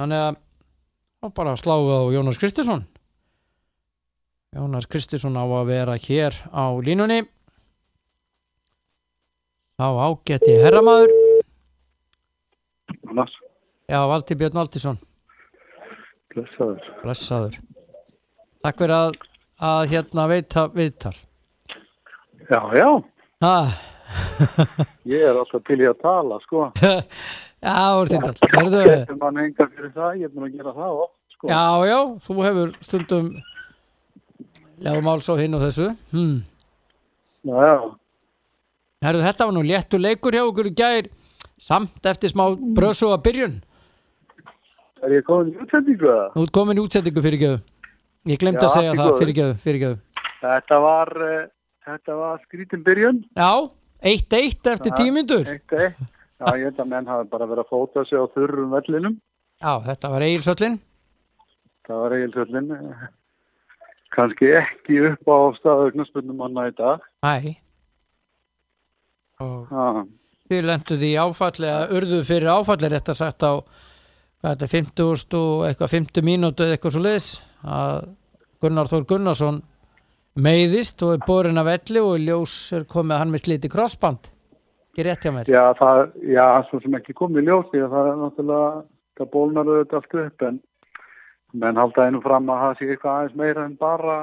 þannig 0.00 0.24
að 0.28 0.40
þá 1.20 1.30
bara 1.36 1.54
sláum 1.60 1.86
við 1.88 2.00
á 2.00 2.04
Jónas 2.16 2.40
Kristinsson. 2.40 2.82
Jónas 4.52 4.88
Kristinsson 4.88 5.38
á 5.38 5.44
að 5.44 5.70
vera 5.70 5.96
hér 5.96 6.36
á 6.52 6.64
línunni. 6.84 7.22
Þá 9.80 9.88
ágætti 10.08 10.58
herramaður. 10.62 11.16
Annars, 13.12 13.32
já, 13.88 13.98
Valdi 14.08 14.36
Björn 14.38 14.60
Valdísson 14.60 15.00
blessaður. 16.34 16.88
blessaður. 17.02 17.58
Takk 18.62 18.82
fyrir 18.82 18.96
að, 18.96 19.16
að 19.68 19.82
hérna 19.92 20.26
veita 20.30 20.66
viðtal. 20.74 21.14
Já, 22.50 22.60
já, 22.76 22.88
ah. 23.46 23.74
ég 25.08 25.24
er 25.24 25.38
alltaf 25.38 25.64
til 25.66 25.80
í 25.82 25.88
að 25.88 25.98
tala, 26.02 26.38
sko. 26.44 26.68
já, 27.62 27.78
orðindal 28.00 28.34
Herðu, 28.42 28.82
Getur 28.90 29.18
mann 29.20 29.40
enga 29.44 29.66
fyrir 29.70 29.94
það, 29.94 30.20
ég 30.20 30.28
er 30.28 30.34
búin 30.34 30.48
að 30.48 30.58
gera 30.58 30.74
það 30.76 31.00
oft, 31.06 31.16
sko. 31.34 31.50
já, 31.52 31.64
já, 31.88 31.98
þú 32.26 32.38
hefur 32.48 32.76
stundum 32.82 33.32
legum 34.82 35.08
máls 35.08 35.30
á 35.30 35.34
hinn 35.40 35.58
og 35.58 35.66
þessu 35.66 35.90
hmm. 36.12 36.38
Já, 37.42 37.56
já, 37.66 37.74
Herðu, 39.08 39.26
þetta 39.26 39.48
var 39.48 39.56
nú 39.56 39.66
léttur 39.66 40.02
leikur 40.02 40.38
hjá 40.38 40.44
okkur 40.44 40.70
í 40.70 40.76
gær 40.82 41.10
samt 41.62 42.10
eftir 42.12 42.34
smá 42.34 42.48
brösu 42.52 43.10
að 43.10 43.22
byrjun 43.26 43.60
er 45.02 45.18
ég 45.18 45.26
komin 45.26 45.50
í 45.50 45.58
útsendingu 45.58 46.06
eða? 46.06 46.30
Þú 46.36 46.46
ert 46.46 46.54
komin 46.54 46.78
í 46.78 46.82
útsettingu 46.84 47.24
fyrirgeðu 47.24 47.62
Ég 48.30 48.38
glemt 48.38 48.62
að 48.62 48.70
segja 48.76 48.94
það 48.94 49.16
fyrirgeðu, 49.18 49.54
fyrirgeðu 49.64 49.96
Þetta 50.42 50.78
var, 50.82 51.10
uh, 51.22 51.44
þetta 51.86 52.16
var 52.18 52.40
skrítin 52.46 52.82
byrjun. 52.86 53.22
Já, 53.38 53.70
1-1 54.02 54.72
eftir 54.72 54.92
Eitt 55.52 55.74
eitt. 55.78 56.00
Já, 56.42 56.56
ég 56.58 56.64
held 56.68 56.80
að 56.82 56.88
menn 56.90 57.10
hafi 57.10 57.28
bara 57.30 57.46
verið 57.46 57.62
að 57.62 57.70
fóta 57.70 58.02
sig 58.08 58.18
á 58.18 58.26
þurrum 58.34 58.72
vellinum. 58.74 59.20
Já, 59.62 59.72
þetta 59.86 60.10
var 60.10 60.24
Egilsöllin 60.26 60.80
Það 61.86 61.98
var 62.02 62.14
eigilsöllin. 62.16 62.72
Kanski 64.12 64.50
ekki 64.54 64.98
upp 65.08 65.30
á 65.30 65.38
staðaugnarsbundum 65.56 66.38
manna 66.38 66.68
í 66.68 66.74
dag. 66.78 67.02
Æ 67.24 67.56
og 69.42 69.72
Já, 69.72 70.04
þið 70.52 70.66
lenduð 70.68 71.02
í 71.08 71.12
áfalli 71.18 71.66
eða 71.66 71.88
urðu 71.96 72.20
fyrir 72.28 72.52
áfalli 72.52 72.90
rétt 72.92 73.10
að 73.10 73.18
sagt 73.18 73.42
á 73.42 73.52
þetta 74.44 74.66
er 74.68 74.70
50 74.70 75.38
og 75.40 75.64
eitthvað 75.66 75.94
50 75.96 76.26
mínútu 76.28 76.62
eða 76.62 76.76
eitthvað 76.76 76.94
svo 76.94 77.02
liðs 77.02 77.28
að 77.66 78.06
Gunnar 78.62 78.90
Þór 78.92 79.08
Gunnarsson 79.10 79.58
meiðist 80.38 81.02
og 81.02 81.16
er 81.16 81.26
borin 81.26 81.58
af 81.58 81.66
velli 81.66 82.04
og 82.04 82.14
í 82.20 82.28
ljós 82.28 82.54
er 82.76 82.86
komið 82.86 83.16
að 83.16 83.22
hann 83.24 83.34
með 83.34 83.44
slíti 83.46 83.72
krossband 83.72 84.30
ekki 84.92 85.06
rétt 85.06 85.24
hjá 85.24 85.32
mér 85.32 85.48
já, 85.48 85.62
það, 85.78 86.02
já, 86.28 86.44
svo 86.68 86.80
sem 86.82 86.98
ekki 86.98 87.16
komið 87.16 87.42
í 87.42 87.46
ljós 87.48 87.70
því 87.72 87.80
að 87.86 87.94
það 87.96 88.10
er 88.10 88.20
náttúrulega, 88.20 88.84
það 89.16 89.32
bólnar 89.32 89.70
auðvitað 89.72 89.98
allt 89.98 90.16
upp 90.20 90.46
en 90.48 90.60
menn 91.62 91.80
halda 91.80 92.06
einu 92.06 92.20
fram 92.24 92.52
að 92.52 92.62
það 92.62 92.76
sé 92.76 92.88
eitthvað 92.90 93.16
aðeins 93.16 93.40
meira 93.40 93.64
en 93.64 93.76
bara 93.80 94.18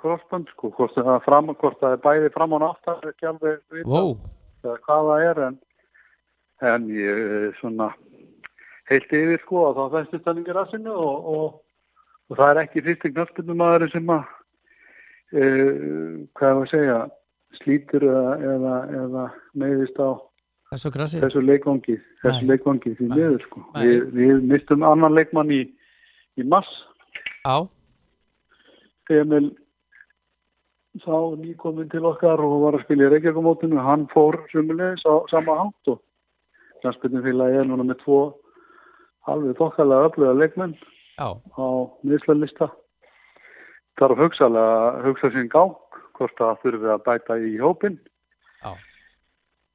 crossband, 0.00 0.50
sko, 0.54 0.70
hvort 0.74 0.94
það 0.96 1.14
er 1.14 1.24
fram, 1.26 1.54
hvort 1.60 1.80
það 1.80 1.94
er 1.94 2.04
bæði 2.04 2.32
fram 2.34 2.54
og 2.56 2.62
nátt, 2.64 2.82
það 2.86 3.02
er 3.04 3.12
ekki 3.12 3.30
alveg 3.30 3.58
vita 3.70 3.90
wow. 3.90 4.12
hvað 4.64 5.10
það 5.10 5.24
er 5.28 5.42
en, 5.46 5.58
en 6.72 6.90
ég 6.96 7.58
svona 7.60 7.90
heilt 8.90 9.14
yfir 9.14 9.42
sko 9.44 9.68
að 9.68 9.78
þá 9.78 9.96
festist 9.96 10.26
hann 10.26 10.42
ekki 10.42 10.56
rassinu 10.56 10.94
og, 10.96 11.30
og, 11.30 11.56
og 12.30 12.40
það 12.40 12.52
er 12.52 12.62
ekki 12.64 12.84
fyrsti 12.88 13.14
knöspundum 13.14 13.62
maður 13.62 13.86
sem 13.92 14.10
að 14.10 14.24
e, 15.30 15.42
hvað 16.34 16.50
er 16.50 16.62
að 16.64 16.70
segja 16.72 17.00
slítur 17.58 18.04
eða, 18.06 18.34
eða, 18.54 18.74
eða 19.02 19.24
neyðist 19.58 19.98
á 19.98 20.10
þessu 20.70 20.92
þessu 20.94 21.42
leikvangi 21.42 21.96
þessu 22.22 22.44
Nei. 22.44 22.50
leikvangi 22.52 22.94
því 22.94 23.08
Nei. 23.08 23.16
miður 23.16 23.46
sko. 23.46 23.64
Við, 23.74 24.04
við 24.14 24.44
mistum 24.52 24.86
annan 24.86 25.16
leikmann 25.18 25.50
í, 25.54 25.64
í 26.38 26.46
mass 26.46 26.84
Já, 27.42 27.66
Emil 29.10 29.50
sá 31.02 31.16
nýkomin 31.38 31.90
til 31.90 32.04
okkar 32.06 32.42
og 32.42 32.60
var 32.64 32.76
að 32.78 32.84
spila 32.84 33.06
í 33.06 33.10
Reykjavíkumótinu 33.12 33.82
hann 33.82 34.06
fór 34.10 34.40
sumulegis 34.50 35.06
á 35.06 35.22
sama 35.30 35.56
hátt 35.58 35.92
og 35.92 36.00
knastbyrnumfélagi 36.82 37.60
er 37.60 37.68
núna 37.68 37.86
með 37.86 38.00
tvo 38.02 38.20
alveg 39.30 39.58
þokkalega 39.58 40.10
öfluga 40.10 40.34
leikmenn 40.38 40.74
já, 41.18 41.28
á 41.34 41.66
miðslalista 42.06 42.70
þarf 44.00 44.22
hugsalega 44.24 45.04
hugsa 45.06 45.30
sín 45.34 45.50
gang 45.52 45.76
hvort 46.20 46.38
það 46.38 46.62
þurfi 46.64 46.94
að 46.94 47.04
bæta 47.08 47.40
í 47.40 47.52
hópin 47.58 47.98
Já. 48.60 48.72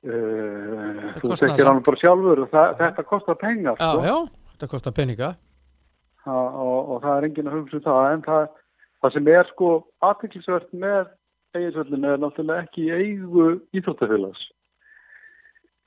Uh, 0.06 1.14
þú 1.18 1.32
kostar 1.32 1.50
tekir 1.50 1.70
hann 1.72 1.82
bara 1.86 1.98
sjálfur 1.98 2.44
og 2.44 2.52
það, 2.52 2.74
þetta 2.82 3.06
kostar 3.10 3.38
pengar 3.42 3.80
já, 3.80 3.88
sko. 3.90 4.04
já 4.06 4.18
þetta 4.56 4.72
kostar 4.72 4.94
peninga. 4.96 5.32
Ha, 6.26 6.36
og, 6.36 6.92
og 6.94 7.02
það 7.04 7.16
er 7.16 7.28
enginn 7.28 7.50
að 7.50 7.58
hugsa 7.58 7.80
um 7.80 7.86
það 7.88 8.10
en 8.12 8.22
það, 8.26 8.46
það 9.02 9.16
sem 9.16 9.32
er 9.34 9.50
sko 9.50 9.72
aðtiklisvert 10.06 10.70
með 10.86 11.02
eiginsvöldinu 11.56 12.12
er 12.12 12.22
náttúrulega 12.22 12.66
ekki 12.68 12.86
í 12.86 12.94
eigu 12.94 13.48
íþróttafélags 13.76 14.48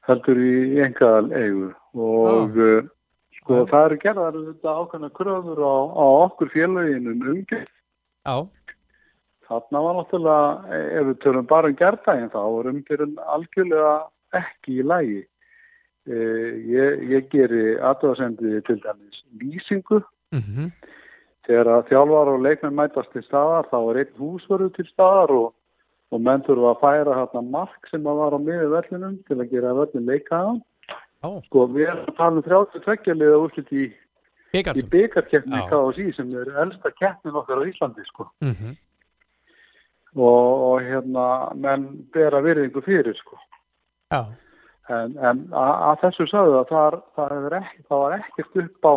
heldur 0.09 0.41
í 0.41 0.83
engaðal 0.83 1.31
eigu 1.37 1.71
og 1.95 2.59
uh, 2.59 2.79
sko 3.39 3.63
Já. 3.63 3.67
það 3.73 3.87
eru 3.87 4.01
gerðar 4.05 4.39
þetta 4.39 4.77
ákveðna 4.83 5.11
kröfur 5.19 5.63
á, 5.63 5.77
á 5.95 6.07
okkur 6.27 6.53
félagin 6.55 7.11
um 7.13 7.27
umgjörð. 7.35 7.75
Já, 8.27 8.37
þarna 9.49 9.83
var 9.87 9.99
náttúrulega 9.99 10.79
ef 11.01 11.09
við 11.11 11.19
tölum 11.25 11.49
bara 11.49 11.73
um 11.73 11.81
gerðdægin 11.81 12.31
þá 12.35 12.41
er 12.45 12.71
umgjörðin 12.75 13.19
algjörlega 13.35 13.97
ekki 14.39 14.79
í 14.79 14.87
lægi 14.87 15.21
uh, 15.23 16.53
ég, 16.77 17.03
ég 17.15 17.33
geri 17.33 17.65
aðtöðasendi 17.81 18.63
til 18.69 18.81
dæmis 18.85 19.25
lýsingu 19.41 20.03
mhm 20.37 20.73
þegar 21.49 21.71
að 21.73 21.87
þjálfar 21.89 22.31
og 22.35 22.43
leikmenn 22.45 22.77
mætast 22.77 23.15
til 23.15 23.25
staðar 23.25 23.69
þá 23.71 23.79
er 23.81 24.01
einn 24.03 24.19
húsverður 24.21 24.75
til 24.77 24.87
staðar 24.91 25.33
og, 25.35 25.47
og 26.13 26.25
menn 26.25 26.45
þurfa 26.47 26.75
að 26.75 26.83
færa 26.83 27.15
hérna 27.17 27.45
mark 27.55 27.89
sem 27.91 28.05
að 28.09 28.21
var 28.21 28.37
á 28.37 28.39
miður 28.43 28.75
vellinum 28.75 29.17
til 29.29 29.39
að 29.39 29.55
gera 29.55 29.77
vellin 29.79 30.11
leikaðan. 30.11 30.61
Já, 31.19 31.31
Sko 31.49 31.65
við 31.73 31.89
erum 31.89 32.05
að 32.05 32.19
tala 32.21 32.43
um 32.43 32.47
32 32.47 33.17
liða 33.17 33.39
úrslit 33.43 33.73
í, 33.73 33.87
Já. 35.65 35.71
KSI 35.73 36.07
sem 36.19 36.37
er 36.39 36.53
elsta 36.65 36.93
keppnin 37.01 37.41
okkar 37.41 37.65
á 37.65 37.69
Íslandi 37.69 38.07
sko. 38.09 38.29
mhm 38.45 38.77
Og, 40.19 40.63
og 40.69 40.83
hérna 40.83 41.25
menn 41.55 41.89
bera 42.15 42.41
virðingu 42.43 42.83
fyrir 42.83 43.15
sko. 43.15 43.39
Já, 44.11 44.25
En, 44.89 45.13
en 45.21 45.41
að, 45.53 45.73
að 45.85 45.97
þessu 46.07 46.27
sagðu 46.31 46.59
að 46.63 46.71
það, 46.73 46.95
það, 47.19 47.33
ekki, 47.59 47.83
það 47.91 48.03
var 48.03 48.15
ekkert 48.17 48.61
upp 48.63 48.87
á 48.89 48.95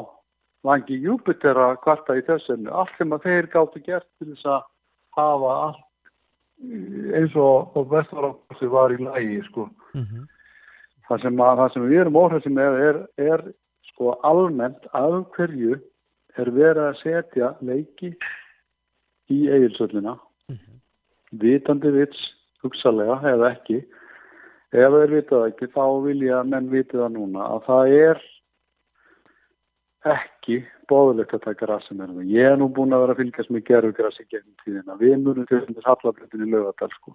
vangi 0.69 0.99
Júpiter 1.03 1.57
að 1.59 1.79
kvarta 1.83 2.15
í 2.15 2.21
þessum. 2.27 2.69
Allt 2.71 2.93
sem 2.95 3.11
að 3.11 3.25
þeir 3.27 3.49
gáttu 3.51 3.81
gert 3.83 4.07
til 4.21 4.29
þess 4.29 4.47
að 4.53 4.61
hafa 5.17 5.55
allt 5.65 5.87
eins 7.17 7.35
og, 7.35 7.73
og 7.75 7.89
vestarafnsi 7.91 8.69
var 8.71 8.95
í 8.95 9.01
lægi 9.01 9.41
sko. 9.49 9.67
mhm 9.97 10.29
Það 11.11 11.23
sem, 11.25 11.39
að, 11.43 11.57
það 11.59 11.71
sem 11.73 11.85
við 11.89 12.01
erum 12.01 12.17
óhressum 12.21 12.53
með 12.55 12.75
er, 12.79 12.97
er 13.19 13.41
sko 13.89 14.13
almennt 14.23 14.85
af 14.95 15.15
hverju 15.35 15.73
er 16.39 16.51
verið 16.55 16.85
að 16.85 16.99
setja 17.01 17.49
leiki 17.59 18.13
í 19.27 19.39
eigilsöllina. 19.51 20.13
Vitandi 21.31 21.91
vits 21.95 22.31
hugsalega 22.63 23.19
eða 23.31 23.53
ekki 23.55 23.79
ef 24.71 24.93
þeir 24.95 25.15
vita 25.15 25.35
það 25.35 25.47
ekki 25.51 25.71
þá 25.75 25.85
vilja 26.05 26.43
menn 26.47 26.69
viti 26.71 26.99
það 26.99 27.15
núna 27.15 27.47
að 27.55 27.65
það 27.67 27.95
er 28.01 28.21
ekki 30.11 30.61
bóðulegt 30.89 31.35
að 31.37 31.43
taka 31.45 31.67
rassin 31.69 32.01
það. 32.01 32.21
Ég 32.31 32.53
er 32.53 32.55
nú 32.59 32.67
búin 32.73 32.95
að 32.95 33.03
vera 33.05 33.15
að 33.15 33.21
fylgjast 33.21 33.51
með 33.53 33.65
gerfugrassi 33.69 34.27
gegnum 34.27 34.55
tíðina. 34.63 34.95
Við 34.99 35.17
munum 35.21 35.49
til 35.49 35.61
þess 35.67 35.87
hallablutin 35.87 36.45
í 36.45 36.49
lögadal 36.51 36.89
sko. 36.95 37.13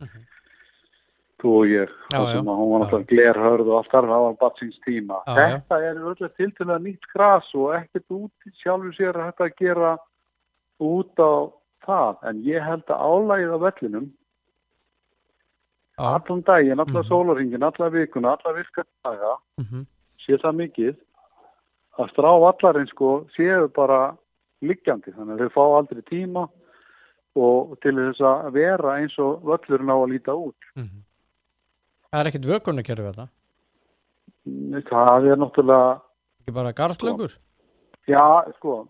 Mhm. 0.00 0.24
Þú 1.42 1.52
og 1.58 1.66
ég. 1.66 1.90
Já, 2.12 2.18
og 2.20 2.28
sem 2.30 2.44
já. 2.44 2.50
að 2.50 2.58
hún 2.58 2.70
var 2.70 2.80
náttúrulega 2.82 3.10
glerhörð 3.10 3.68
og 3.68 3.76
allt 3.78 3.90
þar, 3.90 4.06
það 4.12 4.24
var 4.24 4.36
bara 4.40 4.58
síns 4.60 4.78
tíma. 4.86 5.16
Já, 5.26 5.34
já. 5.34 5.46
þetta 5.58 5.76
er 5.82 5.96
öll 5.98 6.28
til 6.36 6.50
til 6.52 6.66
að 6.70 6.84
nýtt 6.86 7.08
gras 7.12 7.54
og 7.54 7.74
ekkert 7.74 8.08
út 8.14 8.32
sjálfur 8.62 8.94
sér 8.94 9.18
að 9.18 9.26
þetta 9.26 9.44
að 9.44 9.56
gera 9.58 9.98
út 10.78 11.14
á 11.18 11.32
það. 11.86 12.16
En 12.30 12.42
ég 12.44 12.62
held 12.64 12.84
að 12.86 13.02
álægið 13.08 13.54
á 13.54 13.58
vellinum 13.66 14.10
Já, 15.98 16.04
allan 16.16 16.40
daginn, 16.42 16.80
allan 16.80 17.02
Mhm. 17.02 17.08
sólarringin, 17.08 17.62
allan 17.62 17.92
vikuna, 17.92 18.36
allan 18.38 18.56
virkadaga 18.56 19.36
mhm 19.58 19.86
sé 20.22 20.38
það 20.38 20.54
mikið 20.62 20.96
að 21.98 22.10
strá 22.12 22.30
vallarinn 22.40 22.88
sko 22.88 23.26
séu 23.36 23.68
bara 23.74 24.16
liggjandi 24.62 25.12
þannig 25.12 25.34
að 25.40 25.48
þau 25.48 25.50
fá 25.56 25.64
aldrei 25.78 26.02
tíma 26.06 26.48
og 27.36 27.80
til 27.82 27.92
þess 27.96 28.20
að 28.20 28.52
vera 28.52 28.96
eins 29.00 29.18
og 29.18 29.42
völlurinn 29.42 29.90
á 29.90 29.96
að 29.98 30.10
líta 30.12 30.32
út. 30.36 30.56
mhm 30.76 31.02
Það 32.12 32.20
er 32.20 32.30
ekkert 32.30 32.50
vökunarkerfi 32.52 33.08
þetta 33.12 33.28
Það 34.88 35.26
er 35.32 35.36
náttúrulega, 35.36 36.00
ekki 36.42 36.52
bara 36.54 36.72
garðslöngur 36.72 37.36
já 38.08 38.52
sko, 38.56 38.88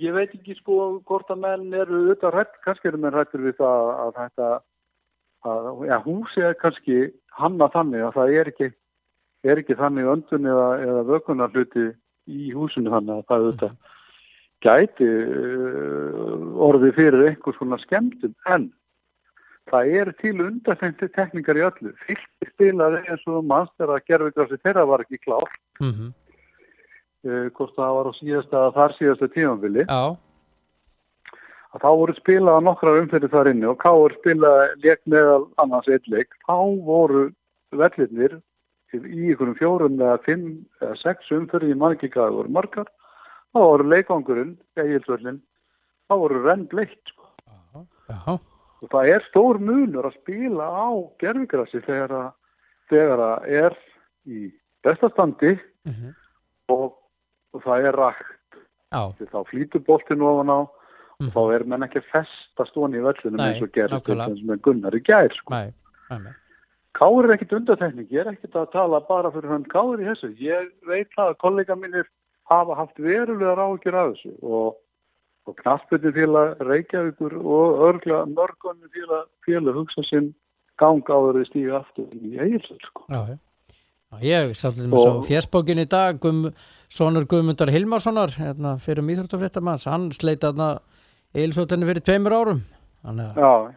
ég 0.00 0.14
veit 0.14 0.32
ekki 0.34 0.56
sko 0.58 0.78
hvort 1.06 1.30
að 1.32 1.42
menn 1.44 1.74
eru 1.74 2.00
auðvitað 2.00 2.36
rætt, 2.38 2.54
kannski 2.64 2.90
eru 2.90 3.00
menn 3.02 3.14
rættur 3.14 3.44
við 3.44 3.58
það 3.60 3.90
að 3.94 4.14
þetta, 4.20 4.48
að 5.50 5.68
ja, 5.88 5.98
húsi 6.04 6.44
er 6.44 6.56
kannski 6.60 7.00
hanna 7.38 7.68
þannig 7.74 8.06
að 8.06 8.16
það 8.18 8.38
er 8.38 8.52
ekki, 8.52 8.70
er 9.44 9.60
ekki 9.62 9.78
þannig 9.78 10.10
öndun 10.14 10.48
eða, 10.50 10.70
eða 10.86 11.04
vökunar 11.10 11.52
hluti 11.54 11.90
í 12.30 12.54
húsinu 12.56 12.92
þannig 12.94 13.20
að 13.20 13.28
það 13.28 13.44
auðvitað 13.44 13.76
gæti 14.64 15.10
uh, 15.10 16.64
orðið 16.64 16.96
fyrir 16.96 17.28
einhvers 17.28 17.60
konar 17.60 17.82
skemmtum 17.82 18.34
en 18.48 18.70
það 19.70 19.94
er 20.00 20.10
til 20.20 20.34
undanfengti 20.44 21.08
teknikar 21.12 21.58
í 21.60 21.64
öllu. 21.66 21.92
Fylgti 22.04 22.50
spilaði 22.50 23.02
eins 23.08 23.24
og 23.28 23.44
mannstæra 23.48 23.98
að 23.98 24.06
gerfugrassi 24.10 24.60
þeirra 24.64 24.86
var 24.88 25.04
ekki 25.04 25.20
klár 25.24 25.50
mm 25.80 25.90
uh, 25.92 26.12
hvort 27.24 27.74
það 27.76 27.96
var 27.98 28.10
á 28.10 28.12
síðasta 28.18 28.62
þar 28.76 28.96
síðasta 28.98 29.28
tímanvili 29.32 29.84
já, 29.88 30.16
að 31.74 31.82
þá 31.82 31.90
voru 32.00 32.16
spilað 32.18 32.64
nokkrar 32.68 33.00
umfyrir 33.02 33.32
þar 33.32 33.50
inni 33.50 33.70
og 33.70 33.78
Káur 33.82 34.14
spilaði 34.20 34.66
leik 34.84 35.00
meðal 35.10 35.46
annars 35.62 35.88
eitt 35.90 36.06
leik, 36.10 36.36
þá 36.46 36.58
voru 36.86 37.28
vellirnir 37.74 38.38
í 38.94 39.30
einhverjum 39.32 39.56
fjórum 39.58 39.98
eða 39.98 40.20
fimm 40.22 40.46
eða 40.80 40.94
sex 41.00 41.32
umfyrir 41.34 41.74
í 41.74 41.78
mann 41.78 41.96
ekki 41.96 42.12
hvað 42.14 42.28
það 42.28 42.38
voru 42.38 42.54
margar. 42.54 42.90
Þá 43.54 43.60
voru 43.62 43.86
leikvangurinn, 43.90 44.56
eigilsvöllin 44.78 45.40
þá 46.08 46.14
voru 46.20 46.42
renn 46.44 46.66
bleitt 46.70 47.10
sko. 47.10 47.30
og 48.84 48.90
það 48.92 49.10
er 49.14 49.26
stór 49.30 49.58
munur 49.58 50.06
að 50.10 50.18
spila 50.20 50.66
á 50.68 50.88
gerfigrassi 51.22 51.80
þegar 51.86 52.14
að, 53.24 53.46
er 53.48 53.78
í 54.28 54.50
bestastandi 54.84 55.54
mhm, 55.88 56.12
og, 56.68 56.92
og 57.54 57.62
það 57.64 57.88
er 57.88 57.98
rakt 57.98 58.60
þá 58.94 59.42
flýtur 59.48 59.82
boltinn 59.86 60.22
ofan 60.22 60.52
á 60.52 60.60
mhm, 60.62 61.30
þá 61.34 61.42
er 61.56 61.66
menn 61.70 61.86
ekki 61.86 62.02
að 62.02 62.10
festa 62.12 62.66
stóni 62.68 63.00
í 63.00 63.04
völlunum 63.04 63.40
Nei, 63.40 63.50
eins 63.50 63.62
og 63.64 63.72
gerist 63.74 64.10
eins 64.10 64.42
og 64.42 64.48
með 64.50 64.64
Gunnar 64.66 64.96
í 64.96 65.02
gær 65.04 65.34
sko. 65.34 65.62
Káur 66.94 67.26
er 67.26 67.34
ekkit 67.34 67.56
undartekning, 67.56 68.06
ég 68.14 68.22
er 68.22 68.30
ekkit 68.30 68.54
að 68.54 68.70
tala 68.76 69.00
bara 69.02 69.32
fyrir 69.34 69.50
hann 69.50 69.66
Káur 69.66 69.98
í 69.98 70.06
þessu. 70.06 70.30
Ég 70.38 70.70
veit 70.86 71.10
að 71.18 71.34
kollega 71.42 71.74
mínir 71.74 72.06
hafa 72.50 72.76
haft 72.78 73.00
verulega 73.02 73.56
rákjur 73.58 73.98
af 73.98 74.12
þessu 74.12 74.34
og, 74.46 74.76
og 75.48 75.56
knaspinu 75.58 76.12
félag 76.14 76.62
Reykjavíkur 76.62 77.34
og 77.40 77.82
örgla 77.88 78.22
mörgunni 78.30 78.86
félag, 78.94 79.74
hugsa 79.74 80.06
sinn 80.06 80.30
gang 80.78 81.02
áður 81.10 81.40
við 81.40 81.50
stíga 81.50 81.80
aftur 81.80 82.14
í 82.14 82.36
eigilsöld 82.38 82.86
sko. 82.86 83.08
Já, 83.10 83.20
já. 83.32 83.36
Ég 84.22 84.54
sá 84.56 84.70
til 84.74 84.86
þess 84.90 85.06
Og- 85.06 85.24
fjersbókin 85.26 85.80
í 85.82 85.88
dag 85.88 86.20
Gum, 86.20 86.50
Sónur 86.88 87.24
Guðmundar 87.26 87.70
Hilmarssonar 87.74 88.30
hérna, 88.38 88.76
fyrir 88.78 89.02
mýþróttafréttamanns 89.02 89.86
hann 89.90 90.10
sleita 90.12 90.52
þarna 90.52 90.80
eilsóttinni 91.34 91.86
fyrir 91.88 92.04
tveimur 92.04 92.32
árum. 92.36 92.60
Þannig 93.04 93.34
að- 93.34 93.74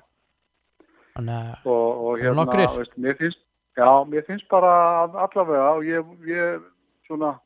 að 1.42 1.66
og, 1.66 2.06
og 2.08 2.20
hérna, 2.22 2.46
veist, 2.78 2.98
mér 2.98 3.16
finnst, 3.18 3.40
já, 3.78 3.90
mér 4.06 4.26
finnst 4.28 4.48
bara 4.50 5.08
að 5.08 5.16
allavega 5.26 5.70
og 5.78 5.84
ég, 5.84 6.06
ég 6.28 6.62
svona, 7.08 7.40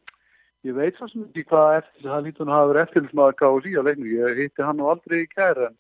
ég 0.66 0.76
veit 0.76 0.98
svo 0.98 1.08
sem 1.10 1.24
ekki 1.24 1.46
hvað 1.48 1.78
eftir, 1.80 2.10
það 2.10 2.26
nú 2.28 2.52
að 2.52 2.58
hafa 2.58 2.74
verið 2.74 2.84
eftirlismæður 2.88 3.38
gáð 3.40 3.62
síðan 3.64 3.86
leiknum, 3.88 4.12
ég 4.18 4.42
hitti 4.42 4.64
hann 4.68 4.78
nú 4.78 4.90
aldrei 4.92 5.22
í 5.24 5.30
kæri 5.32 5.66
en 5.70 5.78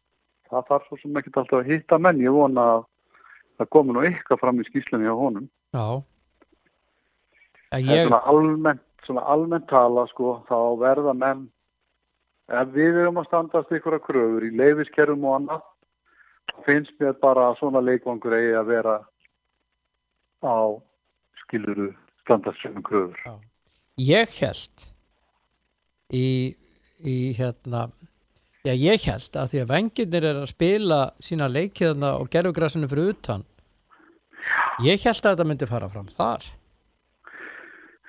það 0.50 0.68
þarf 0.70 0.88
svo 0.88 0.98
sem 1.02 1.14
ekki 1.20 1.34
alltaf 1.36 1.60
að 1.60 1.70
hitta 1.74 2.00
menn, 2.00 2.24
ég 2.24 2.32
vona 2.32 2.62
að 2.78 2.86
það 3.60 3.70
komi 3.76 3.94
nú 3.94 4.00
eitthvað 4.08 4.40
fram 4.40 4.60
í 4.64 4.64
skýslunni 4.72 5.12
á 5.12 5.16
honum. 5.20 5.50
já 5.76 6.04
að 7.72 7.80
En 7.80 7.88
ég, 7.88 8.08
svona 8.08 8.22
almennt, 8.28 8.84
svona 9.06 9.24
almennt 9.32 9.68
tala 9.70 10.06
sko, 10.12 10.42
þá 10.50 10.58
verða 10.82 11.14
menn, 11.16 11.46
ef 12.52 12.74
við 12.76 13.00
erum 13.06 13.22
að 13.22 13.30
standast 13.30 13.72
ykkur 13.78 13.98
að 13.98 14.06
kröfur 14.10 14.48
í 14.48 14.52
leifiskerfum 14.60 15.28
og 15.30 15.38
annað, 15.40 15.64
finnst 16.68 16.94
mér 17.00 17.16
bara 17.22 17.50
að 17.50 17.62
svona 17.62 17.84
leikvangur 17.86 18.36
eigi 18.36 18.54
að 18.60 18.72
vera 18.74 18.98
á 20.44 20.60
skiluru 21.46 21.92
standast 22.26 22.62
sem 22.62 22.84
kröfur. 22.84 23.40
ég 24.02 24.30
held 24.42 24.88
í, 26.12 26.56
í 27.00 27.18
hérna 27.38 27.88
já 28.66 28.74
ég 28.76 29.04
held 29.08 29.36
að 29.38 29.54
því 29.54 29.62
að 29.62 29.72
vengirnir 29.72 30.26
er 30.28 30.42
að 30.42 30.52
spila 30.52 31.04
sína 31.24 31.48
leikiðna 31.48 32.18
og 32.20 32.30
gerfugrassinu 32.34 32.90
fyrir 32.92 33.14
utan. 33.16 33.46
Ég 34.84 35.02
held 35.06 35.22
að 35.22 35.32
þetta 35.32 35.48
myndi 35.48 35.70
fara 35.70 35.90
fram 35.90 36.10
þar 36.12 36.50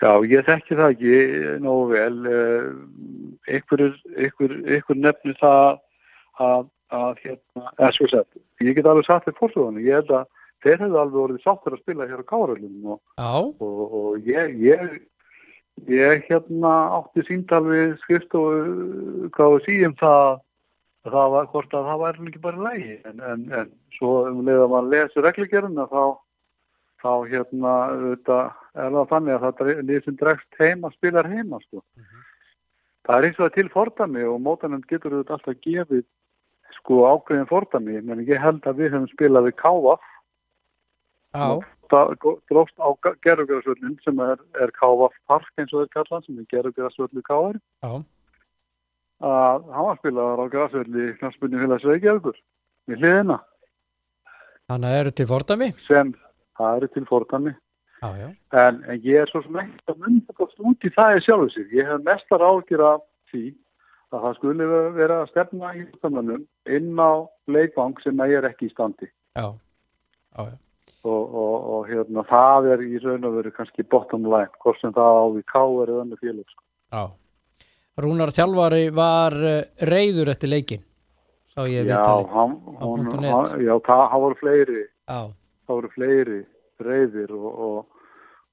Já, 0.02 0.10
ég 0.26 0.46
þekki 0.48 0.78
það 0.78 0.94
ekki 0.96 1.16
nógu 1.62 1.88
vel. 1.94 2.14
Eh, 2.26 2.68
Ykkur, 3.52 3.80
ykkur, 4.22 4.52
ykkur 4.76 4.98
nefnir 5.02 5.34
það 5.40 5.80
að, 6.38 6.68
að 6.94 7.22
hérna, 7.24 7.72
eða 7.72 7.88
svo 7.96 8.06
sett, 8.12 8.38
ég 8.62 8.76
get 8.76 8.86
alveg 8.86 9.08
satt 9.08 9.26
við 9.26 9.40
fórsöðunum, 9.40 9.82
ég 9.82 9.98
held 9.98 10.12
að 10.14 10.28
þeir 10.62 10.84
hefðu 10.84 11.00
alveg 11.00 11.22
orðið 11.24 11.42
sáttur 11.42 11.74
að 11.74 11.82
spila 11.82 12.06
hér 12.06 12.22
á 12.22 12.30
Káröldum 12.30 12.92
og, 12.94 13.00
og, 13.66 13.82
og 13.98 14.28
ég, 14.30 14.54
ég, 14.62 14.94
ég 15.90 16.24
hérna 16.28 16.72
átti 17.00 17.26
síndal 17.26 17.64
við 17.66 17.96
skrifstofu 18.04 19.28
hvað 19.34 19.56
að 19.58 19.66
síðum 19.66 19.98
það 20.00 20.22
að 21.02 21.14
það 21.16 21.32
var 21.34 21.48
hvort 21.50 21.74
að 21.74 21.88
það 21.90 22.02
væri 22.04 22.26
ekki 22.30 22.42
bara 22.46 22.66
lægi 22.68 22.98
en, 23.10 23.22
en, 23.26 23.46
en 23.58 23.72
svo 23.96 24.12
um 24.30 24.42
leið 24.46 24.64
að 24.68 24.74
maður 24.76 24.92
lesi 24.94 25.24
reglugjöruna 25.26 25.88
þá 25.90 26.02
þá 27.02 27.12
hérna 27.32 27.72
auðvitað, 27.90 28.52
er 28.78 28.94
það 28.94 29.10
þannig 29.12 29.36
að 29.36 29.44
það 29.60 29.92
er 29.96 30.04
sem 30.06 30.18
dregst 30.20 30.60
heima 30.60 30.90
spilar 30.94 31.28
heima 31.28 31.60
sko. 31.66 31.82
Það 33.02 33.16
er 33.16 33.28
eins 33.28 33.38
og 33.38 33.44
það 33.44 33.54
til 33.58 33.68
fordami 33.72 34.24
og 34.30 34.40
mótanend 34.40 34.86
getur 34.90 35.16
auðvitað 35.16 35.38
alltaf 35.38 35.62
gefið 35.66 36.04
sko 36.78 37.02
ákveðin 37.10 37.50
fordami 37.50 37.98
en 38.00 38.24
ég 38.24 38.40
held 38.40 38.64
að 38.66 38.80
við 38.80 38.94
höfum 38.94 39.10
spilað 39.12 39.48
við 39.48 39.56
Káaf 39.60 40.08
það 41.92 42.14
dróst 42.48 42.76
á 42.80 42.88
gerðugjörðsvöldin 43.24 43.98
sem 44.04 44.20
er, 44.24 44.40
er 44.60 44.72
Káaf 44.76 45.14
Park 45.28 45.50
eins 45.60 45.72
og 45.72 45.82
þeir 45.82 45.92
kalla 45.98 46.20
sem 46.24 46.40
er 46.40 46.48
gerðugjörðsvöldu 46.52 47.24
Káar 47.26 47.58
að 47.82 49.66
hann 49.72 49.88
var 49.88 49.98
spilaðar 50.00 50.42
á 50.42 50.52
græsvöldi 50.52 51.10
knarspunni 51.20 51.60
félags 51.60 51.86
Reykjavíkur 51.86 52.38
við 52.90 53.02
hliðina. 53.02 53.38
Þannig 54.70 54.88
að 54.88 55.00
eru 55.02 55.12
til 55.18 55.28
fordami 55.30 55.68
sem 55.86 56.14
það 56.58 56.78
eru 56.78 56.88
til 56.96 57.04
fordami 57.10 57.52
já, 58.02 58.08
já, 58.18 58.28
En, 58.52 58.80
en 58.90 59.00
ég 59.00 59.22
er 59.22 59.30
svo 59.30 59.42
sem 59.44 59.58
ekki 59.62 59.92
að 59.92 60.00
myndast 60.06 60.58
út 60.60 60.86
í 60.86 60.90
það 60.96 61.16
í 61.16 61.22
sjálfu 61.26 61.48
sig. 61.54 61.68
Ég 61.78 61.88
hef 61.88 62.02
mestar 62.06 62.44
ágjur 62.44 62.84
af 62.88 63.04
því 63.32 63.44
að 64.12 64.26
það 64.26 64.36
skulle 64.40 64.66
vera 64.98 65.22
að 65.22 65.30
stefna 65.30 65.72
í 65.76 65.86
hlustamönnum 65.86 66.44
inn 66.68 67.00
á 67.00 67.12
leikvang 67.48 67.96
sem 68.04 68.20
að 68.20 68.34
ég 68.34 68.42
er 68.42 68.50
ekki 68.50 68.68
í 68.68 68.74
standi. 68.74 69.08
já, 69.38 69.48
já, 70.36 70.42
já. 70.50 70.58
Og, 71.02 71.34
og, 71.34 71.54
og 71.74 71.88
hérna, 71.88 72.22
það 72.28 72.68
er 72.76 72.82
í 72.86 72.98
raun 73.02 73.24
og 73.26 73.32
veru 73.40 73.50
kannski 73.50 73.82
bottom 73.90 74.22
line, 74.22 74.52
hvort 74.62 74.78
sem 74.78 74.92
það 74.94 75.16
á 75.18 75.24
við 75.34 75.44
káur 75.50 75.90
eða 75.90 76.04
önnu 76.04 76.18
félag. 76.20 76.44
Sko. 76.46 76.62
Já. 76.94 77.02
Rúnar 77.98 78.30
Þjálfari 78.30 78.84
var 78.94 79.34
uh, 79.34 79.56
reyður 79.90 80.30
eftir 80.30 80.52
leikin 80.52 80.84
sá 81.52 81.66
ég 81.68 81.84
Já, 81.84 81.98
viðtali 81.98 82.28
hann, 82.32 82.54
á 82.80 82.84
hann, 82.86 83.08
hann, 83.20 83.60
já, 83.60 83.74
það, 83.84 84.02
það 84.12 84.24
voru 84.24 84.38
fleiri, 84.40 84.82
Já, 85.10 85.20
það 85.66 85.76
voru 85.76 85.90
fleiri 85.92 86.38
reyðir 86.86 87.34
og, 87.36 87.50
og, 87.66 87.98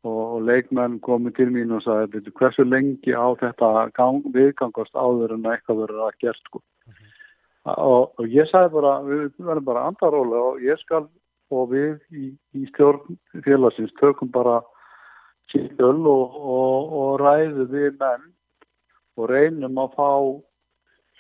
og, 0.08 0.42
leikmenn 0.48 1.00
komið 1.06 1.36
til 1.38 1.50
mín 1.54 1.76
og 1.76 1.84
sagði, 1.86 2.12
"Bíddu, 2.16 2.34
hversu 2.40 2.66
lengi 2.66 3.14
á 3.14 3.28
þetta 3.42 3.92
gang, 3.94 4.24
viðgangast 4.34 4.96
áður 4.96 5.36
en 5.36 5.46
að 5.46 5.56
eitthvað 5.56 5.82
verður 5.84 6.06
að 6.08 6.20
gert 6.20 6.44
sko. 6.46 6.62
og, 7.66 8.12
og 8.18 8.26
ég 8.26 8.48
sagði 8.50 8.74
bara, 8.74 8.94
við 9.04 9.32
verðum 9.38 9.66
bara 9.66 9.88
andaróla 9.88 10.38
og 10.52 10.62
ég 10.64 10.80
skal 10.80 11.08
og 11.52 11.72
við 11.74 11.98
í, 12.14 12.26
í 12.56 12.66
stjórn 12.70 13.18
félagsins 13.46 13.94
tökum 14.00 14.32
bara 14.32 14.62
síðöl 15.52 16.06
og, 16.08 16.38
ræðu 17.22 17.66
við 17.72 17.98
menn 18.00 18.30
og 19.18 19.30
reynum 19.32 19.82
að 19.82 19.96
fá 19.98 20.12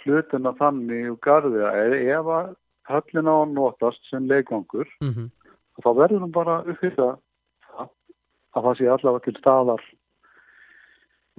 hlutina 0.03 0.53
þannig 0.59 1.09
og 1.11 1.19
garði 1.25 1.65
að 1.65 1.95
ef 1.99 2.31
að 2.37 2.51
höllin 2.89 3.29
á 3.29 3.35
að 3.35 3.53
notast 3.57 4.09
sem 4.09 4.29
leikvangur 4.29 4.87
mm 5.01 5.29
og 5.79 5.85
þá 5.85 5.89
verður 6.01 6.25
hún 6.25 6.35
bara 6.35 6.59
uppfyrða 6.65 7.09
það 7.69 7.89
að 8.57 8.67
það 8.67 8.77
sé 8.79 8.91
allavega 8.91 9.25
til 9.25 9.35
staðar 9.39 9.87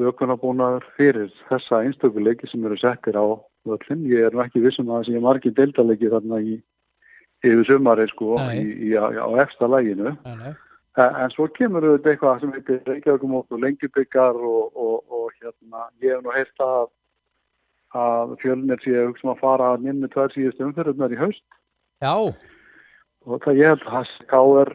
vökunarbúnaður 0.01 0.87
fyrir 0.97 1.31
þessa 1.51 1.83
einstökuleiki 1.85 2.49
sem 2.49 2.65
eru 2.65 2.79
settir 2.81 3.19
á 3.21 3.37
völlin. 3.69 4.07
Ég 4.09 4.31
er 4.31 4.39
ekki 4.47 4.63
vissum 4.65 4.89
að 4.89 5.03
það 5.03 5.09
sé 5.11 5.23
margir 5.27 5.57
deildalegi 5.59 6.13
þarna 6.15 6.41
í 6.41 6.57
yfir 7.45 7.67
sumari 7.69 8.07
sko 8.09 8.39
í, 8.55 8.65
í, 8.89 8.91
á, 8.97 9.13
á 9.13 9.29
efsta 9.45 9.69
læginu. 9.69 10.15
nei, 10.25 10.37
nei. 10.41 10.55
En, 10.99 11.13
en 11.23 11.31
svo 11.31 11.47
kemur 11.55 11.85
auðvitað 11.87 12.13
eitthvað 12.13 12.41
sem 12.43 12.55
heitir 12.57 12.81
Reykjavíkumótt 12.89 13.53
og 13.55 13.61
lengjubyggar 13.63 14.41
og, 14.43 14.73
og, 14.75 14.97
og 15.07 15.29
hérna, 15.37 15.85
ég 16.03 16.17
hef 16.17 16.25
nú 16.25 16.33
heyrt 16.35 16.65
að 16.65 16.89
að 17.97 18.37
fjölnir 18.43 18.79
sé 18.85 18.95
að 18.95 19.09
hugsa 19.09 19.27
um 19.27 19.33
að 19.33 19.41
fara 19.43 19.69
að 19.75 19.87
nynni 19.87 20.11
tvær 20.11 20.35
síðustu 20.35 20.67
umfyrirnar 20.67 21.15
í 21.15 21.19
haust 21.19 21.43
Já, 22.01 22.15
og 23.27 23.43
það 23.45 23.59
ég 23.61 23.73
held 23.73 23.85
að 24.01 24.13
káir 24.31 24.71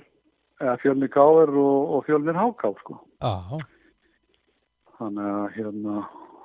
eða 0.61 0.75
fjölnir 0.83 1.11
káir 1.13 1.49
og, 1.51 1.95
og 1.97 2.05
fjölnir 2.07 2.37
háká 2.37 2.71
sko. 2.79 2.99
já, 3.21 3.33
Þannig 4.99 5.29
að 5.35 5.47
hérna 5.57 5.95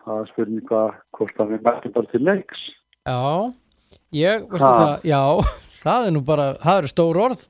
það 0.04 0.20
er 0.22 0.30
spurning 0.32 0.64
hvað 0.70 0.94
hvort 1.18 1.40
að 1.44 1.52
við 1.54 1.64
mætum 1.66 1.92
bara 1.94 2.10
til 2.14 2.22
leiks. 2.26 2.62
já 3.06 3.18
Ég, 4.10 4.42
veistu 4.50 4.66
Ha. 4.66 4.74
það, 4.80 5.04
já 5.06 5.22
það 5.84 6.06
er 6.08 6.14
nú 6.16 6.20
bara, 6.26 6.46
það 6.62 6.78
eru 6.82 6.90
stór 6.90 7.20
orð 7.28 7.44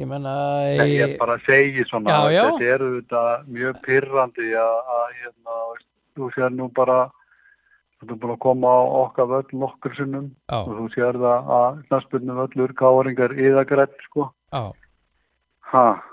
Ég 0.00 0.08
menna 0.10 0.30
Ég, 0.74 0.94
ég 0.98 1.12
bara 1.20 1.36
segi 1.46 1.84
svona 1.86 2.10
Já, 2.10 2.32
já. 2.34 2.44
þetta 2.48 2.70
eru 2.74 2.88
þetta 2.96 3.20
mjög 3.46 3.76
pyrrandi 3.84 4.48
að, 4.58 5.04
hérna, 5.20 5.58
þú 6.16 6.30
sér 6.34 6.50
nú 6.56 6.66
bara, 6.74 6.96
þú 8.08 8.14
er 8.16 8.22
búin 8.22 8.34
að 8.34 8.42
koma 8.44 8.70
á 8.70 8.80
okkar 9.02 9.28
völl 9.32 9.58
nokkur 9.64 9.94
sinnum. 9.98 10.30
Já, 10.50 10.58
og 10.62 10.72
þú 10.78 10.86
sér 10.94 11.18
það 11.24 11.52
að 11.58 11.82
knastbyrnu 11.88 12.38
völlur 12.40 12.74
káringar 12.80 13.36
yðagrætt, 13.36 13.96
sko. 14.08 14.30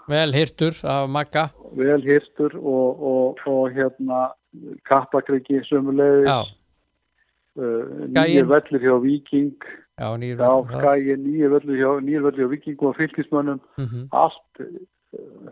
vel 0.10 0.34
hirtur 0.34 0.78
af 0.84 1.10
Magga. 1.10 1.50
Vel 1.78 2.02
hyrstur 2.04 2.56
og, 2.58 3.04
og, 3.12 3.44
og 3.48 3.70
hérna 3.76 4.32
kappakriki 4.88 5.62
sömulegis, 5.68 6.52
uh, 7.56 8.08
nýju 8.12 8.48
völlur 8.50 8.84
hjá 8.84 8.96
Viking, 9.04 9.54
já, 10.00 10.10
nýju 10.18 11.52
völlur 11.54 11.78
hjá, 11.78 11.92
hjá 12.36 12.50
Viking 12.50 12.82
og 12.82 12.96
fylgismönnum, 12.98 13.62
Mhm, 13.78 14.08
allt 14.12 14.60
eh, 14.60 14.66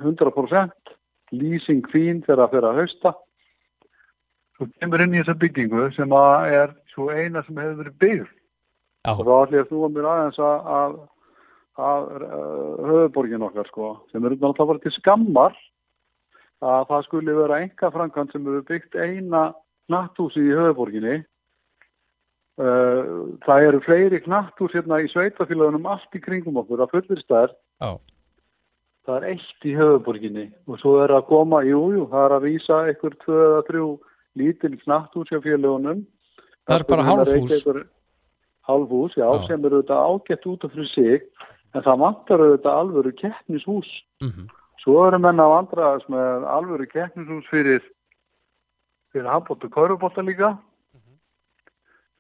100%, 0.02 0.96
lýsing 1.32 1.86
fín 1.92 2.24
þegar 2.26 2.48
það 2.48 2.52
fyrir 2.54 2.70
að 2.70 2.80
hausta. 2.80 3.14
Svo 4.60 4.68
kemur 4.76 5.00
inn 5.00 5.14
í 5.16 5.22
þessa 5.22 5.38
byggingu 5.40 5.86
sem 5.96 6.12
að 6.12 6.50
er 6.52 6.72
svo 6.92 7.06
eina 7.16 7.40
sem 7.46 7.56
hefur 7.56 7.78
verið 7.80 7.94
byggð 8.04 8.26
já, 8.28 9.12
og 9.14 9.22
þá 9.24 9.32
ætlum 9.38 9.56
ég 9.56 9.62
að 9.64 9.70
snúa 9.70 9.90
mér 9.96 10.08
aðeins 10.12 10.40
að, 10.44 10.98
uh, 11.80 12.74
höfuborgin 12.90 13.46
okkar 13.48 13.70
sko, 13.70 13.92
sem 14.12 14.26
er 14.26 14.36
náttúrulega 14.36 14.68
bara 14.74 14.84
til 14.84 14.92
skammar 14.98 15.56
að 16.60 16.90
það 16.90 17.06
skuli 17.08 17.38
vera 17.38 17.62
enga 17.64 17.92
framkvæmt 17.94 18.36
sem 18.36 18.50
hefur 18.50 18.68
byggt 18.68 19.00
eina 19.00 19.46
knatthúsi 19.88 20.44
í 20.44 20.58
höfuborginni. 20.58 21.22
Uh, 22.60 23.32
það 23.48 23.70
eru 23.70 23.82
fleiri 23.86 24.20
knatthús 24.26 24.76
hérna 24.76 25.00
í 25.00 25.08
sveitafélagunum 25.08 25.88
allt 25.88 26.20
í 26.20 26.20
kringum 26.20 26.60
okkur 26.60 26.84
að 26.84 26.98
fullir 26.98 27.24
stær. 27.24 27.56
já, 27.80 27.96
Það 29.08 29.16
er 29.16 29.32
eitt 29.32 29.64
í 29.66 29.72
höfuborginni 29.80 30.50
og 30.68 30.84
svo 30.84 30.98
er 31.00 31.16
að 31.16 31.30
koma, 31.32 31.64
jú, 31.64 31.80
jú, 31.96 32.04
það 32.12 32.26
er 32.26 32.36
að 32.36 32.48
vísa 32.50 32.84
einhver 32.92 33.16
tvö 33.24 33.40
eða 33.46 33.64
þrjú 33.72 33.88
lítil 34.40 34.78
knatthús 34.82 35.30
hjá 35.32 35.42
félagunum. 35.44 36.06
Það 36.68 36.80
er 36.80 36.86
bara. 36.90 37.06
Einhver, 37.36 37.82
hálfhús, 38.70 39.18
já, 39.18 39.26
Já. 39.26 39.48
sem 39.48 39.66
eru 39.66 39.82
þetta 39.82 39.98
ágætt 40.06 40.46
út 40.46 40.64
af 40.66 40.72
fyrir 40.74 40.90
sig, 40.90 41.22
en 41.74 41.84
það 41.86 42.02
vantar 42.06 42.44
auðvitað 42.46 42.80
alvöru 42.82 43.14
keppnishús. 43.18 43.92
mhm, 44.22 44.50
Svo 44.80 45.08
eru 45.08 45.20
menn 45.20 45.42
að 45.44 45.52
vandraðast 45.52 46.08
með 46.08 46.46
alvöru 46.48 46.86
keppnishús 46.88 47.48
fyrir, 47.52 47.82
fyrir 49.12 49.28
handbótt 49.28 49.66
og 49.68 49.72
kaurubótta 49.72 50.24
líka. 50.24 50.58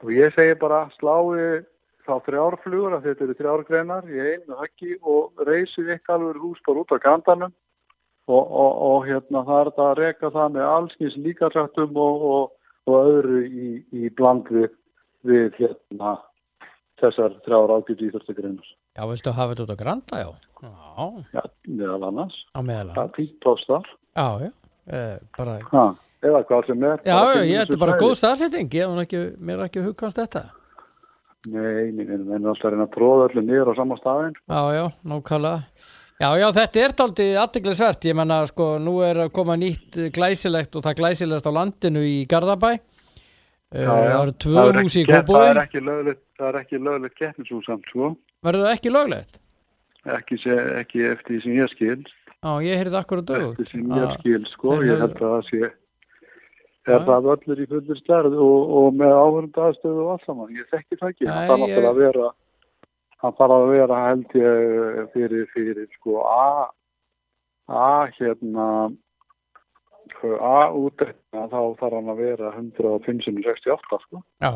Og 0.03 0.11
ég 0.11 0.33
segi 0.35 0.55
bara 0.59 0.89
slái 0.95 1.63
þá 2.07 2.13
þrjárflugur 2.25 2.95
að 2.97 3.05
þetta 3.07 3.23
eru 3.25 3.35
þrjárgreinar 3.39 4.05
í 4.09 4.19
einu 4.19 4.55
höggi 4.59 4.97
og 5.03 5.33
reysið 5.45 5.91
eitthvað 5.93 6.15
alvöru 6.19 6.39
hús 6.39 6.61
bara 6.65 6.79
út 6.83 6.93
á 6.95 6.97
kantanum 6.99 7.53
og, 8.29 8.49
og, 8.63 8.81
og 8.89 9.07
hérna 9.09 9.41
það 9.47 9.59
er 9.63 9.69
þetta 9.71 9.85
að 9.89 9.99
reka 10.03 10.31
það 10.35 10.51
með 10.55 10.67
allskins 10.69 11.15
líkatrættum 11.25 11.97
og, 12.05 12.25
og, 12.33 12.51
og 12.89 13.07
öðru 13.13 13.41
í, 13.49 13.69
í 13.91 14.11
bland 14.19 14.49
við, 14.53 14.69
við 15.27 15.57
hérna 15.63 16.15
þessar 17.01 17.35
þrjár 17.45 17.73
ágætt 17.79 18.03
íþjórstegreinar. 18.09 18.69
já, 18.99 19.03
viltu 19.09 19.31
hafa 19.33 19.53
þetta 19.55 19.65
út 19.65 19.73
á 19.73 19.81
Granda, 19.81 20.21
já 20.21 20.29
já, 20.59 21.07
Já, 21.33 21.41
meðal 21.71 22.03
annars. 22.09 22.39
á 22.51 22.59
meðal 22.61 22.93
Það 22.97 23.03
er 23.05 23.13
fínt 23.15 23.49
þar. 23.65 23.89
já, 24.19 24.27
já, 24.43 24.51
eh, 24.91 25.17
bara 25.37 25.57
Ha, 25.71 25.83
eða 26.27 26.41
hvað 26.49 26.65
sem 26.67 26.83
er. 26.83 26.97
já, 27.07 27.17
já, 27.33 27.43
ég 27.47 27.69
er 27.73 27.77
bara 27.79 27.97
góð 28.01 28.15
staðsetting 28.19 28.69
ég 28.75 28.83
hef 28.87 28.95
nú 28.97 29.05
ekki, 29.07 29.21
mér 29.39 29.59
er 29.63 29.69
ekki 29.69 29.85
hugkvæmst 29.87 30.19
þetta 30.19 30.45
Nei, 31.47 31.87
nei, 31.95 32.03
nei, 32.03 32.17
við 32.19 32.33
erum 32.35 32.49
alltaf 32.51 32.65
að 32.67 32.73
reyna 32.73 32.83
að 32.83 32.95
tróða 32.97 33.27
öllu 33.29 33.41
niður 33.47 33.69
á 33.71 33.73
sama 33.79 33.95
staðin. 33.95 34.33
Já, 34.51 34.59
já, 34.75 34.81
nákvæmlega. 35.07 35.61
Já, 36.19 36.29
já, 36.35 36.49
þetta 36.51 36.79
er 36.83 36.93
daldið 36.99 37.35
aðdeglisvert. 37.39 38.05
Ég 38.09 38.15
menna, 38.19 38.41
sko, 38.49 38.65
nú 38.83 38.97
er 39.07 39.21
að 39.23 39.29
koma 39.37 39.55
nýtt 39.55 39.95
eh, 40.03 40.09
glæsilegt 40.11 40.73
og 40.75 40.83
það 40.83 40.97
glæsilegast 40.99 41.47
á 41.47 41.51
landinu 41.55 42.01
í 42.03 42.25
Garðabæ. 42.27 42.73
Já, 43.69 43.85
það 43.87 44.15
eru 44.17 44.33
tvö 44.43 44.63
er 44.65 44.79
hús 44.81 44.95
í 44.99 45.03
ekki- 45.05 45.23
Það 45.29 45.45
er 45.53 45.59
ekki 45.63 45.81
löglegt, 45.85 46.21
það 46.39 46.47
er 46.49 46.57
ekki 46.59 46.79
löglegt 46.89 47.15
keppnishús 47.21 47.69
samt, 47.69 47.85
sko. 47.87 48.09
Verður 48.43 48.65
það 48.67 48.75
ekki 48.75 48.91
löglegt? 48.91 49.39
Ekki, 50.09 50.39
ekki 50.81 51.05
eftir 51.13 51.35
því 51.35 51.39
sem 51.45 51.55
ég 51.59 51.69
skil. 51.71 52.03
Já, 52.39 52.51
ég 52.67 52.79
heyrði 52.81 52.99
akkur 52.99 53.21
að 53.21 53.27
dög. 53.31 53.47
Eftir 53.53 53.67
sem 53.71 53.87
ég 53.95 54.13
skil, 54.19 54.43
sko. 54.51 54.75
þeir 54.75 54.89
Ég 54.89 54.99
held 55.05 55.15
að 55.15 55.23
það 55.23 55.47
sé, 55.49 55.61
Já. 55.63 56.93
er 56.95 56.99
það 57.07 57.31
öllur 57.35 57.63
í 57.63 57.67
fullur 57.71 57.99
stærð 58.03 58.35
og, 58.35 58.75
og 58.79 58.93
með 58.99 59.15
áhörund 59.23 59.55
aðstöðu 59.69 60.03
og 60.03 60.11
allt 60.17 60.25
saman. 60.27 60.51
Ég 60.55 60.67
þekki 60.73 60.99
það 60.99 61.09
ekki. 61.13 61.27
Hann 61.31 61.47
þarf 61.47 61.59
ég- 61.59 61.69
náttúrulega 61.69 61.93
að 61.95 62.01
vera, 62.03 62.29
hann 63.23 63.35
þarf 63.39 63.53
að 63.57 63.67
vera 63.73 63.99
held 64.07 64.35
ég 64.39 65.11
fyrir, 65.13 65.45
fyrir, 65.53 65.87
sko, 65.99 66.21
A, 66.23 66.69
A, 67.69 68.07
hérna, 68.17 68.67
A 70.41 70.71
útreikna, 70.73 71.45
þá 71.51 71.59
þarf 71.79 71.93
hann 71.99 72.09
að 72.13 72.17
vera 72.23 72.49
105-68, 72.57 73.99
sko. 74.07 74.23
Já, 74.41 74.51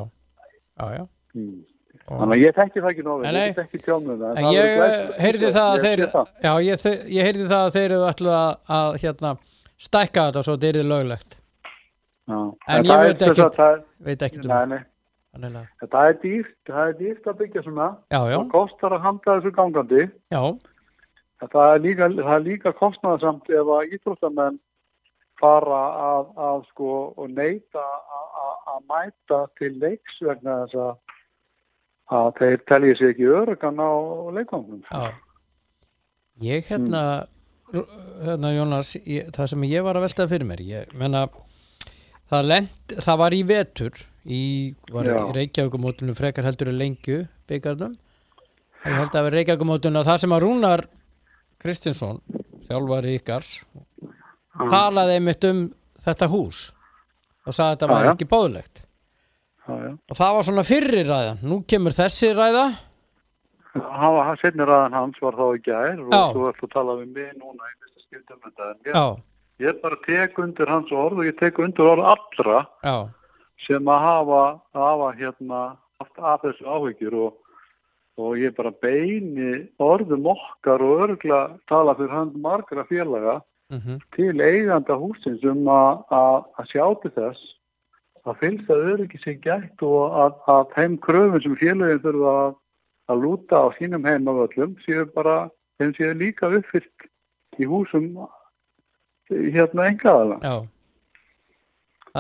já, 0.79 0.88
já. 0.98 1.03
Mm. 1.36 1.62
Og- 2.10 2.20
Þannig 2.20 2.34
að 2.36 2.41
ég 2.43 2.55
þekki 2.58 2.82
það 2.82 2.89
ekki 2.89 3.03
nógu, 3.05 3.24
ég 3.24 3.55
þekki 3.60 3.79
tjónum 3.86 4.17
það. 4.20 4.39
En 4.41 4.48
ég 4.51 4.72
heyrði 5.24 5.51
það 5.53 5.67
að 5.74 5.84
þeir, 5.86 6.01
það. 6.12 6.32
já, 6.43 6.53
ég, 6.67 6.88
heyrði 7.27 7.46
það 7.51 7.62
að 7.67 7.75
þeir 7.77 7.86
eru 7.91 8.08
ætlu 8.10 8.32
að, 8.34 8.98
hérna, 9.03 9.32
stækka 9.77 10.25
þetta 10.32 10.43
svo 10.43 10.55
þetta 10.58 10.82
er 10.82 10.89
löglegt. 10.89 11.38
Já. 12.27 12.39
En 12.67 12.84
ég 12.84 12.89
það 12.89 13.03
veit 13.03 13.22
ekkert 13.27 13.55
það 13.60 13.72
er- 13.77 13.84
Veit 14.03 14.22
ekki 14.27 14.39
um 14.41 14.48
Nei, 14.48 14.82
nei, 15.38 15.50
það. 15.52 15.66
er 16.10 16.18
dýrt, 16.24 16.54
það 16.70 16.88
er 16.90 16.94
dýrt 17.00 17.28
að 17.32 17.38
byggja 17.42 17.63
svona. 17.66 17.88
Já, 18.13 18.20
já, 18.30 18.38
Það 18.38 18.52
kostar 18.52 18.92
að 18.98 19.02
handa 19.08 19.36
þessu 19.40 19.52
gangandi. 19.58 20.04
Það 21.44 21.74
er 21.74 21.80
líka, 21.84 22.08
það 22.20 22.36
er 22.38 22.44
líka 22.46 22.72
kostnaðarsamt 22.80 23.50
ef 23.50 23.72
að 23.78 23.96
íþróttamenn 23.98 24.60
fara 25.42 25.80
að, 26.08 26.28
að 26.38 26.62
sko 26.70 26.92
og 27.18 27.30
neyta 27.34 27.82
að- 27.84 28.38
að 28.44 28.54
að 28.74 28.84
mæta 28.94 29.40
til 29.60 29.72
leiks 29.82 30.22
vegna 30.22 30.60
þess 30.63 30.75
að, 30.75 30.94
að 32.13 32.30
þeir 32.40 32.63
telji 32.70 32.96
sig 32.96 33.10
ekki 33.13 33.28
örugan 33.42 33.80
á 33.82 33.92
leikvangum. 34.38 34.84
já. 34.92 35.12
Ég 36.42 36.66
hérna, 36.70 37.25
hérna 38.24 38.54
Jónas, 38.56 38.96
ég, 39.06 39.28
það 39.36 39.48
sem 39.52 39.62
ég 39.70 39.84
var 39.84 39.96
að 40.00 40.06
velta 40.08 40.28
fyrir 40.32 40.48
mér, 40.48 40.62
ég 40.66 40.94
menna, 40.98 41.28
það, 42.34 42.50
lent, 42.50 42.96
það 43.06 43.20
var 43.24 43.36
í 43.38 43.42
vetur, 43.48 44.02
í, 44.25 44.42
í 44.74 45.06
Reykjavíkumótunum 45.38 46.18
frekar 46.18 46.48
heldur 46.50 46.74
í 46.74 46.78
lengju 46.80 47.22
byggarnum. 47.50 47.96
Ég 48.84 48.98
held 49.00 49.10
að 49.10 49.18
það 49.18 49.28
var 49.30 49.38
Reykjavíkumótunum 49.40 50.08
það 50.08 50.22
sem 50.24 50.36
að 50.36 50.44
Rúnar 50.44 50.86
Kristinsson, 51.63 52.20
þjálfari 52.68 53.18
ykkar, 53.20 53.46
talaði 54.60 55.20
einmitt 55.20 55.46
um 55.48 55.68
þetta 56.04 56.28
hús 56.32 56.66
og 57.44 57.56
sagði 57.56 57.68
að 57.70 57.75
þetta 57.78 57.92
var 57.92 58.10
ekki 58.13 58.28
bóðlegt. 58.32 58.82
Og 59.68 60.18
það 60.18 60.34
var 60.36 60.46
svona 60.48 60.66
fyrri 60.68 61.04
ræðan. 61.08 61.44
Nú 61.48 61.62
kemur 61.68 61.96
þessi 61.96 62.34
ræða. 62.36 62.66
Hann 63.74 64.16
var, 64.18 64.34
setni 64.42 64.66
ræðan 64.68 64.96
hans 64.98 65.20
var 65.24 65.38
þá 65.40 65.46
í 65.56 65.62
gær 65.66 66.02
og 66.04 66.12
þú 66.36 66.50
ert 66.50 66.66
að 66.68 66.74
tala 66.75 66.98
við 67.00 67.13
mig 67.16 67.30
núna 67.40 67.70
í 67.72 67.78
fyrsta 67.80 68.04
skiptum. 68.04 68.42
En 68.44 68.75
ég, 68.86 68.92
Já, 68.92 69.06
ég 69.62 69.79
bara 69.81 70.00
tek 70.05 70.38
undir 70.41 70.69
hans 70.69 70.91
orð 70.91 71.22
og 71.22 71.27
ég 71.27 71.38
tek 71.38 71.60
undir 71.62 71.86
orð 71.86 72.10
allra 72.13 72.65
já, 72.83 73.10
sem 73.62 73.88
að 73.88 74.05
hafa, 74.07 74.43
hafa 74.74 75.10
hérna 75.19 75.62
haft 76.01 76.19
af 76.19 76.43
þessu 76.43 76.65
áhyggjur 76.65 77.17
og, 77.27 77.33
og 78.17 78.38
ég 78.41 78.55
bara 78.57 78.74
beini 78.83 79.65
orðum 79.81 80.29
okkar 80.33 80.81
og 80.81 81.03
örgla 81.07 81.41
tala 81.69 81.95
fyrir 82.00 82.15
hand 82.15 82.38
margra 82.41 82.86
félaga 82.89 83.41
mhm, 83.74 84.01
til 84.15 84.41
eiganda 84.41 84.98
húsins 84.98 85.45
um 85.45 85.67
að, 85.69 86.01
að, 86.10 86.39
að 86.57 86.72
sjá 86.74 86.86
til 87.03 87.13
þess 87.19 87.53
að 88.24 88.39
fylgst 88.39 88.69
að 88.72 88.86
öryggi 88.93 89.19
sig 89.22 89.41
gætt 89.43 89.81
og 89.86 90.13
að, 90.17 90.38
að 90.48 90.75
þeim 90.77 91.00
kröfum 91.03 91.41
sem 91.43 91.57
félagin 91.60 92.03
þurfa 92.05 92.36
að, 92.43 92.53
að 93.12 93.25
lúta 93.25 93.60
á 93.60 93.67
sínum 93.77 94.07
heimavöllum 94.07 94.77
séu 94.86 95.05
bara, 95.13 95.50
þeim 95.77 95.91
séu 95.98 96.13
líka 96.17 96.50
uppfyllt 96.50 97.10
í 97.60 97.67
húsum 97.69 98.15
hérna 99.56 99.90
engaðala. 99.92 100.40
já. 100.44 100.56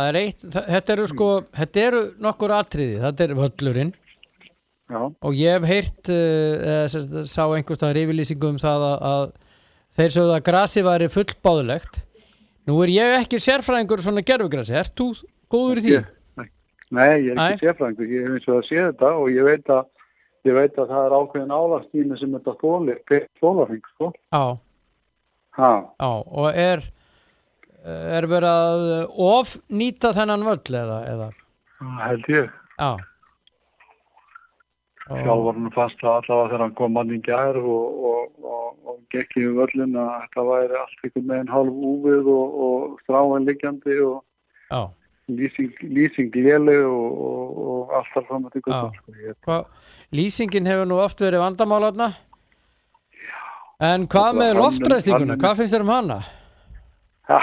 Er 0.03 0.15
eitt, 0.17 0.41
þetta 0.49 0.93
eru 0.95 1.03
sko, 1.11 1.25
þetta 1.53 1.81
eru 1.87 1.99
nokkur 2.25 2.49
atriði, 2.55 2.95
þetta 3.03 3.27
er 3.27 3.33
völlurinn 3.37 3.91
Já, 4.89 4.99
og 5.21 5.35
ég 5.37 5.53
hef 5.53 5.67
heyrt, 5.69 6.09
uh, 6.09 6.55
eða, 6.65 6.87
sagt, 6.91 7.13
sá 7.29 7.43
einhvers 7.53 7.77
staðar 7.79 7.99
yfirlýsingu 8.01 8.49
um 8.49 8.57
það 8.61 8.83
að, 8.87 9.05
að 9.11 9.27
þeir 9.97 10.15
sögðu 10.17 10.33
að 10.35 10.41
grasi 10.49 10.83
væri 10.85 11.07
fullbáðulegt. 11.13 12.01
Nú 12.67 12.75
er 12.83 12.91
ég 12.93 13.13
ekki 13.21 13.39
sérfræðingur 13.41 14.01
svona 14.03 14.23
gerfugrasi, 14.25 14.73
ert 14.81 14.93
þú 14.97 15.07
góður 15.53 15.81
í 15.81 15.85
því? 15.85 15.93
Ég- 15.99 16.49
Nei, 16.93 17.07
ég 17.25 17.31
er 17.33 17.39
ekki 17.45 17.63
sérfræðingur, 17.67 18.09
ég 18.11 18.25
hef 18.27 18.35
eins 18.37 18.49
og 18.49 18.57
að 18.59 18.67
sé 18.67 18.81
þetta 18.81 19.13
og 19.21 19.29
ég 19.33 19.47
veit 19.47 19.71
að, 19.77 19.85
ég 20.49 20.57
veit 20.57 20.75
að 20.83 20.91
það 20.91 21.05
er 21.07 21.15
ákveðin 21.21 21.55
álagstími 21.57 22.19
sem 22.19 22.35
þetta 22.37 22.57
þólir, 22.61 22.99
þólarheng, 23.41 23.87
sko. 23.95 24.11
Já, 24.33 24.43
já, 25.57 25.71
og 26.09 26.49
er, 26.53 26.83
er 27.83 28.27
verið 28.31 28.49
að 28.49 28.83
ofnýta 29.27 30.13
þennan 30.15 30.45
völl 30.47 30.77
eða, 30.83 30.99
eða, 31.13 31.31
held 32.07 32.29
ég. 32.31 32.51
já. 32.79 32.91
Og- 35.11 35.19
Sjálfarnum 35.19 35.71
fast 35.75 35.99
að 35.99 36.13
allavega 36.21 36.47
þegar 36.53 36.61
hann 36.63 36.75
kom 36.79 36.93
mann 36.95 37.09
í 37.11 37.17
gær 37.19 37.57
og, 37.59 38.03
og, 38.07 38.29
og, 38.47 38.67
og 38.87 38.99
gekk 39.11 39.35
í 39.41 39.47
völlin 39.51 39.97
að 39.99 40.13
þetta 40.23 40.45
væri 40.47 40.77
allt 40.79 41.01
einhvern 41.03 41.27
veginn 41.33 41.51
hálf 41.51 41.81
úfið 41.91 42.29
og, 42.31 42.53
og 42.67 43.01
stráin 43.03 43.47
liggjandi 43.49 43.97
og, 44.07 44.21
Já, 44.71 44.79
lýsing, 45.27 45.73
léleg 46.39 46.85
og, 46.87 47.91
alltaf 47.99 48.29
fram 48.29 48.47
að 48.47 48.55
Já. 48.63 48.79
sko. 48.95 49.17
Ég- 49.27 49.35
Hva, 49.43 49.57
lýsingin 50.15 50.71
hefur 50.71 50.87
nú 50.87 51.01
oft 51.03 51.19
verið 51.19 51.43
vandamálarna 51.43 52.13
en 53.83 54.07
hvað 54.07 54.39
með 54.39 54.55
loftræstinguna, 54.61 55.35
hvað 55.35 55.57
finnst 55.59 55.75
þér 55.75 55.83
um 55.83 55.91
hana? 55.91 56.21
Ha, 57.27 57.41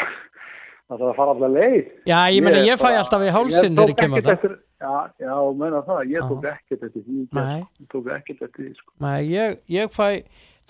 það 0.90 1.04
þarf 1.04 1.10
að 1.10 1.16
fara 1.20 1.34
alltaf 1.34 1.54
leið. 1.54 1.92
Já, 2.10 2.18
ég 2.34 2.44
meina 2.46 2.64
ég 2.66 2.82
fæ 2.82 2.88
alltaf 2.90 3.22
í 3.22 3.30
hálsinn 3.36 3.78
þegar 3.78 3.94
ég 3.94 4.00
kem 4.00 4.18
að 4.18 4.26
tók 4.26 4.34
ekkert 4.34 4.50
það. 4.50 4.50
eftir, 4.50 4.58
já, 4.82 4.96
já, 5.22 5.36
meina 5.62 5.84
það, 5.86 6.02
ég 6.10 6.28
tók 6.32 6.50
ekkert 6.50 6.84
eftir 6.88 7.06
því, 7.06 7.22
ég 7.38 7.88
tók 7.94 8.12
ekkert 8.16 8.44
eftir 8.48 8.66
því, 8.66 8.74
sko. 8.80 8.92
Nei, 9.06 9.20
ég, 9.30 9.56
ég 9.70 9.94
fæ, 9.94 10.08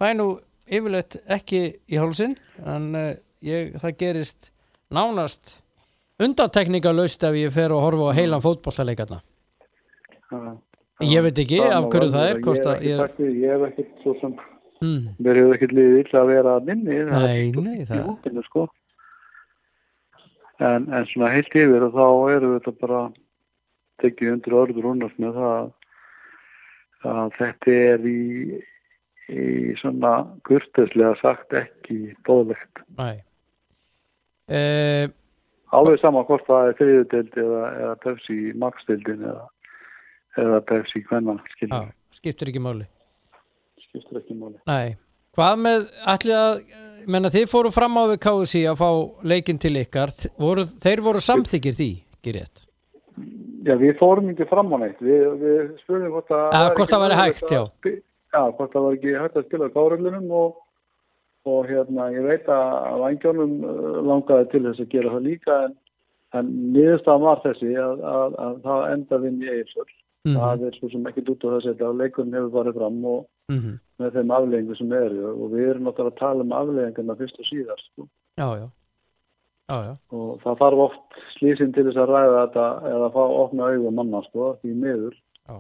fæ 0.00 0.06
nú 0.18 0.28
yfirleitt 0.70 1.18
ekki 1.30 1.62
í 1.90 1.98
hálsinn 1.98 2.36
en 2.68 2.86
uh, 2.94 3.10
ég, 3.46 3.74
það 3.82 3.96
gerist 4.04 4.50
nánast 4.92 5.56
undantekningalöst 6.20 7.24
ef 7.26 7.38
ég 7.40 7.54
fer 7.54 7.74
og 7.74 7.84
horfa 7.86 8.12
á 8.12 8.18
heilan 8.18 8.44
fótbollalegarna 8.44 9.22
Já. 10.30 10.42
Ég 11.00 11.24
veit 11.24 11.38
ekki 11.42 11.58
Það 11.58 11.72
af 11.74 11.86
hverju 11.90 12.10
það 12.12 12.28
er 12.28 12.40
hvort 12.44 12.66
Ég 12.84 12.98
hef 13.00 13.06
ekki 13.08 13.28
ég, 13.40 13.62
ekkert 13.70 14.02
svo 14.04 14.12
sem, 14.20 14.34
mm, 14.84 15.06
mér 15.18 15.40
hefur 15.40 15.56
ekkert 15.56 15.72
liðið 15.78 16.02
illa 16.04 16.20
að 16.20 16.30
vera 16.30 16.52
að 16.58 16.68
minni, 16.68 16.98
það 17.08 17.24
Nei, 17.24 17.64
nei, 17.64 17.78
í 17.80 17.86
það 17.88 18.04
hópinu, 18.10 18.44
sko. 18.46 18.66
En, 20.60 20.88
en 20.92 21.06
svona 21.08 21.30
heilt 21.32 21.54
yfir 21.56 21.86
og 21.86 21.94
þá 21.96 22.06
við 22.50 22.56
þetta 22.58 22.72
bara 22.82 23.00
tekið 24.02 24.32
undir 24.34 24.56
orður 24.56 24.88
húnast 24.90 25.20
með 25.20 25.38
það 25.38 25.54
að, 25.60 27.30
þetta 27.38 27.76
er 27.76 28.04
í, 28.10 28.20
í 29.32 29.46
svona 29.80 30.12
kurteslega 30.48 31.14
sagt 31.20 31.56
ekki 31.56 31.98
bóðlegt. 32.28 32.84
Uh, 34.50 35.08
Alveg 35.76 36.00
sama 36.02 36.24
hvort 36.28 36.44
það 36.48 36.68
er 36.68 36.78
þriðudeld 36.80 37.42
eða, 37.44 37.64
eða 37.80 37.98
Pepsi 38.04 38.38
Max-deldin 38.58 39.26
eða, 39.32 39.44
eða 40.40 40.62
Já, 41.44 41.52
skiljum, 41.54 41.92
skiptir 42.16 42.52
ekki 42.52 42.64
máli 42.64 42.88
skiptir 43.90 44.20
ekki 44.20 44.36
máli. 44.38 44.58
Nei, 44.68 44.96
hvað 45.36 45.60
með 45.66 45.86
allir 46.14 46.36
að, 46.38 46.64
menna 47.10 47.30
þið 47.32 47.46
fóru 47.50 47.70
fram 47.74 47.96
á 47.96 48.02
við 48.12 48.18
KSI 48.26 48.64
að 48.70 48.80
fá 48.80 48.90
leikinn 49.32 49.60
til 49.62 49.76
ykkar 49.80 50.12
voru, 50.40 50.66
þeir 50.82 51.04
voru 51.06 51.22
samþykir 51.24 51.78
því, 51.78 51.90
rétt 52.36 52.66
Já, 53.60 53.74
við 53.76 53.98
fórum 54.00 54.30
ekki 54.32 54.46
fram 54.48 54.70
á 54.72 54.76
neitt. 54.80 55.00
Við, 55.04 55.24
við 55.40 55.58
spurðum 55.82 56.14
hvort 56.14 56.30
að... 56.32 56.46
Eða 56.48 56.62
væri 56.64 56.76
hvort 56.78 56.92
það 56.94 57.02
væri 57.04 57.18
hægt, 57.18 57.42
að 57.44 57.52
já. 57.52 57.62
spi- 57.74 57.98
Já, 58.30 58.42
hvort 58.56 58.72
það 58.72 58.84
var 58.86 58.96
ekki 58.96 59.12
hægt 59.18 59.36
að 59.36 59.46
spila 59.48 59.68
káröldunum 59.74 60.34
og, 60.38 60.58
og 61.50 61.64
hérna, 61.68 62.06
ég 62.14 62.26
veit 62.28 62.50
að 62.54 63.00
vangjónum 63.02 63.54
langaði 64.06 64.46
til 64.52 64.62
þess 64.68 64.84
að 64.84 64.92
gera 64.94 65.14
það 65.16 65.26
líka 65.26 65.56
en, 65.66 65.74
en 66.38 66.52
niðurstaðan 66.76 67.26
var 67.26 67.42
þessi 67.44 67.72
að, 67.74 68.04
að, 68.14 68.36
að 68.46 68.60
það 68.68 68.84
endaði 68.94 69.32
inn 69.32 69.42
í 69.42 69.50
Eilsvöld. 69.56 69.96
Mm 70.28 70.36
Það 70.36 70.66
er 70.66 70.74
svo 70.76 70.90
sem 70.92 71.06
ekki 71.06 71.24
út 71.32 71.44
á 71.46 71.48
þessi 71.54 71.72
að 71.80 72.00
leikurinn 72.00 72.34
hefur 72.36 72.52
farið 72.56 72.74
fram 72.76 73.04
og 73.04 73.26
-hmm. 73.48 73.78
með 73.98 74.12
þeim 74.16 74.34
afleggingu 74.36 74.76
sem 74.76 74.92
eru. 74.92 75.32
Og 75.32 75.50
við 75.54 75.70
erum 75.70 75.88
náttúrulega 75.88 76.12
að 76.12 76.20
tala 76.20 76.44
um 76.44 76.52
afleggingarna 76.52 77.16
fyrst 77.16 77.40
og 77.40 77.46
síðast 77.48 77.86
sko. 77.92 78.08
Já, 78.36 78.48
já. 78.60 78.68
Já, 79.70 79.76
já, 79.86 79.94
og 80.10 80.40
það 80.42 80.56
þarf 80.58 80.80
oft 80.82 81.18
slísinn 81.38 81.72
til 81.72 81.84
þess 81.86 82.00
að 82.02 82.10
ræða 82.10 82.38
þetta 82.40 82.64
eða 82.90 83.10
fá 83.14 83.20
að 83.22 83.36
opna 83.38 83.68
augu 83.70 83.90
manna 83.94 84.22
sko, 84.22 84.56
því 84.62 84.72
miður. 84.74 85.14
Já. 85.46 85.56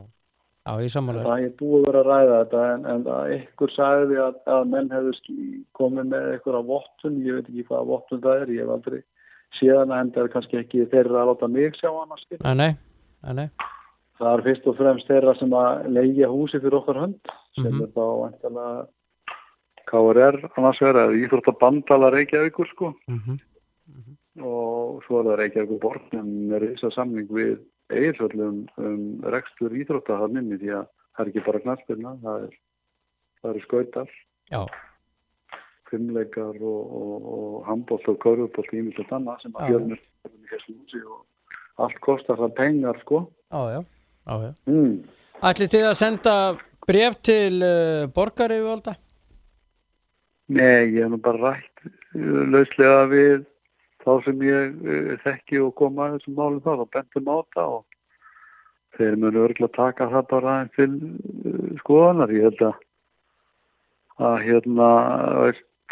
Já, 0.66 0.72
ég 0.82 0.90
sammála 0.92 1.22
Það 1.22 1.44
er 1.44 1.52
búið 1.60 1.84
vera 1.86 2.00
að 2.00 2.08
ræða 2.10 2.40
þetta 2.40 2.64
en, 2.72 2.82
en 2.90 3.06
að 3.14 3.30
ykkur 3.36 3.70
sagði 3.72 4.18
að, 4.20 4.34
að 4.54 4.66
menn 4.72 4.90
hefðu 4.90 5.12
sk- 5.14 5.62
komið 5.78 6.10
með 6.10 6.26
einhverja 6.34 6.62
vottun, 6.72 7.22
ég 7.24 7.38
veit 7.38 7.48
ekki 7.48 7.64
hvaða 7.70 7.88
vottun 7.92 8.22
það 8.26 8.42
er, 8.42 8.52
ég 8.56 8.66
hef 8.66 8.74
aldrei 8.74 9.00
síðan 9.56 9.94
en 9.96 10.10
það 10.14 10.26
er 10.26 10.32
kannski 10.34 10.58
ekki 10.60 10.84
þeirra 10.92 11.22
að 11.22 11.30
láta 11.30 11.48
mig 11.48 11.78
sjá 11.78 11.90
hana 11.94 12.18
nei, 12.54 12.74
nei, 13.22 13.34
nei. 13.40 13.48
Það 14.20 14.32
er 14.36 14.42
fyrst 14.44 14.66
og 14.68 14.76
fremst 14.76 15.08
þeirra 15.08 15.32
sem 15.38 15.52
að 15.56 15.86
leigja 15.96 16.28
húsi 16.28 16.60
fyrir 16.60 16.76
okkar 16.80 16.98
hönd 17.00 17.30
sem 17.56 17.70
Mhm. 17.72 17.82
er 17.82 17.92
þá 17.96 18.04
vantilega 18.20 18.88
KRR 19.90 20.36
annars 20.56 20.80
vegar 20.80 20.98
eða 21.08 21.20
Íþróttabandala 21.24 22.10
Reykjavíkur 22.14 22.68
sko 22.74 22.94
Mm 23.08 23.38
og 24.40 25.02
svo 25.04 25.18
er 25.20 25.24
það 25.26 25.38
Reykjavíkur 25.40 25.80
borg 25.82 26.02
sem 26.12 26.52
er 26.54 26.60
þess 26.60 26.84
að 26.86 26.92
samning 26.94 27.26
við 27.28 27.58
eiginsvöldum 27.90 28.60
um 28.78 29.00
rekstur 29.34 29.74
íþrótta 29.74 30.16
það 30.20 30.32
minni 30.36 30.56
því 30.60 30.70
að 30.78 30.86
það 30.86 31.20
er 31.24 31.30
ekki 31.32 31.44
bara 31.46 31.60
knarspilna, 31.64 32.12
það 32.22 32.44
er 32.46 32.54
eru 33.50 33.60
skautar, 33.64 34.08
fimmleikar 35.90 36.60
og, 36.62 36.84
handbólt 37.66 38.06
og 38.08 38.18
körfubólt 38.22 38.72
í 38.72 38.82
mjög 38.86 39.10
annað 39.18 39.42
sem 39.42 39.52
að 39.58 39.98
húsi 40.78 41.02
og 41.04 41.24
allt 41.82 42.00
kostar 42.00 42.36
það 42.38 42.54
pengar 42.54 43.00
sko. 43.02 43.26
já, 43.50 43.60
já. 43.74 43.84
Mm. 44.30 44.98
Ætlið 45.40 45.72
þið 45.74 45.86
að 45.88 45.96
senda 45.98 46.34
bref 46.86 47.16
til 47.26 47.62
uh, 47.64 48.08
borgaryfirvalda? 48.14 48.96
Nei, 50.50 50.90
ég 50.90 51.04
hef 51.04 51.12
nú 51.12 51.20
bara 51.22 51.54
rætt 51.54 51.84
uh, 51.86 52.42
lauslega 52.50 53.06
við 53.10 53.46
þá 54.04 54.12
sem 54.26 54.44
ég 54.46 54.76
uh, 54.82 55.14
þekki 55.24 55.62
og 55.64 55.74
koma 55.78 56.08
að 56.08 56.18
þessum 56.18 56.38
málum 56.38 56.62
þá 56.64 56.72
og 56.74 56.92
bentum 56.94 57.30
á 57.30 57.38
það 57.54 57.74
og 57.78 57.84
þeir 58.98 59.18
munu 59.22 59.44
örgulega 59.46 59.76
taka 59.76 60.08
það 60.12 60.30
bara 60.34 60.54
einn 60.60 60.70
til 60.76 61.76
skoðanar. 61.82 62.32
Ég 62.34 62.48
held 62.48 62.64
að, 62.68 62.80
að 64.28 64.38
hérna, 64.46 64.88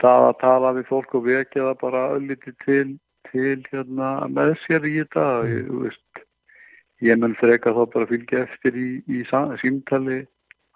það 0.03 0.29
að 0.29 0.41
tala 0.43 0.73
við 0.79 0.89
fólk 0.91 1.15
og 1.19 1.29
vekja 1.29 1.69
það 1.69 1.79
bara 1.83 2.07
ölliti 2.17 2.55
til, 2.65 2.89
til 3.31 3.59
hérna, 3.71 4.11
með 4.35 4.57
sér 4.67 4.89
í 4.89 4.97
þetta. 5.01 5.29
Ég, 5.49 5.69
þú 5.71 5.85
veist, 5.87 6.25
ég 7.03 7.19
mun 7.19 7.35
freka 7.39 7.71
þá 7.77 7.85
bara 7.93 8.07
fylgja 8.11 8.43
eftir 8.47 8.73
í, 8.75 8.89
í 9.07 9.23
símtali 9.63 10.27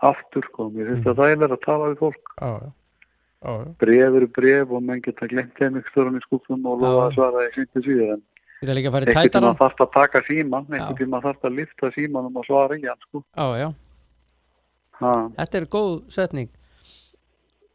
aftur. 0.02 0.42
Sko. 0.50 0.70
Mér 0.70 0.92
finnst 0.92 1.04
Mhm. 1.06 1.14
það 1.14 1.20
þægilega 1.22 1.56
að 1.56 1.64
tala 1.64 1.88
við 1.92 1.98
fólk 1.98 2.34
já, 2.40 2.52
já. 3.42 3.74
bref 3.78 4.14
eru 4.16 4.26
bref 4.28 4.70
og 4.70 4.82
menn 4.82 5.00
geta 5.02 5.26
glemt 5.28 5.54
þeim 5.58 5.78
ykkur 5.80 5.90
stórun 5.92 6.18
í 6.18 6.22
skúfum 6.26 6.66
og 6.66 6.80
lofa 6.82 7.08
að 7.08 7.14
svara 7.14 7.46
í 7.48 7.52
sýndu 7.56 7.82
síðan 7.86 8.12
en 8.14 8.22
Þetta 8.62 8.70
er 8.70 8.76
líka 8.78 8.88
að 8.88 8.92
fara 8.92 9.02
í 9.02 9.06
einhvern 9.06 9.22
tíma 9.22 9.30
tætaran? 9.32 9.56
þarf 9.58 9.80
að 9.82 9.92
taka 9.92 10.20
síman 10.28 10.66
Já. 10.68 10.74
einhvern 10.78 10.98
tíma 11.02 11.22
þarf 11.22 11.40
að 11.48 11.56
lifta 11.58 11.90
símanum 11.96 12.36
og 12.36 12.44
svara 12.46 12.74
í 12.78 12.86
hann 12.86 13.00
sko. 13.08 13.24
Já, 13.36 13.46
já. 13.58 13.74
ha. 15.00 15.28
Þetta 15.38 15.54
er 15.58 15.66
góð 15.66 16.10
setning. 16.10 16.48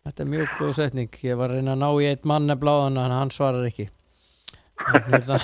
Þetta 0.08 0.20
er 0.24 0.30
mjög 0.32 0.48
góð 0.60 0.74
setning. 0.76 1.10
Ég 1.28 1.36
var 1.38 1.50
að 1.50 1.56
reyna 1.60 1.76
að 1.76 1.82
ná 1.84 1.90
í 2.00 2.06
eitt 2.08 2.24
mann 2.26 2.48
nefnilega 2.48 2.88
en 2.88 3.12
hann 3.12 3.30
svarar 3.30 3.68
ekki. 3.68 3.90
Hérna- 4.80 5.42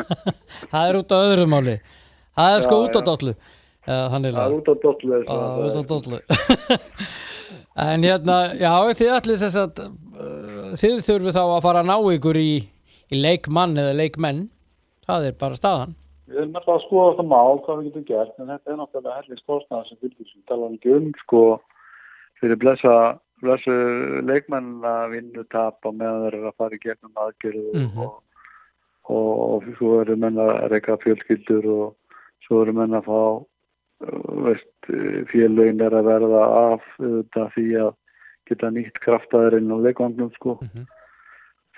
það 0.72 0.88
er 0.88 0.96
út 1.02 1.12
á 1.12 1.18
öðru 1.20 1.46
máli. 1.52 1.74
Það 2.40 2.56
er 2.56 2.64
sko 2.64 2.78
út 2.86 2.96
á 2.96 3.02
dollu. 3.10 3.34
Það 3.86 4.26
er 4.30 4.54
út 4.56 4.68
á 4.70 4.74
dollu 4.84 5.12
þess 5.14 5.28
Já, 5.28 5.38
að 5.40 5.64
út 5.68 5.80
á 5.80 5.84
dollu. 5.92 6.20
en 7.86 8.04
hérna, 8.04 8.36
já, 8.60 8.72
þið 8.98 9.12
allir 9.16 9.40
þess 9.40 9.58
að 9.60 9.80
þið 10.80 11.00
þurfið 11.06 11.36
þá 11.36 11.42
að 11.46 11.62
fara 11.64 11.82
að 11.84 11.88
ná 11.90 11.96
ykkur 12.16 12.38
í, 12.40 12.50
í 13.10 13.20
leikmann 13.24 13.76
eða 13.80 13.94
leikmenn. 13.98 14.44
Það 15.08 15.26
er 15.30 15.38
bara 15.40 15.58
staðan. 15.58 15.96
við 16.30 16.38
erum 16.44 16.52
alltaf 16.60 16.76
að 16.76 16.82
skoða 16.84 17.06
þetta 17.16 17.24
mál 17.26 17.56
hvað 17.64 17.78
við 17.80 17.86
getum 17.88 18.04
gert 18.06 18.36
en 18.38 18.50
þetta 18.52 18.70
er 18.70 18.76
náttúrulega 18.78 19.16
hellis 19.18 19.40
kostnað 19.50 19.86
sem 19.88 19.98
fylgir 19.98 20.28
sem 20.30 20.42
tala 20.46 20.68
ekki 20.70 20.92
um 20.94 21.08
sko 21.24 21.40
fyrir 22.38 22.58
blessa 22.62 22.92
blessu 23.42 23.74
leikmennina 24.28 24.92
vinnu 25.10 25.42
tap 25.50 25.82
á 25.82 25.90
meðan 25.90 26.22
þeir 26.28 26.36
eru 26.38 26.50
að 26.52 26.58
fara 26.62 26.76
í 26.78 26.82
gegnum 26.84 27.18
aðgerðu 27.24 27.64
Mhm. 27.80 28.04
og, 28.04 28.12
og, 29.10 29.32
og 29.56 29.66
svo 29.80 29.90
eru 30.04 30.16
menn 30.22 30.38
að 30.38 30.52
reyka 30.70 30.94
fjölskyldur 31.02 31.66
og 31.74 31.88
svo 32.50 32.62
eru 32.66 32.74
menn 32.74 32.96
að 32.98 33.06
fá 33.06 33.20
uh, 33.38 34.44
veist, 34.50 34.72
félögin 35.30 35.80
er 35.86 35.94
að 35.94 36.08
verða 36.10 36.42
af 36.74 36.86
þetta 36.98 37.46
því 37.54 37.66
að 37.84 37.92
geta 38.50 38.70
nýtt 38.74 38.98
kraftaður 39.04 39.58
inn 39.60 39.70
á 39.70 39.78
leikvangnum 39.86 40.32
sko 40.34 40.56
Mhm. 40.64 40.86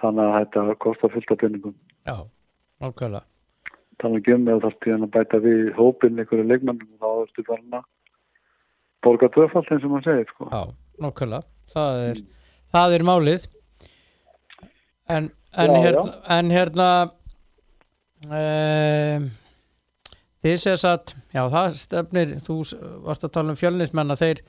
þannig 0.00 0.24
að 0.24 0.38
þetta 0.40 0.78
kostar 0.82 1.12
fullt 1.12 1.30
af 1.30 1.38
pinningum 1.44 1.74
Já, 2.08 2.16
tala 4.02 4.18
ekki 4.18 4.32
um 4.34 4.48
eða 4.48 4.62
þarf 4.64 4.78
tíðan 4.82 5.04
að 5.06 5.10
bæta 5.14 5.38
við 5.44 5.68
hópinn 5.76 6.18
einhverju 6.18 6.46
leikmannum 6.48 6.88
og 6.96 7.02
þá 7.02 7.10
ertu 7.28 7.44
farin 7.46 7.76
að 7.78 7.84
borga 9.02 9.28
tvöfald 9.34 9.68
eins 9.70 9.84
og 9.84 9.90
maður 9.92 10.08
segir 10.08 10.26
sko. 10.32 10.48
Já, 10.50 10.62
nákvæmlega. 11.02 11.42
Það 11.74 12.00
er, 12.08 12.18
það 12.74 12.94
er 12.96 13.04
málið. 13.06 13.44
En, 15.10 15.28
en 15.58 15.70
Já, 15.70 15.78
hérna, 15.84 16.04
en 16.38 16.50
hérna 16.56 16.88
um, 18.26 19.30
þið 20.42 20.56
séðs 20.64 20.84
að, 20.88 21.12
já 21.36 21.42
það 21.52 21.76
stefnir, 21.82 22.32
þú 22.46 22.56
varst 23.06 23.26
að 23.28 23.32
tala 23.36 23.54
um 23.54 23.58
fjölnismenn 23.60 24.14
að 24.14 24.22
þeir, 24.24 24.42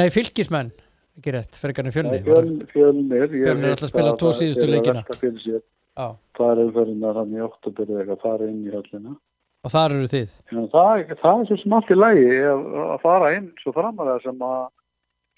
nei 0.00 0.06
fylgismenn, 0.14 0.70
ekki 1.18 1.34
rétt, 1.34 1.58
frekar 1.60 1.88
en 1.88 1.94
fjölni. 1.96 2.20
Fjöl, 2.26 2.44
fjölnir 2.70 3.26
Fjölnir 3.32 3.66
veit 3.66 3.76
ætla 3.76 3.88
að 3.88 3.92
spila 3.94 4.12
að 4.14 4.20
tvo 4.22 4.30
það 4.30 4.38
síðustu 4.40 4.62
er 4.62 4.70
að 4.70 4.76
leikina. 4.76 5.60
Já, 6.00 6.06
Það 6.38 6.50
er 6.54 6.60
umferðin 6.64 7.04
að 7.10 7.16
þannig 7.20 7.42
oktober 7.44 7.90
eða 7.90 8.00
eitthvað 8.04 8.22
fara 8.22 8.46
inn 8.48 8.60
í 8.64 8.70
höllina. 8.72 9.16
og 9.60 9.70
þar 9.74 9.92
eru 9.96 10.06
þið. 10.08 10.36
En 10.54 10.68
það, 10.72 10.90
er- 11.00 11.18
það 11.20 11.40
er 11.40 11.48
svo 11.60 11.74
allt 11.76 11.90
í 11.90 11.96
lægi 11.98 12.28
að, 12.48 12.62
að 12.94 13.00
fara 13.02 13.32
inn 13.36 13.48
svo 13.60 13.72
framalega 13.76 14.22
sem 14.24 14.38
að 14.46 14.68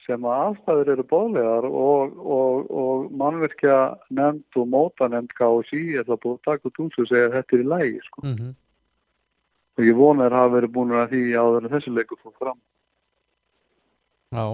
sem 0.02 0.24
að 0.26 0.40
aðstæður 0.44 0.88
eru 0.96 1.04
bóðlegar 1.06 1.66
og, 1.70 2.14
og, 2.36 2.70
og 2.74 3.10
mannverkja 3.14 3.76
nefnd 4.10 4.58
og 4.58 4.66
móta 4.72 5.06
nefnd 5.10 5.30
KSI 5.38 5.82
eða 6.02 6.16
búið 6.18 6.38
að 6.40 6.46
taka 6.48 6.70
út 6.70 6.80
úr 6.82 6.96
og 7.04 7.06
segja 7.10 7.28
að 7.28 7.36
þetta 7.36 7.56
er 7.56 7.62
í 7.62 7.68
lægi 7.72 8.00
sko. 8.08 8.22
mm 8.26 8.54
og 9.78 9.86
ég 9.86 9.96
vona 9.96 10.28
það 10.32 10.38
hafa 10.38 10.54
verið 10.56 10.74
búin 10.76 10.94
að 10.96 11.14
því 11.14 11.22
áður 11.38 11.66
en 11.66 11.74
þessi 11.74 11.94
leikur 11.96 12.20
fór 12.20 12.34
fram. 12.38 12.58
Já. 14.32 14.46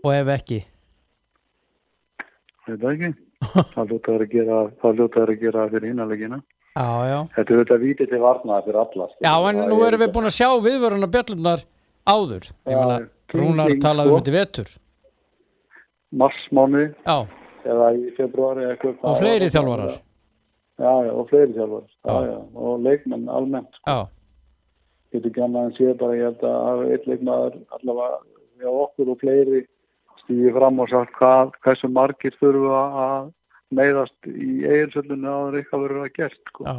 Og 0.00 0.14
ef 0.16 0.30
ekki? 0.36 0.60
Það 2.66 2.86
ekki? 2.94 3.10
það 3.74 3.92
ljóta 3.92 4.14
þær 4.14 4.24
að 4.24 4.32
gera, 4.34 4.62
það 4.82 5.00
ljóta 5.00 5.20
þær 5.20 5.34
að 5.34 5.44
gera 5.44 5.68
fyrir 5.74 5.92
já. 7.10 7.16
Þetta 7.34 7.52
er 7.52 7.56
auðvitað 7.58 7.82
vítið 7.84 8.10
til 8.12 8.20
varnaði 8.22 8.66
fyrir 8.68 8.80
alla. 8.84 9.08
skilur. 9.10 9.26
Já, 9.26 9.34
en 9.50 9.62
nú 9.70 9.80
er 9.80 9.88
erum 9.90 10.04
við 10.04 10.12
búin 10.14 10.30
að 10.30 10.36
sjá 10.36 10.48
viðvöruna 10.66 11.08
bjöllunar 11.10 11.64
áður. 12.10 12.46
Ég 12.70 12.76
meina, 12.78 13.00
Rúnar 13.30 13.74
talaði 13.82 14.10
um 14.10 14.14
sko. 14.14 14.20
þetta 14.20 14.30
í 14.30 14.36
vetur. 14.36 14.70
Marsmáni 16.20 16.84
eða 17.06 17.90
í 17.94 18.06
februari 18.16 18.70
og 18.74 19.18
fleiri 19.20 19.50
þjálfarar. 19.52 19.98
Já, 20.80 20.92
já, 21.06 21.10
og 21.12 21.26
fleiri 21.28 21.52
þjálfarar. 21.56 21.90
Já, 22.06 22.14
Já. 22.14 22.30
já, 22.30 22.38
og 22.64 22.80
leikmenn 22.86 23.28
almennt. 23.28 23.74
sko. 23.76 23.90
Já, 23.90 24.08
getur 25.12 25.30
ekki 25.30 25.42
annað 25.44 25.66
en 25.68 25.74
séð 25.76 25.96
bara 26.00 26.16
ég 26.16 26.24
held 26.28 26.44
að 26.46 26.56
hafa 26.68 26.86
eitt 26.94 27.06
leikmaður 27.10 27.58
allavega 27.76 28.20
hjá 28.60 28.70
okkur 28.84 29.10
og 29.14 29.18
fleiri 29.20 29.60
stíði 30.22 30.52
fram 30.54 30.80
og 30.80 30.88
sagt 30.92 31.12
hvað, 31.18 31.52
hversu 31.64 31.88
margir 31.90 32.34
þurfa 32.40 32.80
að 33.04 33.28
meiðast 33.76 34.30
í 34.30 34.48
eigilsöllinu 34.66 35.28
að 35.34 35.58
eitthvað 35.60 35.84
verður 35.86 36.06
að 36.06 36.14
gert 36.18 36.40
sko. 36.52 36.64
já. 36.64 36.78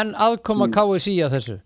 En 0.00 0.14
aðkoma 0.14 0.66
Mm. 0.66 0.72
KSI 0.72 1.14
að 1.26 1.34
þessu? 1.36 1.56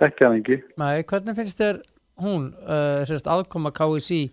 þekkja 0.00 0.26
hann 0.28 0.38
ekki 0.40 0.56
Nei, 0.78 1.02
hvernig 1.02 1.36
finnst 1.36 1.58
þér 1.60 1.80
hún, 2.22 2.52
uh, 2.64 3.04
sérst, 3.04 3.26
aðkoma 3.30 3.72
KSI 3.74 4.30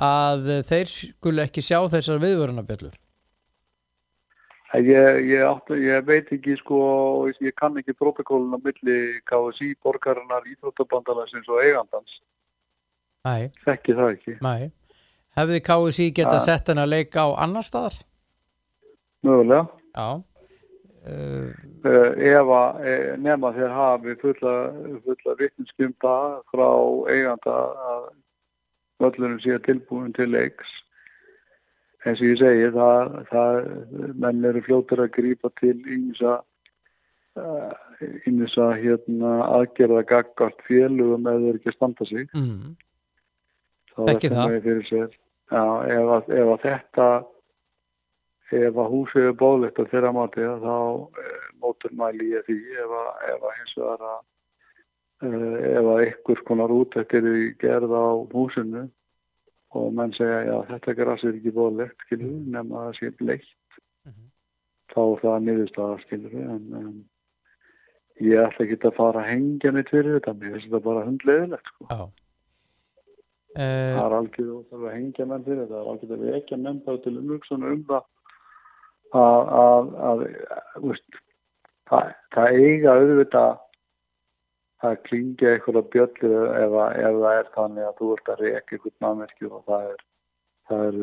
að 0.00 0.62
þeir 0.68 0.86
skulu 0.92 1.42
ekki 1.42 1.60
sjá 1.64 1.80
þessar 1.88 2.20
viðvörunabjöllur? 2.22 2.94
Ég, 4.78 5.26
ég, 5.26 5.40
átti, 5.42 5.78
ég 5.82 6.04
veit 6.06 6.28
ekki 6.32 6.56
sko 6.60 6.80
og 7.24 7.40
ég 7.42 7.54
kann 7.58 7.76
ekki 7.80 7.92
protokollin 7.98 8.54
á 8.54 8.58
milli 8.62 8.98
KSI, 9.26 9.74
borgarinnar, 9.82 10.46
íþróttabandalagsins 10.46 11.48
og 11.48 11.62
eigandans 11.64 12.20
Nei, 13.26 13.50
þekki 13.66 13.94
það 13.98 14.12
ekki, 14.14 14.36
nei. 14.40 14.70
Hefði 15.36 15.60
KSI 15.66 16.10
geta 16.16 16.38
Ja. 16.38 16.44
sett 16.46 16.68
henni 16.68 16.82
að 16.82 16.92
leika 16.94 17.26
á 17.26 17.28
annar 17.42 17.66
staðar? 17.66 17.98
mögulega 19.24 19.66
Já. 19.96 20.22
Uh, 21.00 21.48
uh, 21.88 22.12
ef 22.20 22.50
að 22.52 22.80
eh, 22.84 23.16
nema 23.16 23.50
þeir 23.56 23.70
hafi 23.72 24.14
fulla, 24.20 24.52
fulla 25.04 25.34
vittneskjum 25.38 25.94
það 26.04 26.34
frá 26.52 26.68
eiganda 27.08 27.54
að 27.90 28.02
völlunum 29.00 29.40
sé 29.40 29.56
tilbúin 29.64 30.12
til 30.12 30.28
leiks 30.28 30.74
eins 32.04 32.20
og 32.22 32.28
ég 32.30 32.38
segi 32.40 32.70
það, 32.74 33.16
það 33.30 33.58
menn 34.22 34.46
eru 34.50 34.62
fljótur 34.64 35.04
að 35.04 35.12
grípa 35.18 35.52
til 35.60 35.76
ímsa 35.84 36.38
ímsa 38.26 38.70
hérna 38.80 39.34
aðgerða 39.46 40.04
gaggart 40.08 40.62
félugum 40.66 41.28
ef 41.30 41.42
þeir 41.44 41.58
ekki 41.58 41.74
standa 41.74 42.06
sig. 42.08 42.30
Mm, 42.34 42.72
þá 43.92 44.00
veltir 44.08 44.34
það. 44.34 44.40
maður 44.40 44.64
fyrir 44.66 44.88
sér. 44.88 45.12
Já, 45.50 45.62
ef, 45.90 46.10
að, 46.16 46.32
ef 46.40 46.50
að 46.54 46.64
þetta 46.64 47.06
ef 48.50 48.80
að 48.82 48.90
húsið 48.90 49.28
er 49.28 49.38
bóðlegt 49.38 49.78
að 49.78 49.92
þeirra 49.92 50.12
máti 50.14 50.46
þá 50.64 50.76
eh, 51.22 51.48
mótur 51.62 51.94
mæli 51.98 52.32
ég 52.32 52.46
því 52.48 52.58
ef 52.82 52.94
að, 53.00 53.10
ef 53.30 53.44
að 53.46 53.56
hins 53.58 53.74
vegar 53.78 54.06
að 54.10 54.20
eh, 55.26 55.68
ef 55.70 55.90
að 55.94 56.02
ykkur 56.08 56.42
konar 56.48 56.74
útættir 56.74 57.28
er 57.30 57.40
gerð 57.62 57.94
á 57.94 58.06
húsinu 58.34 58.86
og 59.78 59.92
menn 59.94 60.12
segja 60.16 60.40
já 60.48 60.56
þetta 60.72 60.94
græs 60.98 61.24
er 61.24 61.36
ekki 61.38 61.52
bóðlegt 61.54 62.04
skilur 62.06 62.26
við, 62.32 62.46
nema 62.56 62.80
að 62.80 62.88
það 62.90 62.98
sé 63.00 63.10
bleikt 63.20 63.56
Mhm. 64.06 64.24
þá 64.94 65.00
er 65.04 65.20
það 65.22 65.42
niðurstaða 65.46 65.98
skilur 66.04 66.32
við 66.34 66.48
en, 66.56 66.64
en 66.80 67.04
ég 68.20 68.40
ætla 68.46 68.64
ekki 68.66 68.78
að 68.88 68.96
fara 68.96 69.20
að 69.22 69.30
hengja 69.30 69.70
neitt 69.76 69.92
fyrir 69.92 70.16
þetta 70.18 70.34
mér 70.40 70.52
finnst 70.56 70.66
þetta 70.70 70.84
bara 70.88 71.04
hundleðilegt 71.06 71.66
sko. 71.74 71.86
já. 71.90 71.96
það 72.00 72.08
Uh, 73.50 73.96
er 74.06 74.12
algjörðu 74.14 74.52
óþarf 74.60 74.82
að 74.86 74.92
hengja 74.94 75.24
menn 75.26 75.42
fyrir 75.44 75.64
þetta, 75.64 75.74
það 75.74 75.80
er 75.80 75.88
algjörðu 75.90 76.16
að 76.16 76.34
vekja 76.34 76.56
menn 76.62 76.76
þá 76.86 76.90
til 77.02 77.14
umhugsunar 77.18 77.72
um 77.74 77.80
það 77.88 78.04
að, 79.10 79.48
að, 79.60 79.88
að, 80.10 80.20
að 80.78 81.00
það, 81.90 82.12
það 82.36 82.58
eiga 82.60 82.92
auðvitað 82.94 83.50
að 84.86 84.96
klingja 85.08 85.50
einhverja 85.56 85.82
bjöllu 85.92 86.30
ef, 86.56 86.76
ef 86.96 87.18
það 87.20 87.34
er 87.40 87.48
þannig 87.56 87.84
að 87.88 87.98
þú 88.00 88.08
ert 88.16 88.30
að 88.34 88.40
reka 88.46 88.76
einhvern 88.76 88.96
mannverkju 89.04 89.50
og 89.58 89.64
það 89.68 89.82
er, 89.90 90.00
það 90.70 90.84
er 90.88 90.98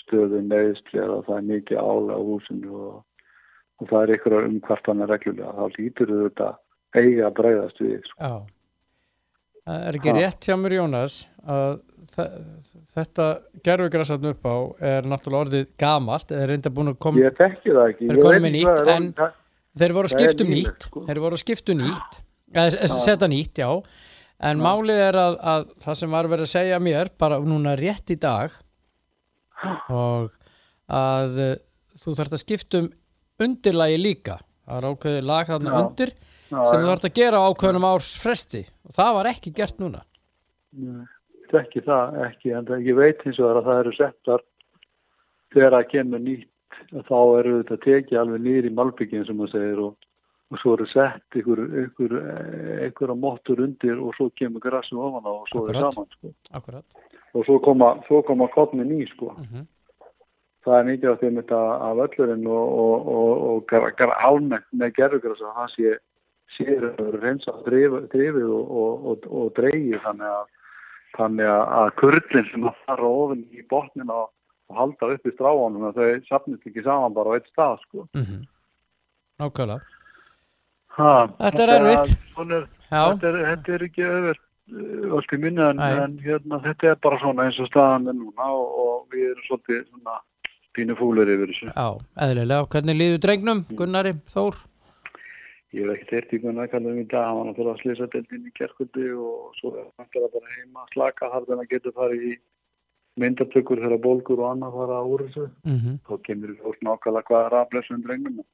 stöðu 0.00 0.40
neðsli 0.50 1.00
eða 1.00 1.20
það 1.28 1.36
er 1.38 1.46
mikið 1.52 1.78
ála 1.80 2.18
á 2.18 2.20
húsinu 2.28 2.74
og, 2.90 2.98
og 3.80 3.88
það 3.92 4.02
er 4.02 4.12
einhverja 4.16 4.48
umkvartanir 4.50 5.10
reglulega, 5.14 5.54
þá 5.56 5.78
lítur 5.78 6.12
auðvitað 6.12 6.60
eiga 7.00 7.24
að 7.30 7.36
breyðast 7.40 7.80
við. 7.82 8.02
Sko. 8.10 8.32
Það 9.64 9.86
er 9.88 9.96
ekki 9.98 10.10
Ha. 10.12 10.16
rétt 10.20 10.44
hjá 10.44 10.56
mér 10.60 10.74
Jónas 10.76 11.14
að 11.48 11.78
þe- 12.12 12.28
þetta 12.92 13.28
gerfugrasatn 13.64 14.28
upp 14.34 14.44
á 14.44 14.56
er 14.92 15.08
náttúrulega 15.08 15.46
orðið 15.46 15.64
gamalt 15.80 16.28
eða 16.34 16.42
er 16.44 16.52
reynda 16.52 16.70
búin 16.76 16.92
að 16.92 16.98
koma 17.00 17.22
Ég 17.24 17.38
þekki 17.38 17.72
það 17.72 17.88
ekki. 17.94 18.10
Nýtt, 18.12 18.68
er 18.84 18.92
en-. 18.92 19.08
Það- 19.16 19.40
þeir 19.80 19.94
voru 19.96 20.08
Það 20.12 20.20
skiptu 20.20 20.44
nýlegt, 20.44 20.68
nýtt 20.68 20.84
sko. 20.90 21.04
þeir 21.08 21.20
voru 21.24 21.40
skiptu 21.40 21.74
nýtt 21.80 22.20
eða 22.54 22.70
s- 22.88 22.98
setja 23.04 23.28
nýtt, 23.30 23.60
já. 23.60 23.70
En 24.44 24.58
málið 24.60 24.98
er 25.08 25.16
að, 25.16 25.36
að 25.40 25.66
það 25.84 25.94
sem 26.00 26.10
var 26.14 26.26
verið 26.28 26.46
að 26.48 26.52
segja 26.54 26.78
mér 26.82 27.10
bara 27.18 27.38
núna 27.40 27.76
rétt 27.78 28.10
í 28.12 28.16
dag 28.20 28.52
og 29.94 30.32
að 30.92 31.38
uh, 31.40 31.54
þú 32.02 32.14
þarft 32.18 32.36
að 32.36 32.42
skipta 32.42 32.80
um 32.82 32.88
undirlagi 33.44 33.98
líka. 34.00 34.38
Það 34.64 34.78
er 34.80 34.88
ákveðið 34.90 35.26
lag 35.28 35.48
þarna 35.50 35.72
Já. 35.72 35.78
undir 35.84 36.12
Já, 36.14 36.58
sem 36.70 36.80
þú 36.82 36.88
þarft 36.90 37.06
að 37.08 37.14
gera 37.18 37.40
ákveðnum 37.48 37.86
árs 37.88 38.10
fresti 38.20 38.62
og 38.84 38.94
það 38.98 39.14
var 39.18 39.28
ekki 39.32 39.52
gert 39.56 39.80
núna. 39.82 40.02
Ekki 41.54 41.84
það, 41.86 42.16
ekki, 42.26 42.52
en 42.58 42.66
það, 42.66 42.84
ég 42.88 42.96
veit 42.98 43.20
eins 43.28 43.38
og 43.38 43.52
að 43.54 43.66
það 43.68 43.80
eru 43.84 43.92
settar 43.94 44.42
þegar 45.54 45.76
það 45.78 45.88
kemur 45.92 46.22
nýtt 46.24 46.80
þá 47.06 47.18
eru 47.38 47.52
þetta 47.62 47.78
tekið 47.84 48.18
alveg 48.20 48.42
nýr 48.42 48.66
í 48.68 48.72
malbyggin 48.74 49.26
sem 49.28 49.38
maður 49.38 49.52
segir 49.54 49.82
og, 49.84 50.03
og 50.52 50.60
svo 50.60 50.74
eru 50.76 50.86
sett 50.86 51.38
ykkur, 51.38 51.60
ykkur, 51.84 52.16
ykkur 52.88 53.12
að 53.14 53.20
móttur 53.20 53.62
undir 53.64 54.00
og 54.00 54.14
svo 54.16 54.28
kemur 54.38 54.62
grassu 54.62 54.98
ofan 55.00 55.24
á 55.24 55.32
og 55.32 55.46
svo 55.50 55.64
er 55.68 55.78
Akkurat. 55.78 55.94
saman 55.94 56.08
sko. 56.12 56.82
og 57.34 57.46
svo 57.46 57.58
koma, 57.64 57.94
svo 58.06 58.22
koma 58.22 58.48
kotni 58.48 58.84
ný 58.84 59.06
sko. 59.08 59.34
Mhm. 59.38 59.66
það 60.64 60.78
er 60.78 60.84
mikið 60.84 61.10
af 61.10 61.20
þeim 61.20 61.38
þetta 61.40 61.60
af 61.86 61.96
öllurinn 62.06 62.46
og, 62.46 62.66
og, 62.84 63.08
og, 63.14 63.66
og 63.68 64.12
almennt 64.24 64.68
með 64.72 64.94
gerðugrasa 64.96 65.52
það 65.56 65.68
sé 65.74 65.96
sér 66.56 66.86
að 66.88 67.00
vera 67.04 67.20
reynsa 67.20 67.52
drifið, 67.66 68.48
og, 68.48 69.52
dreigið 69.56 70.00
þannig 70.04 70.28
að 70.28 70.46
þannig 71.14 71.46
að, 71.46 71.64
að 71.78 71.90
kurlinn 72.00 72.48
sem 72.50 72.64
að 72.64 72.80
fara 72.86 73.10
ofin 73.22 73.44
í 73.52 73.62
botnin 73.70 74.10
og, 74.10 74.30
halda 74.74 75.10
upp 75.12 75.26
í 75.28 75.32
stráanum 75.34 75.84
að 75.90 75.98
þau 76.00 76.24
sapnist 76.28 76.66
ekki 76.66 76.82
saman 76.82 77.14
bara 77.14 77.30
á 77.30 77.36
eitt 77.36 77.50
stað 77.52 77.76
sko. 77.84 78.08
mm 78.16 78.46
nákvæmlega 79.38 79.93
ha, 80.98 81.12
Þetta 81.40 81.62
er 81.64 81.72
erfitt. 81.76 82.12
er, 82.40 82.66
þetta, 82.90 83.30
er, 83.30 83.40
þetta 83.50 83.74
er 83.78 83.86
ekki 83.88 84.06
öðvöld 84.08 84.42
allt 85.14 85.34
í 85.36 85.38
minni 85.40 85.60
en, 85.60 85.80
en 85.84 86.14
hérna, 86.24 86.60
þetta 86.64 86.92
er 86.94 87.00
bara 87.04 87.18
svona 87.20 87.48
eins 87.48 87.58
og 87.60 87.68
staðan 87.68 88.08
er 88.08 88.16
núna 88.16 88.46
og, 88.48 88.78
og 88.84 88.94
við 89.12 89.26
erum 89.32 89.48
svolítið 89.48 89.82
svona 89.90 90.20
pínu 90.74 90.96
fúlir 90.98 91.28
yfir 91.34 91.52
þessu. 91.52 91.68
já, 91.68 91.88
eðlilega 92.24 92.70
hvernig 92.72 92.96
líður 92.98 93.20
drengnum, 93.26 93.60
Gunnari, 93.76 94.14
Þór 94.32 94.62
Ég 95.74 95.88
hef 95.88 95.96
ekkert 95.96 96.12
heyrt 96.14 96.32
í 96.32 96.38
hvernig 96.38 96.62
að 96.64 96.70
kalla 96.70 96.90
um 96.92 96.98
í 97.02 97.04
dag, 97.10 97.24
hann 97.26 97.36
var 97.40 97.46
náttúrulega 97.48 97.74
að 97.74 97.80
slýsa 97.82 98.06
deildin 98.12 98.46
í 98.46 98.52
kerkuldi 98.54 99.06
og 99.18 99.56
svo 99.58 99.72
er 99.74 99.88
hann 99.98 100.10
bara 100.14 100.52
heima 100.54 100.84
að 100.84 100.92
slaka 100.94 101.30
þannig 101.34 101.62
að 101.64 101.72
getur 101.72 101.94
farið 101.96 102.26
í 102.28 102.34
myndatökur 103.18 103.82
þegar 103.82 104.02
bólgur 104.04 104.42
og 104.42 104.52
annað 104.52 104.76
fara 104.78 105.00
úr 105.02 105.24
þessu. 105.26 105.46
mm 105.66 105.96
Þá 106.06 106.14
kemur 106.28 106.52
við 106.52 106.60
fólk 106.62 106.84
nákvæmlega 106.86 107.28
hvað 107.30 107.46
er 107.48 107.56
aflösum 107.60 108.04
drengnum. 108.06 108.46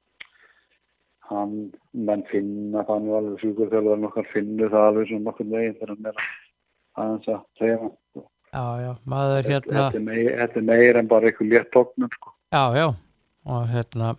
Hann, 1.30 1.56
menn 1.94 2.24
finna 2.26 2.82
það 2.88 3.04
nú 3.04 3.16
alveg 3.18 3.42
sjúkur 3.44 3.70
þegar 3.70 4.00
nokkar 4.02 4.26
finnur 4.32 4.72
það 4.72 4.86
alveg 4.88 5.10
sem 5.10 5.26
nokkur 5.26 5.50
veginn 5.52 5.76
þegar 5.78 5.92
hann 5.94 6.10
er 6.10 6.24
aðeins 7.00 7.28
að 7.30 7.42
segja 7.60 7.76
hann. 7.84 7.92
já, 8.50 8.64
já, 8.82 8.92
maður 9.14 9.50
hérna 9.52 9.84
Þetta 9.94 10.00
er 10.00 10.66
meir, 10.66 10.88
er 10.90 11.00
en 11.00 11.10
bara 11.10 11.30
eitthvað 11.30 11.52
létt 11.52 11.70
tóknum 11.76 12.10
sko. 12.16 12.34
Já, 12.50 12.64
já, 12.74 12.86
og 13.46 13.68
hérna 13.70 14.14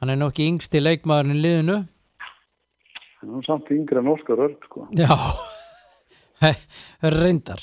hann 0.00 0.14
er 0.14 0.20
nokki 0.20 0.46
yngsti 0.52 0.84
leikmaðurinn 0.84 1.38
í 1.38 1.42
liðinu 1.44 1.80
En 3.20 3.28
hann 3.28 3.42
er 3.42 3.48
samt 3.50 3.72
yngri 3.74 4.00
en 4.00 4.12
Óskar 4.14 4.40
Örd 4.46 4.62
sko. 4.70 4.86
Já 4.96 5.10
reyndar 7.20 7.60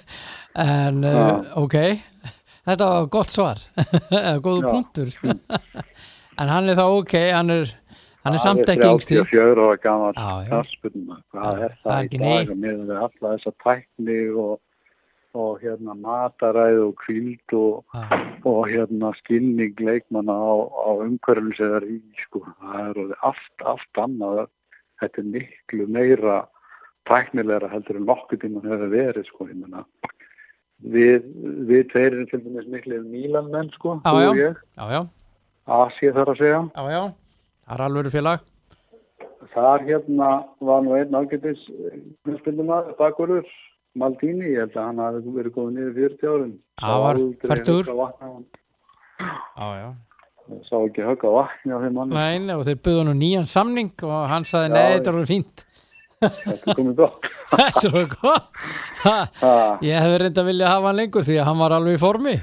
en 0.54 1.04
uh, 1.04 1.42
ok 1.60 1.76
þetta 2.68 2.88
var 2.88 3.10
gott 3.12 3.32
svar 3.32 3.60
eða 4.10 4.38
góðu 4.44 4.70
punktur 4.70 5.12
en 5.24 6.52
hann 6.52 6.68
er 6.68 6.78
þá 6.78 6.86
ok 6.86 7.14
hann 7.32 7.52
er, 7.54 7.74
hann 8.24 8.34
er 8.34 8.42
samt 8.42 8.70
ekki 8.70 8.88
yngsti 8.88 9.18
34 9.30 9.66
ára 9.66 9.76
gammal 9.82 10.16
knaspunum 10.16 11.20
hvað 11.32 11.62
er 11.66 11.76
það 11.84 11.98
er 11.98 12.08
í 12.08 12.22
dag? 12.22 12.50
og 12.50 12.58
með 12.64 12.80
við 12.88 12.96
alla 12.96 13.32
þessa 13.34 13.52
tækni 13.64 14.18
og, 14.44 14.54
og 15.38 15.62
hérna 15.62 15.96
mataræð 16.02 16.82
og 16.88 16.94
kvíld 17.04 17.56
og, 17.58 17.98
og 18.48 18.60
hérna 18.72 19.12
skilning 19.20 19.80
leikmanna 19.80 20.34
á, 20.34 20.52
á 20.66 20.90
umhverfum 21.06 21.54
sem 21.54 21.72
það 21.72 21.80
er 21.80 21.88
í 21.94 21.98
sko. 22.24 22.44
það 22.60 22.84
er 22.84 23.18
allt, 23.30 23.66
allt 23.74 24.02
annað. 24.04 24.46
Þetta 24.98 25.20
er 25.22 25.28
miklu 25.36 25.84
meira 25.94 26.38
tæknilegra 27.06 27.70
heldur 27.70 28.00
en 28.00 28.08
nokkuð 28.08 28.42
tíma 28.42 28.64
hefur 28.64 28.90
verið 28.90 29.28
sko, 29.28 29.46
ég 29.46 29.60
meina. 29.60 29.84
Við, 30.78 31.22
við 31.66 31.86
tveir 31.92 32.12
erum 32.12 32.26
til 32.30 32.42
dæmis 32.42 32.66
miklu 32.70 32.98
Mílan 33.06 33.48
menn 33.54 33.70
sko, 33.74 33.96
já. 34.02 34.10
og 34.10 34.38
ég. 34.38 34.58
Já, 34.78 34.84
já, 34.94 35.00
Asi 35.78 36.10
þar 36.14 36.32
að 36.34 36.42
segja. 36.42 36.60
Já, 36.74 36.84
já 36.96 37.02
það 37.68 37.76
er 37.76 37.84
alveg 37.86 38.12
félag? 38.14 38.44
Þar 39.52 39.86
hérna 39.86 40.28
var 40.68 40.84
nú 40.84 40.94
einn 40.98 41.16
ágætis 41.16 41.60
knustbundumar, 42.26 42.92
bakurur 42.98 43.46
Maldini, 43.98 44.52
ég 44.52 44.66
held 44.66 44.76
að 44.76 44.84
hann 44.86 45.00
hafi 45.02 45.32
verið 45.34 45.54
góð 45.54 45.70
niður 45.74 45.94
40 45.96 46.28
árum 46.32 46.52
Það 46.78 46.98
var 47.04 47.16
já, 49.58 49.68
já. 49.80 49.88
Sá 50.64 50.76
ekki 50.78 51.04
högga 51.04 51.32
vatni 51.34 51.74
á 51.74 51.78
þeim 51.82 51.96
manni. 51.98 52.14
Nei, 52.16 52.38
nei, 52.40 52.54
og 52.56 52.64
þeir 52.64 52.78
buðu 52.86 53.08
nú 53.08 53.14
nýjan 53.18 53.48
samning 53.48 54.04
og 54.06 54.20
hann 54.30 54.46
nei, 54.72 54.84
já. 54.84 54.92
þetta 54.96 55.12
alveg 55.12 55.28
fínt. 55.28 55.64
þetta 56.22 56.76
komið 56.78 56.94
gott. 57.02 57.26
Þetta 57.48 57.82
alveg 57.88 58.14
gott. 58.20 58.62
Ég 59.84 59.98
hefði 59.98 60.22
reynda 60.22 60.42
að 60.42 60.48
vilja 60.50 60.70
hafa 60.72 60.88
hann 60.88 60.98
lengur 60.98 61.26
því 61.26 61.36
að 61.38 61.46
hann 61.48 61.60
var 61.62 61.74
alveg 61.76 61.98
í 61.98 62.00
formi 62.02 62.36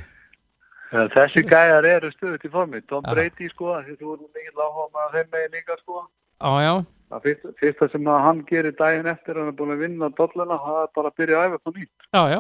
ja, 0.92 1.08
þessi 1.16 1.44
gæjar 1.50 1.86
eru 1.86 2.12
stöðut 2.14 2.46
í 2.46 2.52
formi. 2.52 2.82
Tom 2.90 3.04
Já. 3.06 3.14
Brady 3.14 3.50
sko, 3.50 3.78
þú 3.86 4.12
erum 4.16 4.30
mikið 4.36 4.62
áhuga 4.66 4.90
með 4.98 5.16
þeim 5.16 5.32
megin 5.36 5.56
líka 5.58 5.78
sko. 5.82 6.04
Já, 6.42 6.76
það 7.12 7.22
fyrsta, 7.26 7.54
fyrsta 7.62 7.90
sem 7.92 8.06
hann 8.12 8.44
gerir 8.50 8.76
daginn 8.76 9.08
eftir 9.08 9.36
hann 9.40 9.48
er 9.52 9.58
búin 9.58 9.74
að 9.76 9.84
vinna 9.86 10.10
dolluna, 10.18 10.58
það 10.66 10.82
er 10.84 10.92
bara 10.96 11.10
að 11.12 11.18
byrja 11.22 11.40
að 11.42 11.48
æfa 11.50 11.60
på 11.66 11.74
nýtt. 11.78 12.08
Já, 12.14 12.24
já. 12.36 12.40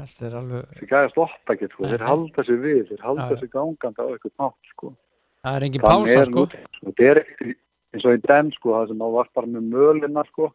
Alveg, 0.00 0.66
þessi 0.70 0.86
gæjar 0.88 1.10
stoppa 1.10 1.54
ekki 1.56 1.68
sko, 1.72 1.84
þeir 1.90 2.04
halda 2.06 2.44
sig 2.46 2.60
við 2.62 2.82
þeir 2.92 3.00
halda 3.04 3.36
sig 3.40 3.50
gangandi 3.50 4.00
á 4.00 4.06
eitthvað 4.06 4.34
nátt 4.40 4.70
sko. 4.70 4.92
Það 5.44 5.56
er 5.58 5.66
engin 5.66 5.82
pása 5.82 6.24
sko. 6.24 6.44
nú- 6.46 6.86
Þetta 6.86 7.08
er 7.10 7.20
ekki 7.24 7.54
eins 7.92 8.04
og 8.06 8.12
í 8.14 8.20
den 8.28 8.52
sko, 8.54 8.70
það 8.76 8.88
sem 8.88 8.98
það 9.02 9.12
var 9.18 9.28
bara 9.34 9.46
með 9.46 9.68
mölina 9.74 10.24
sko 10.30 10.52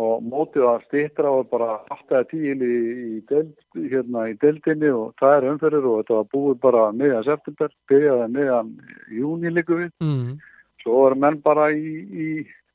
og 0.00 0.22
mótið 0.24 0.64
að 0.66 0.84
stýttra 0.88 1.30
og 1.30 1.48
bara 1.52 1.74
8 1.92 2.22
tíl 2.30 2.56
í, 2.64 2.76
í, 3.18 3.18
deild, 3.28 3.52
hérna, 3.76 4.24
í 4.30 4.36
deildinni 4.40 4.88
og 4.90 5.12
það 5.20 5.34
er 5.36 5.46
umferður 5.52 5.88
og 5.90 5.98
þetta 6.00 6.16
var 6.18 6.28
búið 6.32 6.56
bara 6.62 6.84
miðjan 6.96 7.26
september, 7.26 7.74
byrjaði 7.90 8.28
miðjan 8.34 8.70
júni 9.18 9.52
líku 9.52 9.76
við. 9.82 9.90
mm. 10.02 10.38
Svo 10.82 10.94
voru 11.02 11.18
menn 11.20 11.36
bara 11.44 11.68
í, 11.74 11.92
í 12.08 12.28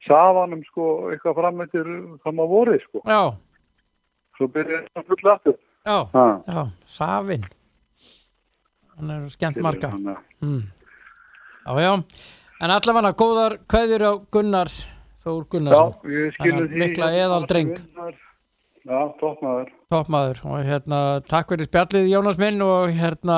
safanum 0.06 0.62
sko, 0.68 1.10
eitthvað 1.12 1.38
framöttir 1.42 1.90
hvað 2.22 2.38
maður 2.38 2.54
vorið 2.54 2.82
sko. 2.86 3.02
Já, 3.08 3.22
Svo 4.38 4.48
byrjaði 4.54 4.88
það 4.94 5.10
fulla 5.12 5.34
aftur. 5.38 5.58
já, 5.86 5.98
Ha, 6.14 6.28
já, 6.48 6.64
Safin 6.86 7.44
Hann 8.94 9.10
er 9.10 9.30
skemmt 9.34 9.58
marga 9.66 9.90
mm. 9.98 10.62
Já, 11.66 11.74
já 11.82 11.94
En 12.64 12.72
allavega 12.72 13.12
góðar 13.18 13.58
kveðjur 13.68 14.04
á 14.08 14.12
Gunnar 14.32 14.70
Þór 15.24 15.44
Gunnarsson 15.52 15.94
mikla 16.74 17.10
eðaldreng. 17.16 17.78
Já, 18.84 18.98
toppmaður. 19.16 19.70
toppmaður 19.94 20.40
og 20.44 20.66
hérna 20.68 20.98
takk 21.24 21.54
fyrir 21.54 21.70
spjallið 21.70 22.10
Jónas 22.12 22.40
minn 22.42 22.60
og 22.66 22.92
hérna 22.92 23.38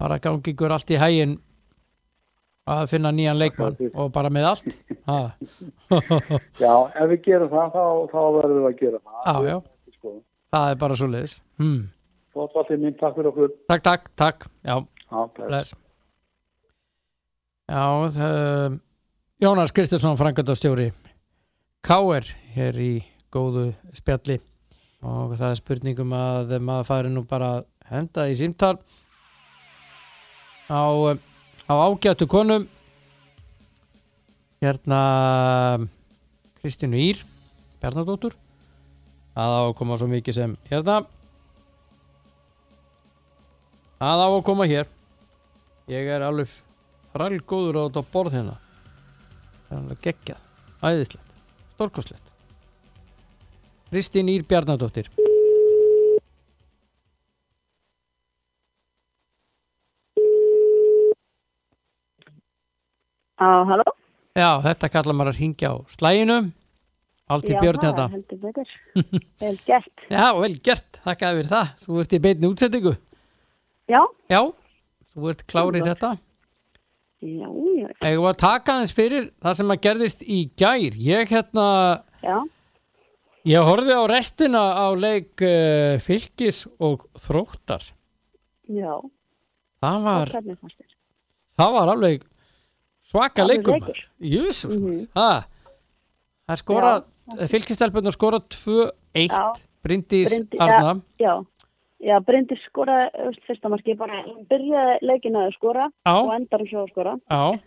bara 0.00 0.16
gangi 0.16 0.54
ykkur 0.54 0.72
allt 0.72 0.92
í 0.94 0.96
hægin 0.96 1.34
að 2.64 2.86
finna 2.94 3.12
nýjan 3.12 3.36
leikmann 3.36 3.76
og 3.92 4.08
bara 4.14 4.30
með 4.32 4.48
allt. 4.54 4.78
Já, 6.62 6.72
ef 6.72 7.10
við 7.12 7.20
gerum 7.26 7.52
það, 7.52 7.76
þá, 7.76 7.84
þá 8.14 8.20
verðum 8.38 8.62
við 8.62 8.70
að 8.70 8.78
gera 8.80 9.02
það. 9.02 9.20
Já, 9.20 9.50
já. 9.50 9.58
Sko. 9.98 10.14
það 10.54 10.70
er 10.70 10.80
bara 10.80 10.96
svo 11.00 11.10
leiðis 11.12 11.36
hmm. 11.60 11.84
Fótballið 12.34 12.80
mín, 12.82 12.96
takk 12.98 13.14
fyrir 13.18 13.30
okkur. 13.30 13.52
takk, 13.70 13.84
takk, 13.84 14.08
takk 14.18 14.48
já, 14.64 14.76
Já, 15.12 15.20
já 17.68 17.84
það, 18.16 18.80
Jónas 19.44 19.72
Kristinsson 19.76 20.16
frangandastjóri 20.16 20.86
K.R. 21.84 22.28
hér 22.54 22.76
í 22.80 22.92
góðu 23.28 23.66
spjalli. 23.92 24.38
Og 25.04 25.34
það 25.36 25.50
er 25.50 25.58
spurningum 25.58 26.14
að 26.16 26.54
maður 26.64 26.86
fari 26.88 27.10
nú 27.12 27.26
bara 27.28 27.50
að 27.58 27.66
henda 27.90 28.24
í 28.32 28.38
símtal. 28.40 28.78
Á, 30.72 30.80
á 31.68 31.74
ágættu 31.76 32.24
konum 32.24 32.64
hérna 34.64 35.02
Kristínu 36.62 37.04
Ír 37.04 37.20
á 37.84 39.44
að 39.44 39.76
koma 39.76 40.00
svo 40.00 40.08
mikið 40.08 40.40
sem 40.40 40.58
hérna. 40.72 41.02
Að 44.00 44.40
koma 44.48 44.64
hér. 44.64 44.88
Ég 45.92 46.08
er 46.16 46.30
alveg 46.32 46.48
frælgóður 47.12 47.82
á 47.84 47.84
þetta 47.90 48.08
borð 48.08 48.40
hérna 48.40 48.60
það 49.74 49.80
er 49.80 49.82
alveg 49.82 50.02
geggjað, 50.06 50.42
æðislegt. 50.86 51.34
Stórkostlegt. 51.74 52.30
Kristín 53.90 54.28
Ír 54.30 54.42
Bjarnadóttir. 54.46 55.08
Já, 63.38 63.48
halló? 63.68 63.84
já, 64.38 64.48
þetta 64.64 64.88
kallar 64.92 65.16
maður 65.18 65.34
að 65.34 65.40
ringja 65.42 65.70
á 65.74 65.76
slæginu 65.90 66.36
allt 67.34 67.48
í 67.50 67.54
björn 67.56 67.80
Já, 67.80 67.86
þetta. 67.88 68.04
heldur 68.12 68.40
betur. 68.42 68.72
Vel 69.42 69.56
gert. 69.66 70.04
já, 70.12 70.24
vel 70.38 70.54
gert, 70.68 70.98
þakka 71.04 71.30
fyrir 71.38 71.50
það. 71.50 71.70
Þú 71.84 71.98
ert 72.02 72.14
í 72.14 72.20
beinni 72.26 72.50
útsettingu 72.50 72.92
Já, 73.90 74.00
já, 74.32 74.40
þú 75.14 75.30
ert 75.32 75.44
klárið 75.50 75.88
þetta 75.90 76.12
já, 77.24 77.48
já, 77.48 77.88
Eigum 78.04 78.24
við 78.26 78.30
að 78.32 78.38
taka 78.44 78.74
aðeins 78.76 78.92
fyrir 78.96 79.30
það 79.42 79.56
sem 79.60 79.72
að 79.74 79.80
gerðist 79.86 80.22
í 80.22 80.38
gær. 80.60 80.98
Ég 81.08 81.32
hérna, 81.32 81.66
já, 82.22 82.36
ég 83.54 83.68
horfði 83.70 83.96
á 83.96 84.02
restina 84.12 84.62
á 84.76 84.86
leik 84.96 85.42
uh, 85.44 85.96
fylgis 86.04 86.62
og 86.78 87.08
þróttar. 87.26 87.90
já. 88.68 88.94
Það 89.84 89.98
var, 90.06 90.30
það 91.60 91.72
var 91.74 91.90
alveg 91.92 92.22
svaka 93.04 93.44
leikur. 93.44 93.74
leikur. 93.76 93.98
Júsus, 94.24 94.76
Mhm. 94.78 95.08
það. 95.12 95.44
Það 96.48 96.56
skora, 96.60 96.92
fylgistelpunum 97.48 98.12
skora 98.12 98.38
2-1, 98.40 99.28
Já. 99.28 99.52
Bryndís 99.84 100.32
Bryndi- 100.32 100.60
Arna. 100.60 100.94
Já, 101.20 101.34
já, 102.04 102.18
Bryndis 102.24 102.62
skoraði 102.68 103.06
þú 103.16 103.26
veist, 103.30 103.44
fyrsta 103.48 103.70
marki 103.72 103.94
bara, 103.98 104.20
hún 104.26 104.44
byrjaði 104.50 104.98
leikinu 105.08 105.40
að 105.46 105.54
skora 105.56 105.86
Já, 106.06 106.14
og 106.20 106.34
endar 106.36 106.60
hún 106.64 106.70
svo 106.70 106.82
að 106.84 106.92
skora. 106.92 107.14
já. 107.30 107.60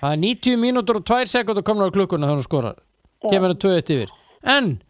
Það 0.00 0.12
er 0.12 0.20
90 0.24 0.56
mínútur 0.62 0.96
og 1.00 1.04
2 1.04 1.26
sekúndur 1.28 1.64
komna 1.66 1.88
á 1.88 1.92
klukkuna 1.92 2.26
þegar 2.28 2.38
hún 2.40 2.46
skorar. 2.46 2.76
Já. 3.24 3.28
Kemur 3.32 3.52
hann 3.52 3.58
2-1 3.64 3.90
yfir. 3.96 4.12
En 4.44 4.82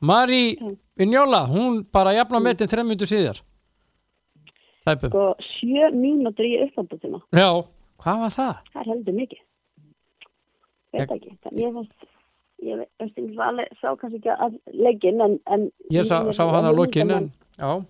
Mari. 0.00 0.56
Vinjóla, 0.98 1.46
hún 1.50 1.84
bara 1.92 2.12
jafna 2.14 2.38
metin 2.40 2.68
3 2.70 2.82
minútur 2.86 3.06
síðar. 3.10 3.38
Tæpum. 4.86 5.10
Sko, 5.10 5.22
sjö 5.40 5.88
mínútur 5.94 6.44
í 6.46 6.58
upphandatíma. 6.66 7.18
Já, 7.34 7.48
hvað 8.02 8.18
var 8.24 8.34
það? 8.34 8.58
Það 8.74 8.90
heldur 8.90 9.14
mikið. 9.20 9.40
Veit 10.94 11.10
ekki. 11.16 11.32
Það- 11.42 11.56
Ég 11.62 11.72
veist, 11.74 12.04
ég 12.62 12.76
ve- 12.78 12.88
veist 13.00 13.18
ekki 13.18 13.38
alveg, 13.48 13.68
sá 13.80 13.88
kannski 13.98 14.18
ekki 14.20 14.34
að 14.34 14.58
leikin, 14.74 15.20
en... 15.24 15.38
en 15.46 15.70
Ég 15.90 16.04
sá, 16.06 16.20
sá 16.32 16.44
hann 16.50 16.68
að 16.68 16.76
lokin 16.78 17.06
myndamenn 17.08 17.30
en, 17.30 17.32
Já, 17.58 17.84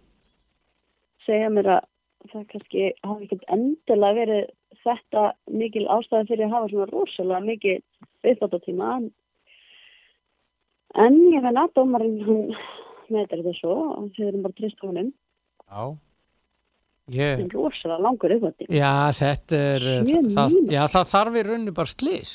segja 1.26 1.50
mér 1.52 1.70
að 1.78 1.90
það 2.32 2.46
kannski 2.52 2.87
hafi 3.04 3.26
ekkert 3.26 3.44
endilega 3.52 4.18
verið 4.20 4.46
þetta 4.84 5.24
mikil 5.60 5.84
ástæði 5.92 6.30
fyrir 6.30 6.46
að 6.46 6.54
hafa 6.56 6.70
svona 6.72 6.88
rosalega 6.92 7.48
mikið 7.48 8.32
uppáttatíma 8.32 8.94
en, 8.98 9.10
en 11.04 11.20
ég 11.34 11.44
fenn 11.44 11.60
að 11.60 11.76
dómarinn 11.76 12.24
hann 12.24 12.40
meðir 13.12 13.30
þetta 13.34 13.54
svo 13.58 13.76
og 13.98 14.10
þau 14.16 14.24
erum 14.30 14.46
bara 14.46 14.58
trist 14.58 14.82
honum. 14.84 15.12
Já. 15.68 15.84
Ég, 17.12 17.44
en 17.44 17.52
rosalega 17.52 18.00
langur 18.00 18.32
uppáttíma 18.38 18.72
já, 18.72 18.92
þetta 19.12 19.58
er 19.74 19.82
eh, 19.92 20.12
það. 20.32 20.54
Já, 20.72 20.82
það 20.88 21.10
þarf 21.10 21.34
í 21.37 21.42
rauninu 21.44 21.74
bara 21.76 21.92
slís 21.92 22.32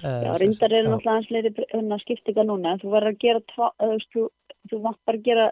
Já, 0.00 0.32
reyndar 0.40 0.72
eru 0.72 0.94
náttúrulega 0.94 1.16
hans 1.18 1.66
hérna, 1.68 1.98
skiptinga 2.00 2.44
núna 2.48 2.78
þú 2.80 2.94
verður 2.94 3.12
að 3.12 3.18
gera 3.20 3.42
eða, 3.84 3.98
þú, 4.00 4.06
þú, 4.14 4.22
þú 4.70 4.78
vant 4.86 4.98
bara 5.04 5.20
að 5.20 5.26
gera 5.26 5.46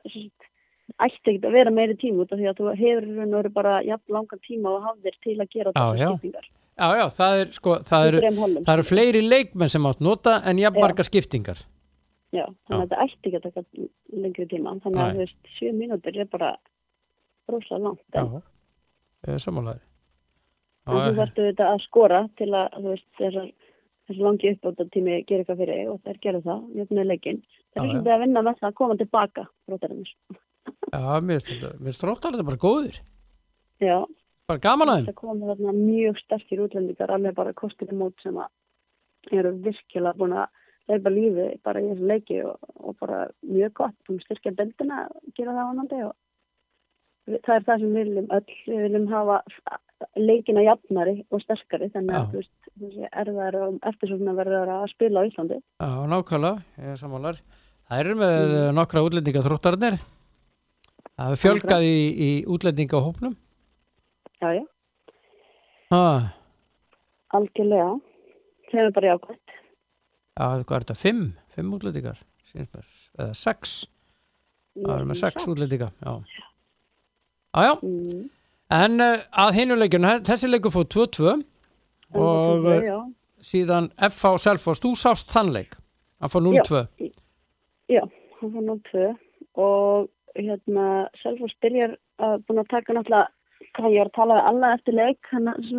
ætti 0.97 1.35
ekki 1.35 1.49
að 1.49 1.57
vera 1.59 1.71
meiri 1.75 1.97
tíma 2.01 2.25
út 2.25 2.33
af 2.33 2.39
því 2.41 2.49
að 2.51 2.61
þú 2.61 2.69
hefur 2.83 3.09
raun 3.09 3.35
og 3.35 3.39
veru 3.43 3.51
bara 3.59 3.75
jafn 3.87 4.15
langan 4.17 4.41
tíma 4.47 4.75
og 4.77 4.87
hafðir 4.89 5.19
til 5.25 5.37
að 5.39 5.51
gera 5.57 5.73
þetta 5.75 6.13
skiptingar 6.13 6.49
Já, 6.79 6.87
já, 6.95 7.07
það 7.11 7.41
er 7.43 7.49
sko 7.57 7.73
það 7.83 8.05
eru, 8.09 8.21
það 8.23 8.63
skilur. 8.63 8.87
fleiri 8.87 9.23
leikmenn 9.27 9.73
sem 9.73 9.87
átt 9.91 10.01
nota 10.05 10.37
en 10.47 10.61
jafn 10.63 10.79
marga 10.81 11.07
skiptingar 11.07 11.65
Já, 12.29 12.45
þannig 12.69 12.83
að 12.83 12.89
þetta 12.89 13.05
ætti 13.05 13.31
ekki 13.31 13.39
að 13.39 13.45
taka 13.47 13.63
lengri 14.23 14.45
tíma. 14.51 14.75
Þannig 14.85 15.01
að 15.01 15.15
þú 15.15 15.21
veist, 15.23 15.39
sjö 15.57 15.71
mínútur 15.73 16.19
er 16.21 16.27
bara 16.29 16.51
rosa 17.49 17.79
langt. 17.81 18.03
Já, 18.13 18.21
En, 18.21 18.43
eða 19.25 19.39
sammálaður 19.41 19.81
en 20.89 20.99
þú 20.99 21.15
þarftu 21.19 21.47
þetta 21.49 21.69
að 21.73 21.81
skora 21.87 22.21
til 22.37 22.49
að 22.53 22.77
þú 22.77 22.85
veist, 22.93 23.07
þessar, 23.19 23.49
þessi 24.09 24.23
langi 24.27 24.53
uppbóta 24.55 24.87
tími 24.93 25.17
gerir 25.29 25.43
eitthvað 25.45 25.63
fyrir 25.65 25.91
og 25.93 25.99
þær 26.05 26.21
gerðu 26.27 26.43
það 26.47 26.61
jöfnir 26.83 27.09
leikinn. 27.09 27.41
Það 27.73 27.81
Já, 27.81 27.83
er 27.83 27.91
svolítið 27.95 28.15
að 28.15 28.23
vinna 28.27 28.45
með 28.45 28.61
það 28.61 28.69
að 28.71 28.79
koma 28.83 28.99
tilbaka 29.03 29.47
rótarins. 29.73 30.13
Já, 30.93 31.21
mér 31.21 31.41
finnst 31.45 32.03
þetta 32.05 32.45
bara 32.49 32.63
góðir. 32.63 33.01
Já, 33.81 33.99
Bara 34.49 34.63
gaman 34.65 34.89
að 34.89 34.97
þeim. 34.99 35.07
það 35.11 35.19
koma 35.21 35.49
þarna 35.51 35.73
mjög 35.77 36.19
sterkir 36.23 36.63
útlendingar 36.65 37.11
alveg 37.13 37.35
bara 37.37 37.53
kostir 37.53 37.91
mót 37.93 38.17
sem 38.25 38.39
að 38.41 39.37
eru 39.37 39.51
virkilega 39.67 40.17
búin 40.17 40.33
að 40.41 40.47
leipa 40.89 41.11
lífi 41.13 41.49
bara 41.67 41.83
í 41.85 41.91
þessu 41.91 42.07
leiki 42.09 42.39
og, 42.49 42.57
og 42.81 42.97
bara 43.03 43.19
mjög 43.45 43.75
gott 43.77 44.09
um 44.09 44.17
styrkja 44.23 44.55
deildina 44.57 45.03
gera 45.37 45.53
það 45.53 45.69
ánandi 45.75 45.99
og 46.07 46.15
við- 47.29 47.43
það 47.45 47.55
er 47.59 47.67
það 47.69 47.85
sem 47.85 47.93
við 47.93 48.09
viljum 48.09 48.31
öll 48.39 48.57
við 48.65 48.83
viljum 48.87 49.07
hafa 49.13 49.39
leikina 50.17 50.65
jafnari 50.65 51.17
og 51.29 51.43
sterkari 51.45 51.91
þannig 51.93 52.17
að 52.17 52.29
þú 52.33 52.41
veist, 52.41 52.73
þessi 52.81 53.09
erðar 53.13 53.59
og 53.67 53.79
eftirsóknar 53.93 54.39
verður 54.39 54.73
að 54.79 54.87
spila 54.95 55.21
á 55.21 55.29
Íslandi 55.29 55.59
Já, 55.61 55.91
nákvæmlega, 56.09 56.63
ég 56.79 56.95
er 56.95 57.01
sammálar. 57.05 57.43
Það 57.89 58.01
eru 58.05 58.15
með 58.21 58.39
mm. 58.49 58.75
nokkra 58.77 59.03
útlendinga 59.05 59.43
þróttarnir. 59.45 59.97
Það 61.19 61.33
hefur 61.33 61.41
fjölgað 61.43 61.85
í, 61.87 61.95
í 62.23 62.31
útlendingahópnum. 62.55 63.37
já, 64.43 64.51
já, 64.55 64.65
Ah, 65.91 66.29
algjörlega 67.33 67.95
það 68.71 68.81
er 68.85 68.91
bara 68.93 69.09
jákvæmt 69.15 69.53
já, 70.39 70.49
hvað 70.63 70.75
er 70.77 70.85
þetta? 70.85 70.97
Fimm? 71.01 71.23
Fimm 71.57 71.73
útlendingar? 71.75 72.19
Eða 72.55 73.31
sex? 73.35 73.73
Það 74.79 74.93
er 75.01 75.07
með 75.09 75.19
sex 75.23 75.47
útlendinga, 75.49 75.89
já. 76.05 76.13
Já, 77.57 77.63
já. 77.67 77.73
mm. 77.83 78.27
En 78.79 79.01
uh, 79.01 79.25
að 79.33 79.55
hinuleikjun, 79.57 80.07
þessi 80.29 80.51
leikur 80.53 80.71
fóð 80.75 80.87
2-2 80.93 81.33
og 82.21 82.69
já, 82.85 82.99
síðan 83.49 83.89
FH 84.11 84.35
Selfoss, 84.45 84.81
þú 84.85 84.93
sást 85.01 85.33
þann 85.33 85.51
leik. 85.57 85.75
Hann 86.21 86.31
fór 86.33 86.45
0-2. 86.45 86.85
Já, 87.89 88.05
hann 88.43 88.53
var 88.55 88.67
0-2 88.69 89.09
og 89.65 90.11
hérna 90.47 90.87
Selfoss 91.23 91.57
byrjar 91.63 91.97
að 92.23 92.37
búin 92.47 92.63
að 92.63 92.71
taka 92.75 92.95
náttúrulega 92.95 93.27
hvað 93.75 93.95
ég 93.95 93.99
var 94.01 94.11
að 94.11 94.17
tala 94.19 94.37
við 94.39 94.51
alla 94.51 94.75
eftir 94.77 94.97
leik 94.99 95.33
hann 95.33 95.51
að 95.53 95.73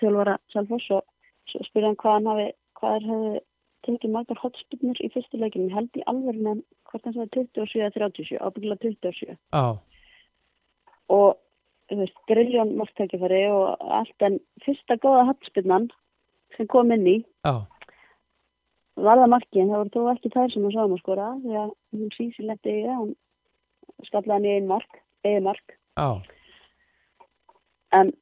þjálfara 0.00 0.36
Selfoss 0.52 0.90
og 0.98 1.06
svo 1.50 1.64
spyrja 1.66 1.90
hann 1.90 2.00
hvað 2.02 2.18
hann 2.18 2.30
hafi 2.32 2.48
hvað 2.80 2.98
er 2.98 3.08
hefði 3.10 3.42
tekið 3.82 4.12
margar 4.14 4.38
hotspinnir 4.38 5.00
í 5.02 5.08
fyrstu 5.10 5.40
leikinu, 5.42 5.72
held 5.74 5.96
í 5.98 6.04
alveg 6.06 6.38
en 6.46 6.60
hvort 6.90 7.06
hann 7.08 7.16
sagði 7.16 7.46
27 7.56 7.80
eða 7.82 7.94
37 7.98 8.38
ábyggilega 8.38 8.84
27 8.84 9.34
Já, 9.34 9.64
og 11.10 11.40
griljón 12.30 12.76
margtækifæri 12.78 13.42
og 13.52 13.82
allt 13.98 14.26
en 14.28 14.38
fyrsta 14.64 14.96
góða 15.02 15.26
hotspinnan 15.32 15.90
sem 16.56 16.68
kom 16.70 16.92
inn 16.94 17.08
í 17.08 17.16
já, 17.20 17.64
varða 18.96 19.28
markin, 19.34 19.72
það 19.72 19.82
voru 19.82 19.92
þó 19.96 20.14
ekki 20.14 20.32
þær 20.36 20.52
sem 20.52 20.64
hún 20.66 20.74
sáum 20.76 20.94
að 20.96 21.02
skora 21.02 21.28
því 21.42 21.58
að 21.64 21.74
hún 21.96 22.14
sísi 22.14 22.46
letti 22.46 22.78
í 22.78 22.86
það, 22.86 22.98
hún 23.02 23.12
skallaði 24.08 24.36
hann 24.36 24.48
í 24.48 24.54
einn 24.56 24.70
mark, 24.70 25.02
eða 25.26 25.44
mark. 25.48 25.76
Já, 25.98 26.22
en 27.92 28.12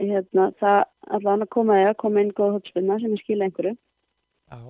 hérna, 0.00 0.50
það 0.60 0.78
allan 1.16 1.44
að 1.44 1.52
koma 1.54 1.78
eða 1.82 1.96
koma 2.00 2.22
inn 2.22 2.34
góð 2.36 2.58
hotspinna 2.58 2.98
sem 3.02 3.14
er 3.14 3.22
skila 3.22 3.48
einhverju. 3.48 3.74
Já. 4.48 4.60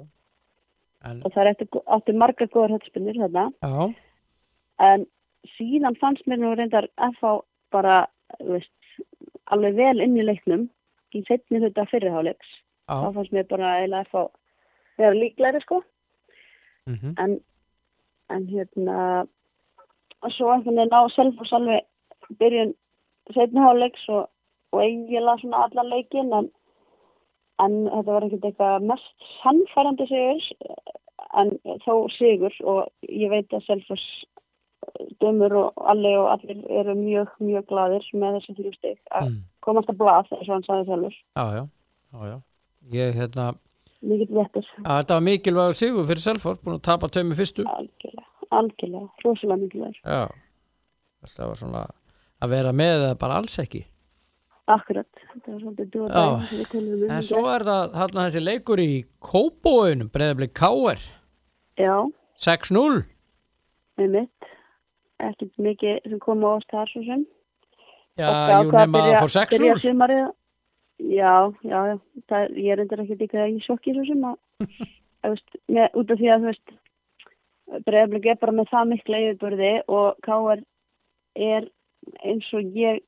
En, 1.07 1.21
og 1.23 1.31
það 1.35 1.43
er 1.45 1.51
eftir, 1.53 1.83
áttu 1.95 2.15
margar 2.19 2.51
góðar 2.51 2.75
hotspinnir 2.75 3.19
þarna, 3.21 3.45
já, 3.63 3.85
en 4.83 5.05
síðan 5.55 5.95
fannst 6.01 6.27
mér 6.27 6.41
nú 6.43 6.51
reyndar 6.59 6.89
FH 6.97 7.37
bara, 7.71 8.01
veist, 8.43 8.75
alveg 9.55 9.77
vel 9.79 10.03
inn 10.03 10.17
í 10.19 10.25
leiknum 10.27 10.67
í 11.15 11.23
setni 11.29 11.63
þetta 11.63 11.87
fyrirháleiks, 11.93 12.51
þá 12.91 12.97
já, 13.05 13.13
fannst 13.15 13.37
mér 13.37 13.47
bara 13.53 13.77
eiginlega 13.79 14.09
FH 14.11 14.25
vera 14.99 15.15
líklegri 15.15 15.63
sko. 15.63 15.81
Mhm, 16.91 17.15
en, 17.23 17.39
en 18.35 18.51
hérna 18.51 18.99
og 20.23 20.35
svo 20.35 20.53
einhvern 20.53 20.81
veginn 20.81 20.97
á 20.97 21.03
Selfoss 21.15 21.55
alveg 21.57 21.87
byrjun 22.41 22.75
setni 23.35 23.63
hálfleiks 23.63 24.09
og, 24.09 24.29
og 24.73 24.83
eiginlega 24.85 25.39
svona 25.43 25.65
allan 25.67 25.93
leikin 25.93 26.33
en, 26.39 26.49
en 27.65 27.77
þetta 27.91 28.15
var 28.15 28.27
ekkert 28.27 28.49
eitthvað 28.49 28.89
mest 28.93 29.29
sannfærandi 29.43 30.09
sigur 30.11 30.49
en 31.39 31.55
þó 31.85 31.95
sigur 32.13 32.55
og 32.65 32.89
ég 33.09 33.31
veit 33.33 33.55
að 33.55 33.67
Selfoss 33.69 34.25
dömur 35.23 35.55
og 35.59 35.89
allir 35.91 36.19
og 36.19 36.31
allir 36.33 36.61
eru 36.81 36.95
mjög, 36.99 37.33
mjög 37.43 37.67
gladir 37.71 38.05
með 38.15 38.39
þessi 38.39 38.55
þrjú 38.59 38.75
stig 38.77 38.99
að 39.11 39.31
mm, 39.31 39.41
komast 39.65 39.91
að 39.93 39.99
blað 40.03 40.31
eins 40.37 40.49
og 40.49 40.55
hann 40.55 40.67
sagði 40.67 40.87
sjálfur 40.89 41.17
já, 41.17 41.45
já, 41.59 41.65
já, 42.13 42.21
já. 42.31 42.37
Ég, 42.95 43.17
hérna, 43.19 43.51
mikið 44.01 44.35
vettur, 44.39 44.69
þetta 44.79 45.19
var 45.19 45.25
mikilvægur 45.27 45.77
sigur 45.77 46.09
fyrir 46.09 46.25
Selfoss, 46.25 46.63
búin 46.65 46.79
að 46.79 46.87
tapa 46.89 47.11
tveimur 47.13 47.39
fyrstu. 47.39 47.67
algjörlega, 47.69 48.28
algjörlega, 48.55 49.09
rosalega 49.25 49.61
mikilvægur 49.63 50.01
Já, 50.05 50.29
þetta 51.27 51.49
var 51.51 51.61
svona 51.61 51.85
að 52.43 52.53
vera 52.55 52.73
með 52.73 52.95
eða 53.05 53.15
bara 53.19 53.39
alls 53.43 53.59
ekki. 53.59 53.85
Akkurat, 54.69 55.09
þetta 55.33 55.53
var 55.55 55.61
svolítið 55.63 55.91
dúa 55.95 56.09
Já, 56.09 56.25
dæmi 56.29 56.49
sem 56.49 56.59
við 56.61 56.69
tölum 56.75 57.03
um 57.07 57.13
En 57.17 57.23
svo 57.25 57.41
er 57.55 57.65
það 57.69 57.95
þarna 57.97 58.25
þessi 58.29 58.43
leikur 58.45 58.83
í 58.85 58.91
Kópóunum, 59.25 60.11
breyðablik 60.13 60.53
K.R. 60.59 61.05
Já, 61.79 61.95
6-0. 62.39 63.03
með 63.99 64.13
mitt. 64.15 64.51
Ekkert 65.19 65.57
mikið 65.59 66.03
sem 66.07 66.19
kom 66.23 66.45
á 66.47 66.51
oss 66.53 66.69
þar 66.71 66.91
svo 66.93 67.03
sem. 67.07 67.25
Já, 68.19 68.27
jú 68.29 68.35
ákvað 68.35 68.59
að 68.59 68.69
nema 68.69 68.83
að 68.85 68.93
byrja- 68.99 69.23
fór 69.23 69.33
Byrja 69.55 69.75
6-0. 69.79 69.81
sumarið. 69.87 70.27
Já, 70.99 71.35
já. 71.63 71.81
Það, 72.29 72.45
ég 72.59 72.73
er 72.75 72.81
endur 72.83 73.03
ekki 73.05 73.29
í 73.55 73.61
sjokki 73.63 73.95
svo 73.95 74.05
sem 74.07 74.23
að, 74.27 74.37
að 75.25 75.35
veist, 75.35 75.59
með, 75.71 75.89
út 76.03 76.11
af 76.15 76.19
því 76.23 76.31
að 76.35 76.41
þú 76.45 76.51
veist, 76.53 76.73
breyðablik 77.87 78.31
er 78.31 78.41
bara 78.41 78.55
með 78.57 78.71
það 78.73 78.89
mikla 78.93 79.21
yfirbörði 79.27 79.75
og 79.93 80.19
Káar 80.25 80.65
er 81.35 81.69
eins 82.25 82.49
og 82.57 82.79
ég 82.79 83.03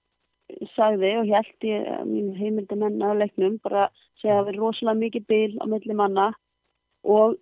sagði 0.75 1.15
og 1.21 1.31
held 1.31 1.67
ég 1.67 1.89
að 1.95 2.07
mín 2.11 2.31
heimildamenn 2.37 3.03
á 3.07 3.11
leiknum 3.15 3.59
bara 3.65 3.89
segja 4.21 4.41
að 4.41 4.45
það 4.45 4.53
er 4.53 4.61
rosalega 4.61 5.03
mikið 5.05 5.27
bil 5.31 5.53
á 5.63 5.65
milli 5.71 5.97
manna 5.97 6.29
og 7.07 7.39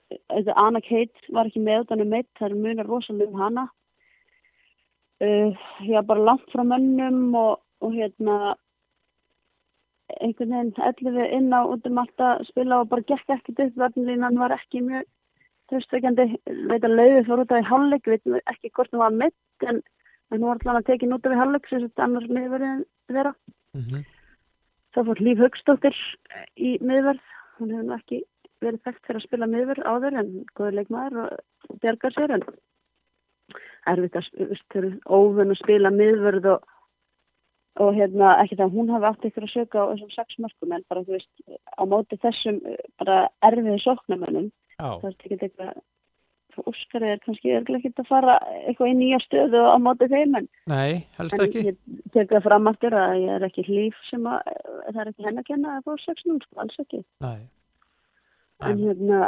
Anna 0.55 0.81
Kate 0.85 1.35
var 1.35 1.49
ekki 1.49 1.63
með 1.65 1.87
utan 1.87 2.05
um 2.05 2.13
meitt, 2.13 2.29
það 2.39 2.51
er 2.51 2.61
munar 2.63 2.87
rosalega 2.87 3.33
um 3.33 3.41
hana. 3.43 3.65
Uh, 5.19 5.51
já 5.83 5.99
bara 6.07 6.23
langt 6.23 6.47
frá 6.53 6.63
mönnum 6.63 7.35
og, 7.35 7.59
og 7.83 7.95
hérna 7.97 8.55
einhvern 10.23 10.53
veginn 10.55 11.17
11 11.19 11.33
inn 11.37 11.51
á 11.51 11.67
út 11.67 11.87
um 11.91 11.99
allt 11.99 12.23
að 12.23 12.45
spila 12.47 12.83
og 12.85 12.93
bara 12.93 13.03
gekk 13.09 13.35
ekkert 13.35 13.65
upp 13.65 13.81
verðinlínan 13.83 14.39
var 14.39 14.55
ekki 14.55 14.85
mjög 14.87 15.09
tröstvekjandi, 15.69 16.27
veit 16.71 16.85
að 16.85 16.95
lauði 16.97 17.25
fór 17.27 17.43
út 17.45 17.53
af 17.53 17.63
í 17.63 17.69
hálfleik, 17.69 18.07
veit 18.09 18.45
ekki 18.53 18.71
hvort 18.73 18.93
hún 18.95 19.03
var 19.05 19.15
mitt 19.15 19.67
en, 19.69 19.83
en 20.33 20.39
hún 20.41 20.49
var 20.49 20.61
allan 20.63 20.81
að 20.83 20.89
tekið 20.93 21.15
út 21.19 21.27
af 21.29 21.35
í 21.35 21.41
hálfleik 21.41 21.69
sem 21.69 21.85
þetta 21.87 22.07
annars 22.07 22.29
miðverðin 22.33 22.85
þeirra 23.13 23.35
Mhm. 23.77 24.05
þá 24.97 24.99
fór 25.05 25.21
Líf 25.21 25.39
Haugstóttir 25.45 25.97
í 26.57 26.79
miðverð 26.81 27.21
hún 27.59 27.75
nú 27.85 27.95
ekki 27.95 28.23
verið 28.65 28.81
þekkt 28.87 29.05
fyrir 29.07 29.21
að 29.21 29.27
spila 29.27 29.47
miðverð 29.47 29.85
áður 29.87 30.17
en 30.19 30.31
góður 30.57 30.79
leikmaður 30.79 31.19
og 31.25 31.79
bjargar 31.83 32.17
sér 32.17 32.33
en 32.39 32.43
erfitt 33.89 34.17
að 34.19 34.89
óvun 35.07 35.53
að 35.53 35.61
spila 35.61 35.91
miðverð 35.95 36.49
og, 36.55 36.65
og 37.85 37.95
hérna 37.95 38.33
ekki 38.43 38.57
það 38.59 38.65
að 38.67 38.75
hún 38.77 38.91
hafi 38.95 39.11
átt 39.11 39.29
ykkur 39.29 39.47
að 39.47 39.53
söka 39.55 39.85
á 39.85 39.91
þessum 39.93 40.11
sex 40.17 40.39
mörgum 40.43 40.75
en 40.75 40.85
bara 40.89 41.05
þú 41.05 41.15
veist 41.17 41.31
á 41.79 41.83
móti 41.87 42.19
þessum 42.25 42.59
eh, 42.67 42.81
bara 42.99 43.29
erfiði 43.43 43.79
sóknarmönnum 43.85 44.49
Já, 44.49 44.68
það 44.79 45.07
er 45.11 45.15
ekki 45.19 45.39
eitthvað 45.39 45.79
Óskar 46.67 47.05
er 47.07 47.21
kannski 47.23 47.53
örglega 47.55 47.87
ekki 47.87 48.03
að 48.03 48.09
fara 48.09 48.33
eitthvað 48.67 48.89
í 48.91 48.95
nýja 48.99 49.19
stöðu 49.23 49.61
á 49.63 49.79
móti 49.79 50.09
þeim 50.11 50.33
en 50.41 50.47
nei, 50.67 51.05
helst 51.19 51.37
En 51.37 51.45
ekki. 51.45 51.61
ég 51.69 51.77
tek 52.17 52.33
það 52.33 52.43
fram 52.49 52.67
aftur 52.67 52.97
að 52.99 53.13
ég 53.21 53.31
er 53.37 53.45
ekki 53.47 53.63
hlýf 53.69 54.01
sem 54.09 54.27
að 54.27 54.49
það 54.89 54.99
er 55.05 55.11
ekki 55.13 55.27
henn 55.29 55.39
að 55.39 55.47
kenna 55.53 55.77
að 55.77 55.93
6-0, 56.03 56.41
sko, 56.43 56.59
alls 56.65 56.81
ekki. 56.83 57.05
Nei. 57.23 57.45
En 58.67 58.75
Nei. 58.81 58.89
hérna, 58.89 59.21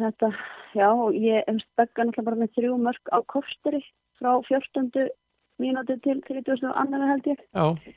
þetta, 0.00 0.32
já, 0.74 0.88
ég 1.14 1.46
hef 1.46 1.62
begga 1.78 2.08
náttúrulega 2.08 2.26
bara 2.32 2.40
með 2.42 2.52
þrjú 2.58 2.80
mörg 2.88 3.12
á 3.14 3.18
kosteri 3.30 3.82
frá 4.18 4.32
14. 4.50 5.06
mínúti 5.62 6.00
til 6.02 6.18
30. 6.26 6.66
annar 6.74 7.06
held 7.12 7.30
ég. 7.30 7.46
Já, 7.54 7.94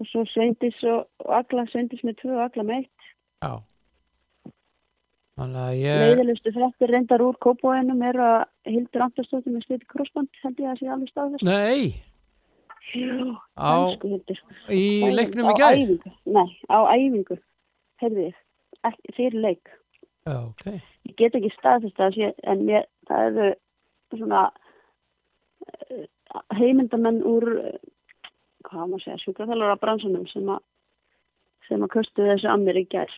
Og 0.00 0.08
svo 0.10 0.24
Sveindis 0.26 0.80
og, 0.88 1.04
Agla, 1.28 1.68
Sveindis 1.70 2.00
með 2.08 2.16
tvö 2.24 2.32
og 2.38 2.46
Agla 2.48 2.64
með 2.66 2.80
eitt. 2.86 3.12
já. 3.44 3.52
Að 5.34 5.54
ég, 5.80 5.98
Leiðilegustu 5.98 6.52
fréttir 6.54 6.92
reyndar 6.94 7.22
úr 7.24 7.34
kópóinum 7.42 8.02
er 8.06 8.18
að 8.22 8.36
Hildur 8.70 9.02
Andarstóttir 9.08 9.50
með 9.50 9.64
sliti 9.66 9.88
krossband 9.90 10.30
held 10.44 10.60
ég 10.62 10.70
að 10.70 10.78
sé 10.78 10.90
alveg 10.94 11.10
staðfest. 11.10 11.46
nei, 11.48 11.94
Jú, 12.92 13.32
á, 13.58 13.90
í 14.70 14.84
leiknum 15.10 15.48
í 15.50 15.54
æfingu, 15.58 16.12
nei, 16.36 16.50
á 16.70 16.78
æfingu, 16.92 17.38
ekki, 18.84 19.14
fyrir 19.16 19.40
leik. 19.40 19.72
Já, 20.28 20.36
ok. 20.44 20.66
Ég 21.08 21.16
get 21.18 21.34
ekki 21.34 21.50
staðfest 21.56 21.98
það, 21.98 22.14
sé, 22.14 22.30
en 22.44 22.62
ég, 22.68 22.86
það 23.08 23.26
eru 23.30 23.48
svona 24.20 24.44
uh, 25.64 26.06
heimindamenn 26.54 27.22
úr, 27.26 27.48
uh, 27.58 28.30
hvað 28.68 28.92
má 28.92 28.96
segja, 29.02 29.18
sjúkraþjálfur 29.24 29.74
á 29.74 29.82
bransunum 29.82 30.28
sem 30.30 30.46
að 30.52 30.62
sem 31.64 31.80
að 31.80 31.94
köstu 31.96 32.26
þessu 32.28 32.50
að 32.52 32.66
mér 32.66 32.78
í 32.82 32.88
gær. 32.92 33.12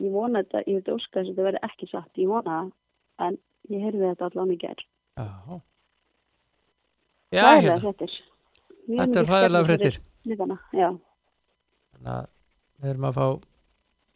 Ég 0.00 0.14
vona 0.14 0.42
þetta, 0.42 0.62
ég 0.66 0.80
veit 0.80 0.88
óska 0.94 1.18
þess 1.18 1.28
að 1.28 1.34
þetta 1.34 1.46
verði 1.46 1.60
ekki 1.68 1.88
satt, 1.90 2.10
ég 2.20 2.30
vona 2.30 2.56
það, 2.56 2.70
en 3.26 3.36
ég 3.74 3.84
heyrði 3.84 4.06
þetta 4.06 4.30
allan 4.30 4.54
í 4.54 4.56
gær. 4.60 4.82
Já. 5.20 5.60
Já, 7.30 7.44
hérna. 7.46 7.76
fréttir. 7.84 8.16
Þetta 8.88 9.20
er 9.20 9.30
fyrir 9.30 9.68
fréttir. 9.68 10.00
Þannig 10.26 12.10
að 12.14 12.26
við 12.80 12.90
erum 12.94 13.06
að 13.10 13.18
fá 13.20 13.26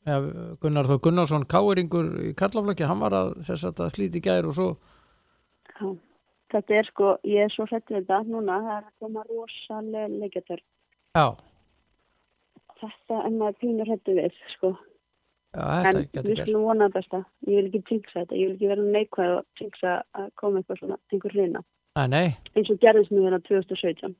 ja, 0.08 0.18
Gunnar 0.64 0.88
Þó 0.88 0.96
Gunnarsson 1.04 1.46
káeringur 1.48 2.10
í 2.24 2.32
Karlaflöki, 2.38 2.88
hann 2.88 3.04
var 3.04 3.16
að, 3.20 3.36
að 3.44 3.88
slíti 3.92 4.24
gær 4.24 4.48
og 4.48 4.56
svo 4.56 4.68
já. 4.74 5.94
Þetta 6.54 6.74
er 6.78 6.86
sko, 6.86 7.16
ég 7.26 7.48
er 7.48 7.50
svo 7.50 7.64
hrættur 7.66 7.96
við 7.96 8.04
þetta 8.04 8.18
núna, 8.30 8.60
það 8.62 8.76
er 8.76 8.84
að 8.84 9.02
koma 9.02 9.22
rosalega 9.26 10.10
leikjartör. 10.12 10.60
Já, 11.14 11.26
Þetta 12.84 13.20
er 13.24 13.34
maður 13.34 13.56
pínur 13.62 13.88
hrættur 13.88 14.18
við, 14.18 14.36
sko. 14.52 14.72
Já 15.54 15.64
En 15.88 15.96
við 15.96 16.34
gæst 16.34 16.48
skulum 16.50 16.64
vona 16.68 16.88
það 16.88 16.94
besta. 16.98 17.20
Ég 17.46 17.54
vil 17.56 17.66
ekki 17.68 17.82
tringsa 17.88 18.20
þetta, 18.20 18.34
ég 18.34 18.46
vil 18.48 18.54
ekki 18.56 18.70
vera 18.72 18.82
neikvæð 18.96 19.32
og 19.38 19.44
tringsa 19.58 19.92
að 20.14 20.30
koma 20.40 20.60
eitthvað 20.60 20.80
svona, 20.82 20.98
einhver 21.12 21.34
hlina. 21.36 21.64
Eins 21.94 22.70
og 22.70 22.78
gerðist 22.82 23.12
nú 23.14 23.22
hérna 23.22 23.38
2017, 23.46 24.14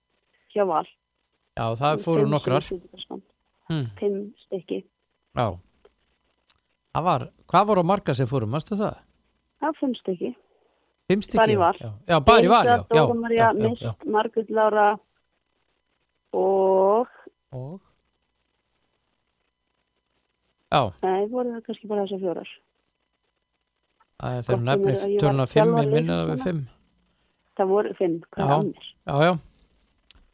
hjá 0.55 0.67
Val. 0.67 0.87
já 1.59 1.67
það 1.81 2.03
fóru 2.05 2.23
Fimm 2.23 2.31
nokkrar 2.31 2.63
sem 2.63 2.79
situr 2.79 2.99
á 2.99 3.01
stand. 3.03 3.23
hm, 3.69 3.87
Fimm 3.99 4.35
stykki. 4.39 4.85
Já 5.35 7.03
var, 7.03 7.31
hvað 7.51 7.67
voru 7.67 7.83
marga 7.83 8.15
sem 8.15 8.27
fóru, 8.31 8.47
mástu 8.47 8.77
það? 8.79 8.95
Er 9.63 9.73
fimm 9.81 9.95
stykki. 9.95 10.35
Fimm 11.09 11.23
stykki? 11.23 11.39
Bara 11.41 11.53
í 11.53 11.59
Val. 11.59 11.75
Já, 11.81 11.91
já 12.09 12.21
bara 12.21 12.45
í 12.45 12.49
var, 12.49 12.65
já, 12.65 12.77
já, 12.95 13.07
já, 13.35 13.53
já, 13.59 13.75
já. 13.81 13.95
Margrét 14.07 14.51
Lára 14.51 14.99
og, 16.33 17.09
Og 17.53 17.81
Já, 17.81 17.94
nei, 21.05 21.25
voru 21.33 21.55
það 21.55 21.65
kannski 21.69 21.91
bara 21.91 22.05
þessar 22.07 22.23
fjórar. 22.25 22.53
það 24.23 24.37
er 24.39 24.47
þegar 24.49 24.63
nefni 24.69 24.93
að 24.95 25.03
ég 25.05 25.19
var 25.19 25.25
törna 25.25 25.47
fimm, 25.47 25.55
þjálfari 25.75 25.93
minna 25.95 26.21
það 26.21 26.31
við 26.33 26.45
fimm. 26.49 26.63
Það 27.55 27.73
voru 27.75 27.95
fimm, 27.99 28.15
hvað 28.35 28.45
er? 28.45 28.55
Annars? 28.59 28.93
Já, 29.07 29.15
já, 29.29 29.35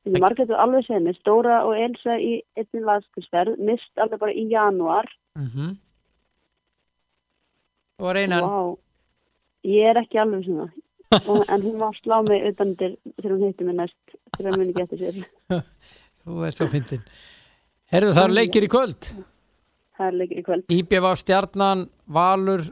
Þessi 0.01 0.21
Margrét 0.25 0.49
var 0.49 0.61
alveg 0.65 0.85
sem 0.87 1.03
mér, 1.05 1.17
Dóra 1.29 1.57
og 1.69 1.75
Elsa 1.77 2.15
í 2.17 2.31
einnig 2.57 2.85
landskursverð, 2.89 3.59
Mist 3.69 4.01
alveg 4.01 4.23
bara 4.23 4.33
í 4.33 4.47
janúar. 4.49 5.09
mhm. 5.37 5.75
Það 7.99 8.07
var 8.07 8.17
einan 8.17 8.47
Vá, 8.47 8.79
ég 9.69 9.91
er 9.91 10.01
ekki 10.01 10.21
alveg 10.23 10.47
svona. 10.47 10.71
Og, 11.27 11.43
en 11.51 11.63
hún 11.67 11.77
var 11.83 11.91
að 11.91 11.99
slá 12.01 12.17
mig 12.25 12.45
utan 12.49 12.77
til 12.79 12.95
þegar 13.19 13.33
hún 13.35 13.49
hitti 13.51 13.67
mig 13.67 13.77
næst, 13.77 13.99
þegar 14.39 14.55
hún 14.55 14.61
muni 14.63 14.73
geta 14.77 14.97
sér. 14.97 15.19
Þú 16.23 16.39
veist 16.41 16.63
á 16.63 16.67
fyndin. 16.71 17.03
Herðu 17.91 18.15
það 18.17 18.35
leikir 18.39 18.65
í 18.65 18.71
kvöld 18.71 19.09
Það 20.01 20.07
er 20.09 20.15
leikir 20.17 20.39
í 20.41 20.45
kvöld. 20.47 20.63
IBF 20.73 21.19
Stjarnan, 21.21 21.83
Valur 22.09 22.63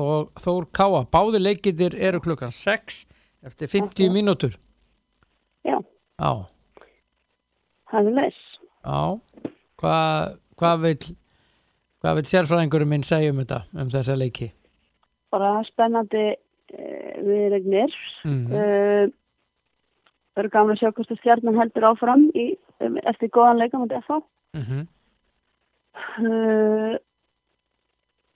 og 0.00 0.30
Þór 0.40 0.64
Káa 0.72 1.02
Báði 1.12 1.40
leikitir 1.42 1.92
eru 2.00 2.20
klukkan 2.24 2.48
6 2.56 3.02
eftir 3.44 3.68
50 3.68 4.06
Ok. 4.08 4.14
mínútur 4.14 4.54
Já, 5.68 5.76
Já, 6.16 6.30
það 7.92 8.08
er 8.08 8.16
leis. 8.16 8.38
já 8.86 9.20
Hvað 9.82 10.38
hva 10.62 10.70
vil 10.80 10.96
hvað 12.02 12.16
vil 12.18 12.28
sérfræðingurum 12.30 12.88
minn 12.94 13.04
segja 13.06 13.32
um 13.34 13.40
þetta 13.42 13.60
um 13.74 13.90
þessa 13.92 14.16
leiki? 14.18 14.48
Bara 15.32 15.52
spennandi 15.66 16.24
uh, 16.32 17.18
viðregnir. 17.26 17.94
Mm 18.24 18.46
Uh, 18.52 19.10
það 20.32 20.40
eru 20.46 20.50
gaman 20.54 20.72
að 20.72 20.80
sjá 20.80 20.90
hvort 20.96 21.10
stjarnan 21.18 21.58
heldur 21.60 21.84
áfram 21.90 22.22
í, 22.32 22.46
um, 22.80 22.94
eftir 23.04 23.28
góðan 23.28 23.58
leika 23.60 23.76
mútið 23.76 23.98
FH. 24.06 24.22
Uh, 26.22 26.96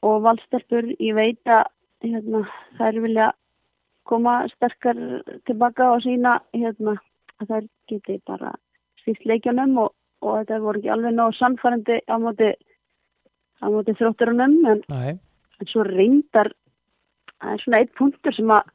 og 0.06 0.22
valstelpur, 0.26 0.90
ég 1.00 1.16
veit 1.16 1.50
að 1.50 1.64
hérna, 2.04 2.42
þær 2.78 3.00
vilja 3.04 3.28
koma 4.06 4.36
sterkar 4.52 4.98
tilbaka 5.48 5.88
og 5.94 6.04
sína 6.04 6.36
hérna, 6.54 6.96
að 7.40 7.52
þær 7.52 7.68
geti 7.90 8.18
bara 8.28 8.52
stýrt 9.00 9.24
leikjunum 9.26 9.78
og, 9.82 9.94
og 10.22 10.42
þetta 10.42 10.60
voru 10.62 10.82
ekki 10.82 10.92
alveg 10.94 11.16
nóg 11.16 11.34
sannfærandi 11.36 11.98
á 12.06 12.14
móti, 12.22 12.52
móti 13.64 13.96
þrótturunum 13.98 14.56
en, 14.70 14.84
en 14.92 15.70
svo 15.70 15.84
reyndar 15.88 16.52
það 17.40 17.52
er 17.52 17.64
svona 17.64 17.82
eitt 17.82 17.94
punktur 17.98 18.36
sem 18.36 18.52
að 18.52 18.72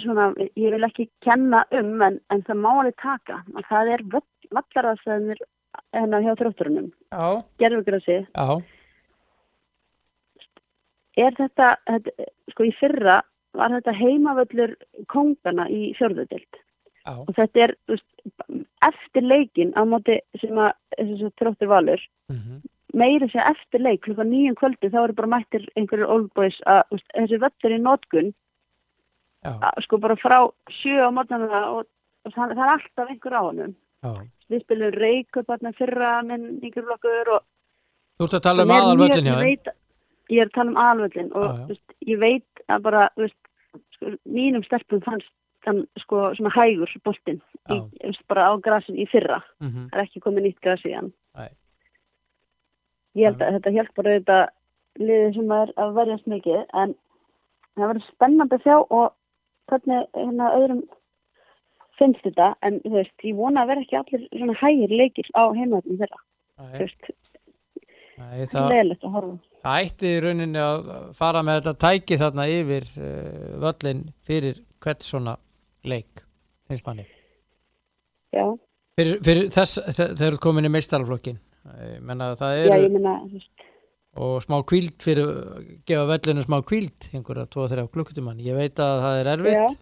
svona, 0.00 0.30
ég 0.58 0.74
vil 0.74 0.86
ekki 0.86 1.08
kenna 1.24 1.64
um 1.78 2.02
en, 2.04 2.18
en 2.32 2.44
það 2.46 2.60
má 2.62 2.70
alveg 2.72 2.98
taka. 3.02 3.40
Að 3.56 3.68
það 3.70 3.92
er 3.94 4.04
vallaraðstæðinir 4.12 5.42
hérna 5.92 6.22
hjá 6.24 6.32
þrótturunum 6.38 6.90
já. 8.32 8.62
Er 11.22 11.34
þetta, 11.36 11.76
þetta, 11.86 12.28
sko 12.54 12.64
í 12.64 12.72
fyrra 12.78 13.20
var 13.52 13.74
þetta 13.74 13.92
heimavöllur 13.92 14.76
kongana 15.12 15.68
í 15.68 15.92
fjörðudild 15.98 16.60
Já, 17.02 17.16
og 17.18 17.32
þetta 17.34 17.64
er 17.64 17.72
veist, 17.90 18.06
eftir 18.86 19.24
leikin 19.26 19.72
á 19.74 19.82
móti 19.82 20.20
sem 20.38 20.54
að 20.54 20.70
þessi 20.94 21.32
tróttur 21.40 21.72
valur 21.72 22.04
mm 22.30 22.38
meiri 22.92 23.28
sér 23.32 23.48
eftir 23.48 23.80
leik 23.80 24.02
klukkan 24.04 24.30
nýjum 24.30 24.56
kvöldi 24.58 24.90
þá 24.92 24.98
eru 25.04 25.16
bara 25.16 25.32
mættir 25.34 25.64
einhverjur 25.76 26.10
old 26.12 26.30
boys 26.36 26.58
að 26.68 26.82
veist, 26.92 27.08
þessi 27.16 27.38
völlur 27.40 27.76
í 27.76 27.80
að, 29.48 29.80
sko 29.86 29.98
bara 29.98 30.16
frá 30.16 30.36
sjö 30.70 31.08
á 31.08 31.10
mótnana 31.10 31.62
og, 31.72 31.86
og 32.26 32.34
það, 32.34 32.52
það 32.52 32.64
er 32.66 32.74
alltaf 32.74 33.08
einhver 33.14 33.32
á 33.32 33.42
já 34.02 34.12
við 34.52 34.64
spilum 34.66 34.94
reikup 35.00 35.48
hérna 35.52 35.72
fyrra 35.78 36.12
minn 36.28 36.48
yngur 36.62 36.86
flokkur 36.88 37.32
og 37.38 37.42
Þú 38.20 38.26
ert 38.28 38.34
að 38.38 38.42
tala 38.44 38.62
um 38.62 38.68
mjög- 38.68 39.22
hjá 39.24 39.36
þeim? 39.42 39.72
Ég 40.30 40.40
er 40.42 40.46
að 40.48 40.52
tala 40.54 40.70
um 40.70 40.76
aðalvöllin 40.82 41.30
og 41.34 41.46
þú 41.62 41.68
veist, 41.72 41.94
ég 42.06 42.18
veit 42.20 42.62
að 42.68 42.82
bara 42.82 43.08
veist, 43.16 43.38
sko, 43.96 44.12
mínum 44.28 44.62
stelpum 44.64 45.00
fannst 45.04 45.30
þann 45.64 45.80
sko 45.98 46.20
svona 46.36 46.50
hægur 46.54 46.90
boltinn 47.04 47.40
í, 47.70 47.78
þú 47.80 48.06
veist, 48.06 48.22
bara 48.28 48.46
á 48.50 48.52
grasin 48.62 48.96
í 48.98 49.06
fyrra. 49.08 49.42
Mhm. 49.60 49.88
það 49.90 49.98
er 49.98 50.04
ekki 50.06 50.20
komið 50.24 50.42
nýtt 50.46 50.60
gras 50.60 50.82
í 50.84 50.94
hann. 50.94 51.12
Ég 53.16 53.24
held 53.28 53.42
að 53.44 53.52
þetta 53.58 53.72
hjálpar 53.76 54.08
auðvitað 54.08 54.48
liðið 55.02 55.34
sem 55.34 55.50
er 55.52 55.72
að 55.76 55.94
verjast 55.98 56.26
mikið 56.32 56.62
en 56.82 56.94
það 57.76 57.88
verður 57.90 58.06
spennandi 58.08 58.56
að 58.58 58.62
sjá 58.66 58.76
og 58.90 59.12
hvernig 59.68 60.06
hérna 60.16 60.48
öðrum 60.56 60.82
finnst 61.98 62.24
þetta 62.26 62.48
en 62.66 62.78
þú 62.84 62.92
veist, 62.98 63.14
ég 63.26 63.36
vona 63.38 63.62
að 63.64 63.72
vera 63.72 63.84
ekki 63.84 63.98
allir 64.00 64.26
svona 64.32 64.56
hægir 64.62 64.94
leikir 65.02 65.28
á 65.36 65.42
heimöðnum 65.56 65.98
þeirra. 66.00 66.20
Þú 66.62 66.82
veist, 66.84 67.10
nei, 68.18 68.44
það 68.52 68.68
leiðilegt 68.72 69.06
að 69.08 69.16
horfa. 69.16 69.38
Það 69.62 69.86
ætti 69.86 70.08
í 70.10 70.20
rauninni 70.24 70.58
að 70.62 70.90
fara 71.14 71.42
með 71.46 71.58
þetta 71.60 71.74
tæki 71.86 72.18
þarna 72.22 72.46
yfir 72.50 72.86
uh, 72.98 73.50
völlin 73.62 74.00
fyrir 74.26 74.62
hvert 74.82 75.06
svona 75.06 75.36
leik 75.86 76.24
finnst 76.70 76.86
manni. 76.88 77.04
Já, 78.32 78.46
fyrir, 78.98 79.18
fyrir 79.22 79.50
þess, 79.52 79.78
þe- 79.92 80.08
þegar 80.16 80.22
þú 80.22 80.30
ert 80.32 80.42
komin 80.48 80.66
í 80.66 80.72
meistaraflokkin 80.72 81.38
menna 82.02 82.32
það 82.40 82.56
já, 82.58 82.62
er 82.74 82.82
ég 82.88 82.94
meina 82.96 83.12
þú 83.22 83.36
veist, 83.36 83.66
og 84.22 84.32
smá 84.44 84.56
kvíld 84.68 84.96
fyrir 85.04 85.28
gefa 85.88 86.08
völlinu 86.10 86.42
smá 86.44 86.56
kvíld 86.66 87.06
einhverja 87.14 87.46
2-3 87.54 87.84
klukkutíman 87.94 88.40
ég 88.42 88.58
veit 88.58 88.80
að 88.82 88.98
það 89.04 89.20
er 89.20 89.30
erfitt. 89.36 89.54
Já, 89.60 89.78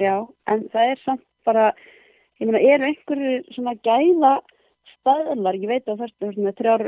en 0.00 0.68
það 0.72 0.90
er 0.92 1.00
samt 1.04 1.24
bara, 1.46 1.70
ég 2.40 2.48
meina, 2.50 2.60
eru 2.60 2.84
einhverju 2.90 3.54
svona 3.54 3.74
gæða 3.86 4.36
staðlar, 4.96 5.56
ég 5.58 5.70
veit 5.70 5.88
að 5.88 6.02
það 6.02 6.26
er 6.26 6.38
með 6.42 6.56
þrjár 6.60 6.84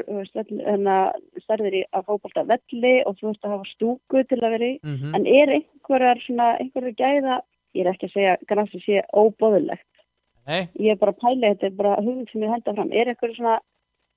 hérna, 0.66 0.96
stærðir 1.44 1.76
að 1.94 2.08
fókbalta 2.08 2.44
velli 2.48 2.94
og 3.06 3.16
þú 3.18 3.30
veist 3.30 3.46
að 3.46 3.54
hafa 3.54 3.68
stúku 3.70 4.24
til 4.28 4.40
að 4.42 4.54
vera 4.56 4.68
í, 4.68 4.74
mm 4.82 5.14
en 5.14 5.26
er 5.26 5.54
einhverjar 5.58 6.20
svona, 6.22 6.48
einhverju 6.58 6.94
gæða, 6.98 7.40
ég 7.74 7.84
er 7.86 7.92
ekki 7.92 8.08
að 8.08 8.14
segja 8.16 8.36
grassi 8.48 8.82
sé 8.84 9.02
óbóðilegt, 9.14 9.86
Nei, 10.48 10.68
ég 10.80 10.94
er 10.94 10.96
bara 10.96 11.12
að 11.12 11.20
pæla 11.20 11.52
þetta, 11.54 11.76
bara 11.76 11.96
hugum 12.00 12.26
sem 12.30 12.42
ég 12.42 12.50
henda 12.54 12.74
fram, 12.74 12.92
er 12.92 13.12
einhverju 13.12 13.36
svona 13.36 13.58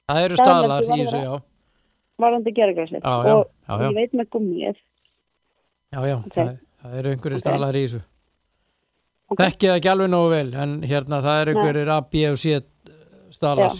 það 0.08 0.26
eru 0.26 0.36
Staðlar 0.36 0.84
í 0.84 1.02
þessu, 1.02 1.22
já. 1.22 1.34
Já, 3.02 3.14
já, 3.26 3.34
og 3.34 3.48
já, 3.68 3.74
já, 3.82 3.89
ég 3.89 3.96
veit 3.96 4.14
með 4.14 4.30
gummið, 4.30 4.78
já, 5.92 6.00
já 6.06 6.18
Ok. 6.18 6.34
það, 6.36 6.58
það 6.82 6.98
eru 7.02 7.10
einhverju 7.16 7.38
Ok. 7.38 7.44
staðlar 7.46 7.76
í 7.76 7.86
þessu 7.86 8.02
Ok. 9.32 9.40
Þekki 9.40 9.70
það 9.70 9.78
ekki 9.80 9.90
alveg 9.94 10.10
nógu 10.12 10.30
vel 10.34 10.50
en 10.60 10.72
hérna 10.84 11.22
það 11.24 11.42
eru 11.42 11.54
einhverjir 11.56 11.92
A, 11.96 12.00
B 12.12 12.24
og 12.32 12.38
C 12.42 12.58
staðlar 13.32 13.78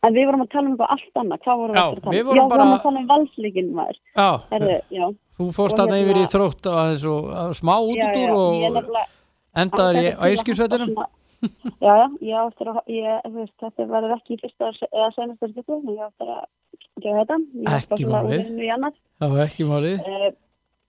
en 0.00 0.14
við 0.16 0.26
vorum 0.30 0.42
að 0.46 0.48
tala 0.54 0.66
um 0.66 0.72
eitthvað 0.74 0.92
allt 0.96 1.20
annað, 1.20 1.40
hvað 1.44 1.58
vorum 1.60 1.74
við 1.74 1.80
Já, 1.80 1.84
aftur 1.84 2.00
að 2.00 2.04
tala 2.04 2.14
við 2.14 2.20
um? 2.20 2.26
vorum 2.26 2.40
Já, 2.40 2.42
við 2.42 2.52
vorum 2.54 2.74
að 2.74 2.82
tala 2.86 3.00
um 3.00 3.08
valsleikin 3.10 3.70
maður, 3.76 3.98
Já, 4.16 4.28
já. 4.96 5.06
þú 5.36 5.48
fórst 5.56 5.76
Og 5.76 5.80
þarna 5.82 5.98
yfir 6.00 6.16
í 6.16 6.22
hérna- 6.22 6.32
þrótt 6.34 6.68
að 6.72 6.88
smá 7.60 7.74
Já, 7.80 7.94
já, 7.94 8.06
útúr 8.10 8.24
er 8.24 8.32
og 8.34 9.00
endaður 9.60 10.00
í 10.00 10.06
að 10.10 10.34
svona- 10.90 11.08
Já, 11.80 11.94
já, 12.20 12.40
að, 12.60 13.36
þetta 13.62 13.86
verður 13.88 14.16
ekki 14.18 14.34
í 14.36 14.40
fyrsta 14.42 14.72
eða 14.90 15.06
senasta 15.14 15.48
styrku, 15.48 15.78
en 15.78 15.94
ég 15.94 16.02
á 16.04 16.08
eftir 16.10 16.32
að 16.34 16.42
gera 17.00 17.22
þetta. 17.24 17.38
Ekki 17.78 18.08
málið. 18.10 18.42
ekki 19.46 19.64
málið 19.70 19.96
Uh, 20.04 20.32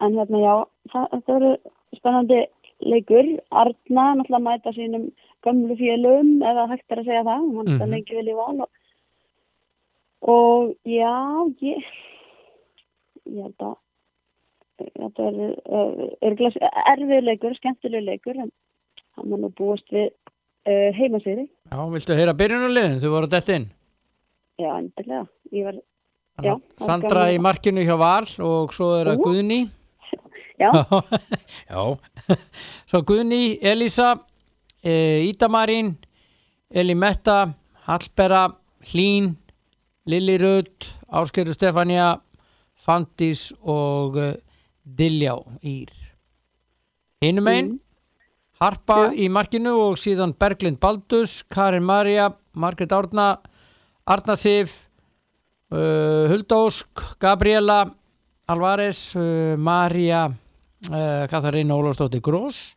en 0.02 0.18
hérna, 0.18 0.42
já, 0.42 0.56
þetta 0.92 1.38
verður 1.38 1.56
spennandi 1.96 2.42
leikur. 2.82 3.28
Arna 3.52 4.06
náttúrulega 4.16 4.46
mæta 4.48 4.74
sínum 4.76 5.12
gömlu 5.46 5.76
félögum, 5.80 6.42
eða 6.46 6.68
hægt 6.70 6.92
er 6.92 6.98
að 7.02 7.06
segja 7.06 7.24
það. 7.24 7.42
Hann 7.42 7.66
Mhm. 7.66 7.78
mm 7.82 7.90
lengi 7.92 8.16
vel 8.16 8.28
í 8.28 8.36
val 8.36 8.62
og 8.62 8.70
og 10.22 10.76
já, 10.86 11.14
ég 11.62 11.84
ég 13.26 13.42
held 13.44 13.64
að 13.66 13.76
þetta 15.00 15.24
er 15.30 16.58
erfið 16.94 17.24
leikur, 17.26 17.56
skemmtileg 17.58 18.04
leikur 18.06 18.38
en 18.38 18.52
hann 19.18 19.30
var 19.32 19.40
nú 19.42 19.50
búist 19.58 19.90
við 19.94 20.10
uh, 20.12 20.92
heimasýri 20.98 21.48
Já, 21.72 21.78
viltu 21.90 22.14
heyra 22.18 22.34
byrjunarliðin? 22.38 23.00
Þú 23.02 23.10
voru 23.16 23.28
dett 23.30 23.50
inn. 23.50 23.66
já, 24.60 24.70
endilega 24.78 25.28
ég 25.52 25.64
var, 25.66 25.80
Já, 26.42 26.54
er 26.56 26.86
Sandra 26.86 27.26
í 27.34 27.38
markinu 27.42 27.82
hjá 27.86 27.98
Val 27.98 28.26
og 28.46 28.74
svo 28.74 28.92
er 29.02 29.06
það 29.12 29.20
Ú. 29.20 29.24
Guðni. 29.26 29.60
Já, 30.62 30.72
Já. 31.72 32.38
Svo 32.86 33.02
Guðni, 33.08 33.58
Elísa, 33.62 34.16
e, 34.84 35.26
Ídamarín, 35.28 35.96
Elimetta, 36.70 37.54
Hallbera, 37.88 38.48
Hlín, 38.92 39.36
Lili 40.06 40.38
Rudd, 40.38 40.88
Áskeru 41.12 41.54
Stefania, 41.54 42.16
Fandís 42.82 43.52
og 43.62 44.18
uh, 44.18 44.34
Diljá 44.82 45.36
Ír. 45.62 45.92
Hinum 47.22 47.50
einn, 47.52 47.74
Harpa 48.62 49.12
í 49.14 49.28
markinu 49.30 49.76
og 49.84 50.00
síðan 50.02 50.34
Berglind 50.38 50.80
Baldus, 50.82 51.42
Karin 51.50 51.86
Marja, 51.86 52.32
Margrét 52.58 52.94
Árna, 52.94 53.36
Arna 54.10 54.36
Sif, 54.38 54.74
uh, 55.70 56.26
Huldósk, 56.32 57.04
Gabriela, 57.22 57.84
Alvarez, 58.50 59.12
uh, 59.16 59.54
Marja, 59.58 60.30
uh, 60.90 61.28
Katharín 61.32 61.74
Ólafsdóttir 61.74 62.24
Grós, 62.26 62.76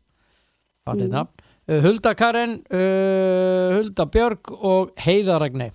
nafn, 0.87 1.31
uh, 1.69 1.81
Hulda 1.85 2.15
Karen, 2.19 2.59
uh, 2.69 3.77
Hulda 3.79 4.07
Björg 4.07 4.53
og 4.61 4.95
Heiða 5.01 5.41
Ragni. 5.41 5.71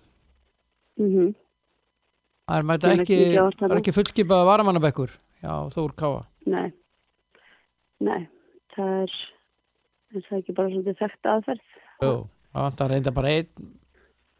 mhm 1.00 1.36
Það 2.50 2.58
er 2.58 2.66
mæta 2.66 2.92
ekki, 2.96 3.18
ekki 3.38 3.68
ekki 3.76 3.92
fullskipaða 3.94 4.46
varamannabekkur. 4.48 5.12
Já, 5.44 5.52
Þór 5.70 5.92
Káa. 5.94 6.24
Nei, 6.50 6.72
nei, 8.02 8.24
það 8.74 8.96
er, 9.04 9.14
er 10.16 10.24
það 10.26 10.40
ekki 10.40 10.56
bara 10.58 10.72
svolítið 10.74 10.98
þekkt 11.04 11.30
aðferð? 11.30 11.76
Jú, 12.02 12.16
það 12.58 12.90
reynda 12.90 13.14
bara 13.14 13.36
einn 13.38 13.70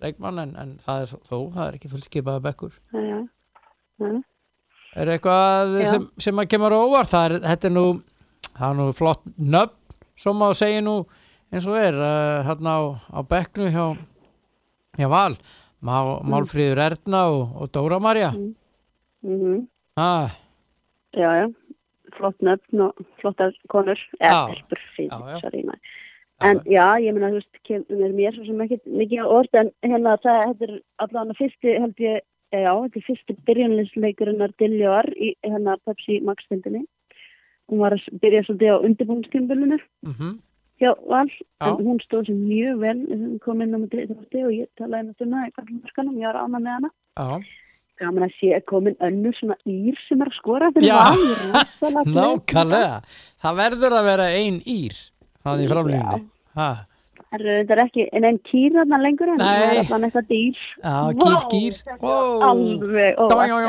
leikmann 0.02 0.42
en, 0.42 0.56
en 0.58 0.74
það 0.82 1.04
er 1.04 1.14
þó, 1.30 1.38
það 1.54 1.64
er 1.68 1.78
ekki 1.78 1.92
fullskipaða 1.94 2.44
bekkur. 2.48 2.76
Já, 2.96 3.04
já, 3.06 3.20
já, 4.02 4.12
Er 5.00 5.12
eitthvað 5.14 5.78
sem, 5.88 6.06
sem 6.20 6.42
að 6.42 6.50
kemur 6.52 6.76
óvart? 6.76 7.12
Það 7.14 7.26
er, 7.30 7.36
þetta 7.46 7.70
er 7.70 7.74
nú, 7.76 7.86
það 8.50 8.66
er 8.70 8.78
nú 8.80 8.88
flott 8.98 9.22
nöfn, 9.40 9.76
sem 10.20 10.44
að 10.48 10.56
segja 10.60 10.82
nú 10.84 10.96
eins 11.54 11.66
og 11.70 11.78
er, 11.80 11.96
uh, 11.98 12.42
hérna 12.46 12.74
á, 12.76 12.82
á 13.16 13.20
bekknu 13.26 13.70
hjá, 13.74 13.86
hjá 15.00 15.08
Val, 15.10 15.38
Má, 15.82 15.96
Málfríður 16.28 16.82
Erna 16.90 17.22
og, 17.32 17.56
og 17.64 17.72
Dóra 17.74 18.02
Marja. 18.04 18.34
mhm, 19.24 19.66
Ah, 20.00 20.30
já, 21.16 21.28
já, 21.42 21.48
flott 22.16 22.38
nöfn 22.46 22.84
og 22.86 23.00
flottar 23.20 23.52
konur, 23.72 24.00
eða 24.20 24.54
sorry, 25.42 25.64
næ. 25.68 25.74
En 26.40 26.62
já, 26.72 26.86
ég 27.04 27.12
meina, 27.16 27.32
þú 27.34 27.40
veist, 27.42 27.58
kemur 27.68 28.14
mér 28.16 28.36
svo 28.38 28.46
sem 28.48 28.62
ekki 28.64 28.78
mikið 28.88 29.24
á 29.24 29.28
orð, 29.28 29.58
en 29.60 29.72
hérna 29.84 30.14
það, 30.24 30.38
þetta 30.54 30.68
er 30.70 30.76
allan 31.04 31.34
að 31.34 31.40
fyrsti, 31.42 31.74
held 31.84 32.00
ég, 32.06 32.22
já, 32.54 32.72
þetta 32.74 33.00
er 33.00 33.06
fyrsti 33.08 33.36
byrjunleysleikurinn 33.48 34.46
Diljóar 34.60 35.10
í 35.16 35.34
hérna 35.46 35.78
Pepsi 35.86 36.20
Max-stundinni. 36.26 36.86
Hún 37.70 37.84
var 37.84 37.94
að 37.94 38.08
byrja 38.22 38.46
svolítið 38.48 38.74
á 38.74 38.78
undirbúinskjömbulinu 38.88 39.78
mhm, 40.08 40.38
hjá 40.82 40.94
Val, 41.06 41.28
Já. 41.30 41.68
en 41.68 41.86
hún 41.86 42.00
stóð 42.02 42.30
sér 42.30 42.38
mjög 42.40 42.82
vel, 42.82 43.00
hún 43.12 43.40
kom 43.44 43.62
inn 43.62 43.76
á 43.76 43.80
þrótti 43.84 44.44
og 44.48 44.54
ég 44.56 44.70
talaði 44.80 45.10
með 45.10 45.26
um 45.26 45.34
það 45.36 45.50
í 45.50 45.56
kallmarkanum, 45.58 46.20
ég 46.22 46.30
var 46.30 46.40
ána 46.40 46.62
með 46.64 46.78
hana. 46.78 46.92
já, 47.20 47.28
Gaman 48.00 48.24
að 48.30 48.36
sé 48.40 48.52
að 48.56 48.66
komin 48.72 48.96
önnur 49.04 49.36
svona 49.36 49.58
ír 49.68 49.98
sem 50.08 50.22
er 50.24 50.30
að 50.32 50.38
skora 50.40 50.70
Já. 50.80 50.96
Val. 50.96 51.66
flott. 51.82 52.14
nákvæmlega. 52.16 53.02
Það 53.44 53.58
verður 53.60 53.98
að 54.00 54.08
vera 54.08 54.28
ein 54.40 54.62
ír, 54.64 54.96
það 55.44 55.64
í 55.66 55.70
framlýfni. 55.74 56.22
Ha, 56.56 56.70
Það 57.30 57.44
eru 57.44 57.56
þetta 57.70 57.84
ekki 57.86 58.06
en 58.18 58.26
einn 58.26 58.40
kýr 58.50 58.76
þarna 58.76 59.00
lengur 59.04 59.32
en 59.34 59.42
það 59.42 59.64
er 59.64 59.80
allan 59.84 60.06
eitthvað 60.08 60.30
dýr. 60.32 60.62
já, 60.82 60.96
kýr, 61.52 61.76
var 62.02 62.46
Alveg 62.50 63.20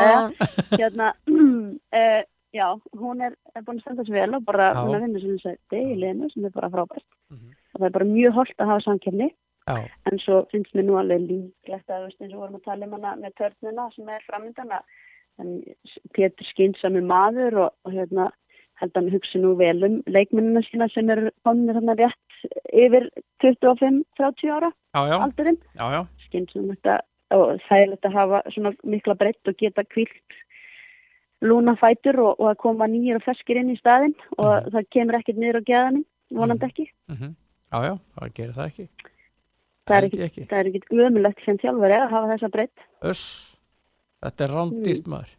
eh. 0.06 0.54
Hérna, 0.80 1.10
uh, 1.28 2.22
já, 2.56 2.66
hún 3.02 3.20
er, 3.26 3.36
er 3.52 3.66
búin 3.66 3.82
að 3.82 3.84
standa 3.84 4.06
sér 4.08 4.16
vel 4.22 4.38
og 4.38 4.46
bara 4.48 4.72
búin 4.80 4.96
að 4.96 5.04
vinna 5.04 5.22
sem 5.22 5.36
þess 5.36 5.52
að 5.52 5.78
í 5.82 6.00
liðinu 6.00 6.32
sem 6.32 6.48
er 6.48 6.56
bara 6.56 6.72
frábært. 6.72 7.06
Mhm. 7.34 7.52
Það 7.76 7.86
er 7.90 7.94
bara 7.98 8.10
mjög 8.14 8.36
holdt 8.40 8.56
að 8.58 8.72
hafa 8.72 8.86
samkefni 8.88 9.30
Já, 9.68 9.76
en 10.08 10.18
svo 10.18 10.40
finnst 10.50 10.72
mér 10.74 10.88
nú 10.88 10.96
alveg 10.98 11.28
líklegt 11.28 11.92
að 11.92 12.08
eins 12.08 12.32
og 12.32 12.40
vorum 12.40 12.56
að 12.58 12.66
tala 12.66 12.88
um 12.88 12.96
hana 12.96 13.12
með 13.20 13.36
törnuna 13.38 13.86
sem 13.94 14.08
er 14.08 14.24
framöndan 14.26 14.72
að 14.74 14.98
en 15.40 15.50
Pétur 16.16 16.48
skynsami 16.48 17.02
maður 17.04 17.66
og, 17.66 17.92
hérna 17.92 18.30
held 18.80 18.94
að 18.94 19.00
hann 19.02 19.12
hugsi 19.12 19.40
nú 19.40 19.52
vel 19.60 19.76
um 19.86 19.98
leikmennina 20.08 20.62
sína 20.64 20.88
sem 20.92 21.10
eru 21.12 21.30
kominir 21.44 21.76
hérna 21.78 21.96
rétt 21.98 22.29
yfir 22.72 23.08
25-30 23.42 24.52
ára 24.54 24.70
já, 24.70 25.00
já, 25.10 25.16
aldurinn 25.20 25.58
þetta 25.78 27.00
og 27.36 27.60
þægilegt 27.68 28.06
að 28.08 28.16
hafa 28.18 28.40
svona 28.50 28.72
mikla 28.82 29.16
breytt 29.18 29.50
og 29.50 29.58
geta 29.58 29.84
kvilt 29.86 30.38
lúna 31.40 31.76
fætur 31.80 32.18
og, 32.20 32.40
og 32.40 32.50
að 32.52 32.58
koma 32.64 32.88
nýjir 32.90 33.20
og 33.20 33.24
ferskir 33.24 33.60
inn 33.60 33.72
í 33.72 33.78
staðinn 33.78 34.16
og 34.36 34.70
það 34.72 34.88
kemur 34.96 35.20
ekkert 35.20 35.40
niður 35.40 35.60
á 35.62 35.68
geðanum, 35.70 36.04
vonandi 36.34 36.68
ekki 36.68 36.90
mhm. 37.12 37.36
Já, 37.70 37.78
já, 37.86 37.92
það 38.18 38.32
gerir 38.34 38.54
það 38.56 38.66
ekki. 38.66 38.84
það 39.86 39.96
er 39.96 40.06
ég 40.08 40.24
ekkert, 40.26 40.48
það 40.50 40.60
er 40.60 40.70
ekkert 40.70 41.04
ömulegt 41.06 41.44
sem 41.44 41.60
þjálfari 41.62 41.98
að 42.00 42.14
hafa 42.16 42.32
þessa 42.32 42.50
breytt 42.56 42.88
Öss, 43.12 43.26
þetta 44.24 44.46
er 44.46 44.54
rándýrt 44.56 45.12
maður. 45.12 45.36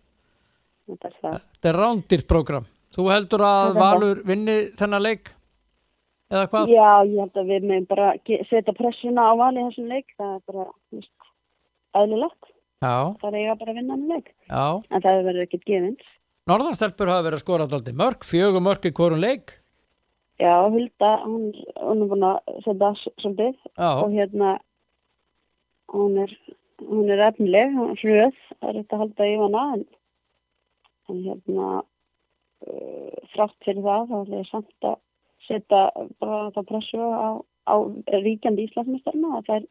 þetta 0.88 1.12
er 1.12 1.18
það 1.20 1.42
Þetta 1.42 1.72
er 1.72 1.80
rándýrt 1.82 2.28
program. 2.32 2.70
Þú 2.92 3.06
heldur 3.12 3.44
að 3.48 3.62
er 3.62 3.76
það. 3.76 3.82
Valur 3.84 4.24
vinni 4.28 4.56
þennan 4.80 5.06
leik? 5.06 5.30
Eða 6.32 6.48
hvað? 6.48 6.72
Já, 6.72 6.90
ég 7.10 7.20
held 7.20 7.42
að 7.42 7.52
við 7.52 7.68
meðum 7.68 7.88
bara 7.92 8.08
setja 8.48 8.76
pressuna 8.78 9.28
á 9.28 9.34
vali 9.36 9.66
þessum 9.68 9.92
leik. 9.92 10.08
Það 10.16 10.34
er 10.34 10.42
bara, 10.48 10.66
þú 10.88 11.02
veist, 11.02 11.30
eðlilegt. 12.02 12.52
Já, 12.82 12.96
það 13.22 13.28
er 13.30 13.40
eiga 13.42 13.56
bara 13.60 13.74
að 13.74 13.80
vinna 13.82 13.98
hann 13.98 14.08
leik. 14.10 14.32
Já. 14.48 14.66
en 14.90 15.04
það 15.04 15.24
verður 15.28 15.46
ekkert 15.46 15.68
gefins. 15.68 16.14
Norðanstelpur 16.50 17.12
hafa 17.12 17.26
verið 17.28 17.38
að 17.38 17.44
skora 17.44 17.68
alltaf 17.68 17.98
mörg, 18.00 18.24
fjögum 18.26 18.66
mörg 18.66 18.88
í 18.88 18.94
hvorum 18.98 19.22
leik. 19.22 19.58
Já, 20.42 20.56
Hulda, 20.74 21.12
hún, 21.22 21.52
hún 21.78 22.02
er 22.02 22.10
búin 22.10 22.26
að 22.26 22.40
setja 22.66 22.94
svolítið. 23.22 23.60
Já, 23.76 23.90
og 23.92 24.16
hérna 24.16 24.56
hún 25.92 26.18
er, 26.24 26.34
hún 26.80 27.12
er 27.12 27.22
efnileg, 27.28 27.76
hún 27.76 27.94
er 27.94 28.02
hröð, 28.02 28.42
það 28.58 28.70
er 28.70 28.80
eitthvað 28.80 28.98
að 28.98 29.04
halda 29.04 29.28
í 29.28 29.38
hana 29.44 29.64
en, 29.76 29.86
en 31.12 31.22
hérna 31.28 31.70
uh, 31.84 33.22
þrátt 33.36 33.68
fyrir 33.68 33.86
það 33.86 34.10
þá 34.10 34.16
ætla 34.22 34.42
ég 34.42 34.50
samt 34.50 34.90
að 34.90 35.00
setja 35.48 35.84
bara 36.22 36.50
það 36.56 36.68
pressu 36.70 37.02
á, 37.02 37.30
á 37.68 37.76
ríkjandi 38.22 38.68
Íslandsmyndstarna 38.68 39.38
að 39.40 39.50
þær 39.50 39.68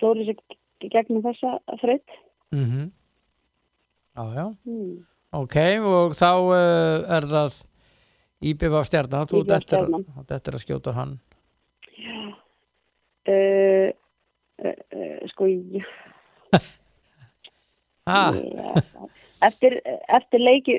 klóri 0.00 0.26
sig 0.28 0.42
í 0.80 0.90
gegnum 0.92 1.24
þessa 1.26 1.58
þraut. 1.82 2.18
mhm. 2.54 2.90
Já, 4.16 4.24
já. 4.34 4.46
Hmm. 4.66 4.94
Ok, 5.32 5.56
og 5.86 6.16
þá 6.18 6.30
uh, 6.50 7.16
er 7.16 7.26
það 7.30 7.60
IBV 8.50 8.74
stjarnan, 8.88 9.28
þú 9.30 9.44
dettur 9.46 10.56
að 10.56 10.62
skjóta 10.64 10.94
hann. 10.96 11.18
Uh, 13.30 13.92
uh, 14.64 14.74
uh, 14.74 15.28
sko, 15.30 15.46
ég, 15.46 15.86
Ah, 18.10 18.32
Já, 18.34 19.08
eftir, 19.46 19.76
eftir 20.08 20.42
leiki 20.42 20.76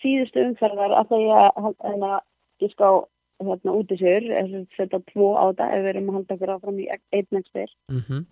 síðustu 0.00 0.42
umferðar 0.48 0.94
að 0.98 1.12
því 1.12 1.26
að 1.38 1.58
hérna, 1.66 2.14
ég 2.64 2.72
ská 2.72 2.88
hérna 3.42 3.74
út 3.74 3.90
í 3.90 3.98
sér 4.00 4.28
setja 4.76 5.00
tvo 5.10 5.34
á 5.34 5.50
þetta 5.50 5.70
ef 5.74 5.82
við 5.82 5.90
erum 5.94 6.08
að 6.10 6.18
halda 6.18 6.36
okkur 6.36 6.54
áfram 6.54 6.80
í 6.80 6.88
einn 6.92 7.38
en 7.40 7.44
spyr 7.48 7.74
mhm. 7.90 8.24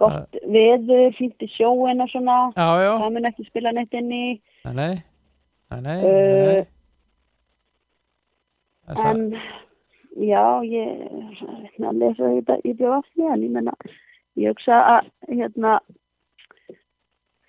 gott 0.00 0.40
veður, 0.48 1.12
fínt 1.18 1.44
í 1.44 1.48
sjóin 1.52 2.00
og 2.00 2.08
svona. 2.08 2.40
Já, 2.56 2.68
já, 2.80 2.92
það 3.02 3.16
mun 3.16 3.30
ekki 3.30 3.48
spila 3.48 3.72
neitt 3.76 3.96
inn 3.98 4.12
í. 4.16 4.26
Nei, 4.64 4.74
nei, 4.74 4.92
nei, 5.70 5.82
nei, 5.82 6.68
Uh, 8.90 9.06
en 9.06 9.36
já, 10.18 10.42
ég 10.66 10.86
er 11.06 11.86
að 11.86 12.00
lesa 12.00 12.30
þetta 12.34 12.56
í 12.66 12.72
bjóðafni 12.78 13.28
en 13.30 13.44
ég 13.44 13.52
menna, 13.54 13.74
ég 14.40 14.50
hugsa 14.50 14.80
að 14.96 15.10
hérna 15.28 15.76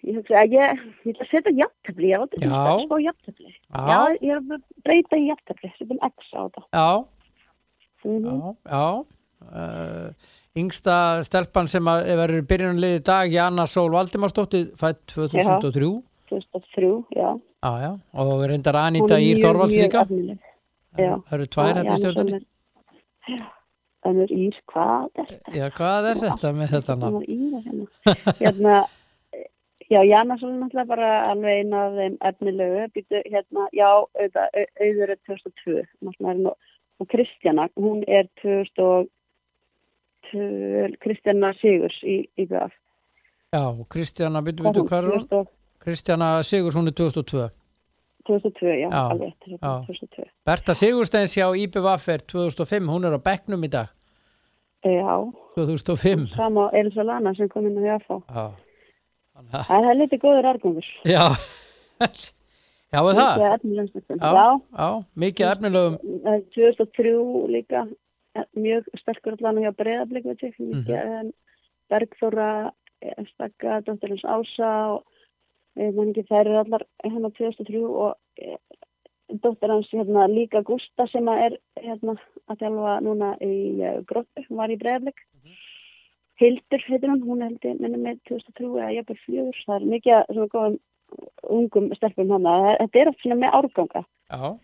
ég 0.07 0.15
hugsa 0.17 0.35
að 0.41 0.53
ég, 0.57 0.83
að 1.21 1.29
setja 1.31 1.51
jafntefli, 1.61 2.09
ég 2.11 2.23
átti 2.25 2.41
Já. 2.41 2.51
að 2.57 2.83
spá 2.85 2.95
jafntefli 3.05 3.49
Já, 3.51 3.81
Já, 3.91 3.99
ég 4.21 4.31
er 4.31 4.37
að 4.41 4.61
breyta 4.85 5.17
í 5.21 5.27
jafntefli, 5.29 5.71
setjum 5.77 5.99
X 6.09 6.31
á 6.33 6.41
þetta. 6.47 6.63
já, 6.73 7.05
Mm 8.03 8.23
já, 8.25 8.55
já. 8.65 8.85
Uh, 9.41 10.09
yngsta 10.57 10.95
stelpan 11.25 11.67
sem 11.69 11.85
að 11.89 12.07
verður 12.17 12.43
byrjunarlið 12.49 12.95
í 12.97 13.03
dag, 13.05 13.31
Jana 13.33 13.65
Sól 13.69 13.91
Valdimarsdóttir, 13.93 14.71
fætt 14.77 15.03
2003. 15.13 15.89
2003, 16.29 16.89
já. 17.17 17.29
Já, 17.61 17.71
já, 17.83 17.91
og 18.23 18.41
reyndar 18.49 18.73
Hún 18.77 18.87
Anita 18.87 19.17
er 19.19 19.21
Ír 19.25 19.37
mjög, 19.37 19.45
Þorvalds 19.45 19.75
mjög 19.77 19.85
líka. 19.85 20.01
efnileg. 20.01 20.39
Já. 20.97 21.13
Það 21.29 21.35
eru 21.37 21.47
tvær 21.55 21.67
Já, 21.67 21.73
hérna 21.77 21.85
Jan 21.91 21.99
stjórnunni. 22.01 22.31
sem 22.31 23.35
er- 23.37 23.49
önnur 24.11 24.31
ír, 24.33 24.55
hvað 24.73 25.05
er 25.21 25.25
þetta? 25.29 25.53
Já, 25.61 25.69
hvað 25.77 26.09
er 26.11 26.21
þetta 26.25 26.53
með 26.57 26.67
þetta 26.75 26.95
ír 27.37 27.53
er 27.53 27.63
hérna. 28.41 28.79
Já, 29.91 30.01
Jannarsson 30.07 30.53
er 30.55 30.59
náttúrulega 30.63 30.87
bara 30.87 31.09
alveg 31.31 31.61
eina 31.61 31.77
af 31.87 31.93
þeim 31.99 32.15
efnilegu, 32.29 32.83
býtu, 32.95 33.21
hérna, 33.31 33.67
já, 33.75 33.87
auðvitað, 33.91 34.47
au- 34.61 34.71
auður 34.87 35.09
er 35.15 35.19
2002, 35.27 35.83
náttúrulega 36.07 36.53
og 37.01 37.07
Kristjana, 37.09 37.69
hún 37.75 38.03
er 38.07 38.27
2002, 38.41 39.09
Kristjana 41.01 41.53
Sigurs 41.59 41.97
í, 42.03 42.21
í 42.39 42.45
BF. 42.47 42.73
Já, 43.51 43.63
Kristjana, 43.91 44.41
byrju, 44.45 44.63
byrju, 44.69 44.85
hvað 44.87 44.99
er 45.01 45.09
hún? 45.17 45.47
Kristjana 45.81 46.29
Sigurs, 46.45 46.75
hún 46.77 46.87
er 46.87 46.95
2002. 46.95 47.49
2002, 48.29 48.67
já, 48.77 48.89
Já, 48.93 49.01
alveg, 49.09 49.33
já. 49.49 49.57
2002. 49.87 50.27
Berta 50.45 50.73
Sigursteins 50.77 51.33
hjá 51.35 51.47
IBVF 51.57 52.05
er 52.13 52.21
2005, 52.29 52.85
hún 52.93 53.05
er 53.09 53.17
á 53.17 53.19
bekknum 53.19 53.63
í 53.65 53.69
dag, 53.73 53.89
Já, 54.85 55.17
2005. 55.57 56.27
sama 56.35 56.69
Elsa 56.73 57.03
Lana 57.05 57.33
sem 57.35 57.49
kom 57.49 57.65
inn 57.67 57.77
á 57.81 57.97
JFA. 57.97 58.21
Já, 58.29 58.45
Það 59.51 59.89
er 59.89 59.99
lítið 59.99 60.21
góður 60.23 60.47
argangur. 60.51 60.87
já, 61.07 61.23
já, 62.93 62.99
er 62.99 63.19
það? 63.19 63.41
Já, 63.41 64.45
Já, 64.77 64.89
mikið 65.23 65.47
efnilegum, 65.51 65.97
það 66.25 66.33
er 66.33 66.43
2003 66.57 67.13
líka 67.55 67.85
eh, 68.35 68.47
mjög 68.57 68.91
sterkur 68.99 69.37
allan 69.37 69.63
hjá 69.63 69.71
breyðablík 69.77 70.27
veit 70.31 70.45
ég, 70.47 70.59
mikið 70.59 70.99
mm 70.99 71.31
Bergþóra 71.91 72.51
eh, 73.03 73.23
Stakka, 73.33 73.81
dóttirins 73.83 74.23
Ása 74.23 74.69
og 74.93 75.01
ég 75.75 75.91
man 75.95 76.13
ekki 76.13 76.23
þær 76.29 76.45
eru 76.45 76.59
allar 76.61 76.85
hérna 77.03 77.31
2003 77.35 77.81
og 77.83 78.13
eh, 78.39 78.59
dóttir 79.43 79.73
hans 79.73 79.89
hérna 79.91 80.27
líka 80.31 80.61
Gústa 80.67 81.07
sem 81.11 81.27
er 81.33 81.57
hérna 81.79 82.15
að 82.47 82.63
þjálfa 82.63 82.95
núna 83.03 83.33
í 83.43 83.53
gróttu, 84.07 84.45
hún 84.47 84.61
var 84.63 84.71
í 84.71 84.79
breyðablík 84.79 85.19
Hildur 86.41 86.81
heitir 86.87 87.11
hún, 87.11 87.21
hún 87.27 87.43
held 87.45 87.67
ég 87.67 87.77
minni 87.81 87.99
með 88.01 88.21
2003 88.29 88.69
eða 88.71 88.93
jafnvel 88.95 89.19
fjögur, 89.25 89.59
það 89.67 89.75
er 89.77 89.91
mikið 89.91 90.23
svona 90.31 90.51
góðum 90.55 90.79
ungum 91.51 91.89
stelpum 91.97 92.31
hann 92.33 92.47
þetta 92.79 93.01
er 93.01 93.11
oft 93.11 93.21
svona 93.23 93.37
með 93.41 93.55
árganga. 93.59 94.03
Að 94.31 94.57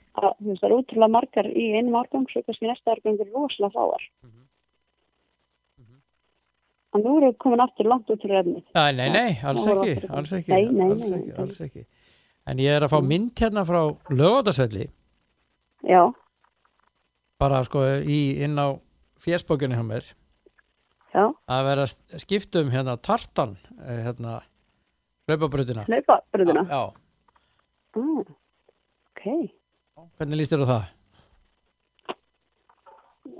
það 0.47 0.65
eru 0.69 0.77
útrúlega 0.81 1.11
margar 1.11 1.49
í 1.51 1.65
einum 1.75 1.97
árgang 1.99 2.27
svo 2.31 2.41
kannski 2.45 2.69
næsta 2.69 2.93
árgang 2.95 3.19
er 3.21 3.31
rosalega 3.33 3.73
fáar. 3.75 4.05
Mhm. 4.23 4.43
Mhm. 5.81 5.97
en 6.95 7.03
nú 7.03 7.17
erum 7.17 7.29
við 7.33 7.37
komin 7.37 7.59
aftur 7.65 7.85
langt 7.91 8.09
út 8.09 8.21
fyrir 8.21 8.39
efnið. 8.41 8.63
Nei, 8.73 8.91
nei, 8.93 9.09
nei, 9.09 9.39
alls 9.43 9.65
ekki, 9.67 10.09
alls 10.09 10.31
ekki, 10.33 10.49
Nei, 10.55 10.65
nei, 10.71 10.91
alls 10.91 11.09
ekki, 11.11 11.27
nei. 11.33 11.37
alls 11.43 11.59
ekki. 11.61 11.85
En 12.47 12.57
ég 12.57 12.71
er 12.77 12.81
að 12.87 12.93
fá 12.95 13.01
mynd 13.03 13.33
hérna 13.35 13.65
frá 13.67 13.81
lögatarsvelli, 14.09 14.87
já, 15.83 16.13
bara 17.37 17.59
sko 17.67 17.83
í, 18.01 18.39
inn 18.41 18.55
á 18.55 18.79
fésbókinu 19.19 19.75
hjá 19.75 19.83
mér, 19.83 20.13
já, 21.13 21.23
að 21.25 21.63
vera 21.69 21.85
að 21.87 22.23
skipta 22.23 22.63
um 22.63 22.73
hérna 22.73 22.97
tartan, 22.97 23.55
eh, 23.83 24.01
hérna, 24.07 24.39
hlaupabrutina. 25.27 25.85
hlaupa 25.87 26.21
bröðuna 26.33 26.65
Já, 26.67 26.81
ah, 28.01 28.21
ok. 29.11 29.25
Hvernig 30.17 30.41
líst 30.41 30.53
þér 30.53 30.65
á 30.65 30.71
það? 30.73 30.93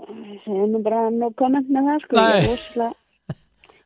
það 0.08 0.62
er 0.62 0.72
nú 0.72 0.80
bara 0.84 1.10
no 1.10 1.28
comment 1.36 1.68
með 1.68 1.90
það 1.90 2.02
sko. 2.04 2.16
Ég 2.16 2.38
er 2.38 2.48
rosalega 2.48 2.94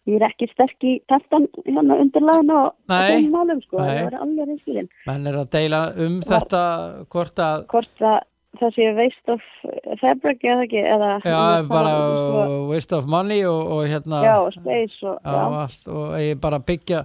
ég 0.08 0.18
er 0.18 0.24
ekki 0.26 0.48
sterk 0.50 0.86
í 0.86 0.92
tartan 1.10 1.46
hérna 1.62 1.98
undirlæðin 2.02 2.50
og 2.56 2.64
og 2.72 2.90
þeim 2.90 3.28
málum 3.30 3.60
sko, 3.62 3.78
það 3.78 4.00
var 4.00 4.16
alveg 4.24 4.48
reynskilin 4.50 4.88
Menn 5.06 5.30
er 5.30 5.38
að 5.38 5.50
deila 5.54 5.82
um 6.02 6.16
þetta, 6.26 6.62
hvort 7.12 7.42
að, 7.44 7.66
hvort 7.70 7.92
það, 8.00 8.18
það 8.60 8.74
sé 8.76 8.88
waste 8.96 9.32
of 9.32 9.40
fabric 10.00 10.42
eða 10.44 10.66
ekki 10.66 10.82
eða 10.84 11.10
já, 11.24 11.38
bara 11.68 11.92
sko, 11.96 12.68
waste 12.72 12.96
of 12.98 13.06
money 13.10 13.44
og, 13.48 13.60
og 13.76 13.86
hérna, 13.88 14.20
já, 14.26 14.36
space 14.58 15.02
og, 15.08 15.18
já, 15.24 15.88
og 15.88 16.12
eigi 16.18 16.34
bara 16.42 16.58
byggja 16.60 17.04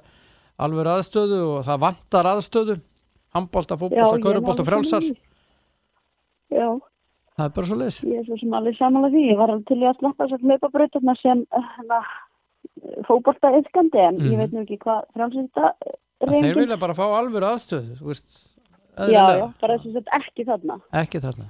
alveg 0.60 0.90
aðstöðu 0.96 1.40
og 1.54 1.64
það 1.68 1.80
vantar 1.86 2.30
aðstöðu, 2.34 2.78
handbólta, 3.38 3.78
ég 3.78 4.68
frjálsar, 4.68 5.02
sammála 5.02 5.08
því. 5.08 5.18
Já, 6.58 6.68
það 7.38 7.46
er 7.46 7.54
bara 7.58 7.68
svo 7.70 7.78
leis. 7.78 7.98
ég 8.04 8.20
er 8.22 8.26
svo 8.26 8.38
sem 8.42 8.54
alveg 8.58 8.78
samanlega 8.80 9.14
því. 9.14 9.24
Ég 9.32 9.38
var 9.38 9.52
alveg 9.54 9.68
til 9.68 9.78
í 9.78 9.86
að 9.88 10.00
sleppa 10.00 10.26
þess 10.28 10.38
að 10.40 10.48
hlaupa 10.48 10.70
brautarna 10.74 11.16
sem 11.22 11.46
hana, 11.52 12.00
fótbolta 13.08 13.52
yfkandi 13.60 14.00
en 14.08 14.18
Mhm. 14.18 14.32
ég 14.34 14.38
veit 14.38 14.54
nú 14.54 14.64
ekki 14.66 14.78
hvað 14.80 15.06
frjálsýta 15.16 15.74
Þeir 16.18 16.56
vilja 16.58 16.80
bara 16.82 16.96
fá 16.98 17.04
alveg 17.14 17.44
aðstöðu, 17.46 18.00
þú 18.00 18.06
veist, 18.10 18.47
Já, 18.98 19.24
já, 19.38 19.46
bara 19.62 19.78
þess 19.84 20.00
að 20.02 20.14
ekki 20.18 20.46
þarna. 20.48 20.78
Ekki 21.02 21.22
þarna. 21.22 21.48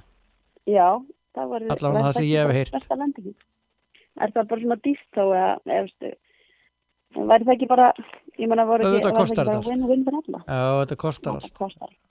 Já, 0.68 0.88
það 1.36 1.52
var... 1.52 1.66
Allavega 1.74 2.06
það 2.06 2.16
sem 2.18 2.26
ég 2.28 2.42
hef 2.44 2.56
heyrt. 2.58 2.72
Besta 2.76 2.98
lendingin. 3.00 3.36
Er 4.18 4.32
það 4.34 4.48
bara 4.50 4.64
svona 4.64 4.78
dýrt 4.84 5.06
þá 5.14 5.22
eða, 5.24 5.52
veistu, 5.70 6.10
væri 7.16 7.46
það 7.46 7.54
ekki 7.54 7.68
bara, 7.70 7.86
ég 8.36 8.50
meina, 8.50 8.66
voru 8.68 8.88
ekki, 8.88 9.04
það 9.06 9.16
kostar 9.16 9.48
þetta 9.48 9.60
allt. 9.60 9.68
þetta 10.82 10.98
kostar 11.04 11.38
allt. 11.38 11.62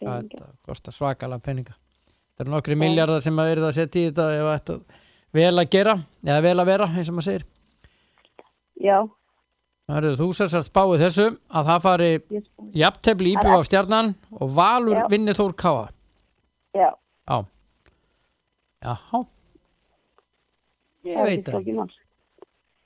Þetta 0.01 0.47
kostar 0.65 0.95
svakalega 0.95 1.45
peninga. 1.45 1.75
Það 2.37 2.45
eru 2.45 2.53
nokkri 2.55 2.79
miljardar 2.79 3.21
sem 3.25 3.41
að 3.41 3.51
eru 3.55 3.67
að 3.67 3.75
setja 3.77 4.01
í 4.01 4.09
þetta 4.09 4.27
ef 4.37 4.49
þetta 4.53 5.03
vel 5.37 5.53
að 5.53 5.69
gera, 5.73 5.95
eða 6.25 6.41
vel 6.47 6.55
að 6.57 6.69
vera, 6.71 6.89
eins 6.95 7.11
og 7.11 7.17
maður 7.17 7.27
segir. 7.27 7.47
Já, 8.77 8.97
Eru 9.87 10.09
þú 10.19 10.25
sér 10.35 10.49
sér 10.51 10.63
spáið 10.65 10.99
þessu 11.05 11.25
að 11.55 11.67
það 11.69 11.83
fari 11.85 12.07
ég, 12.11 12.47
jafntefli 12.75 13.29
íbjöf 13.37 13.53
af 13.61 13.67
stjarnan 13.69 14.09
og 14.35 14.49
Valur 14.57 14.97
Já. 14.99 15.05
vinni 15.13 15.35
Þór 15.37 15.53
Káa. 15.61 15.85
já. 16.75 16.89
Já. 17.27 17.45
Já, 18.83 18.95
ég 21.07 21.15
það 21.15 21.25
veit 21.29 21.45
það. 21.47 21.95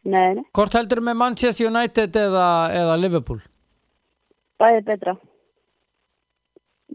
Nei, 0.03 0.33
nei, 0.33 0.43
Hvort 0.53 0.73
heldur 0.77 1.01
með 1.05 1.17
Manchester 1.17 1.67
United 1.71 2.15
eða, 2.21 2.45
eða 2.73 2.95
Liverpool? 3.01 3.41
bæði 4.61 4.81
betra. 4.85 5.15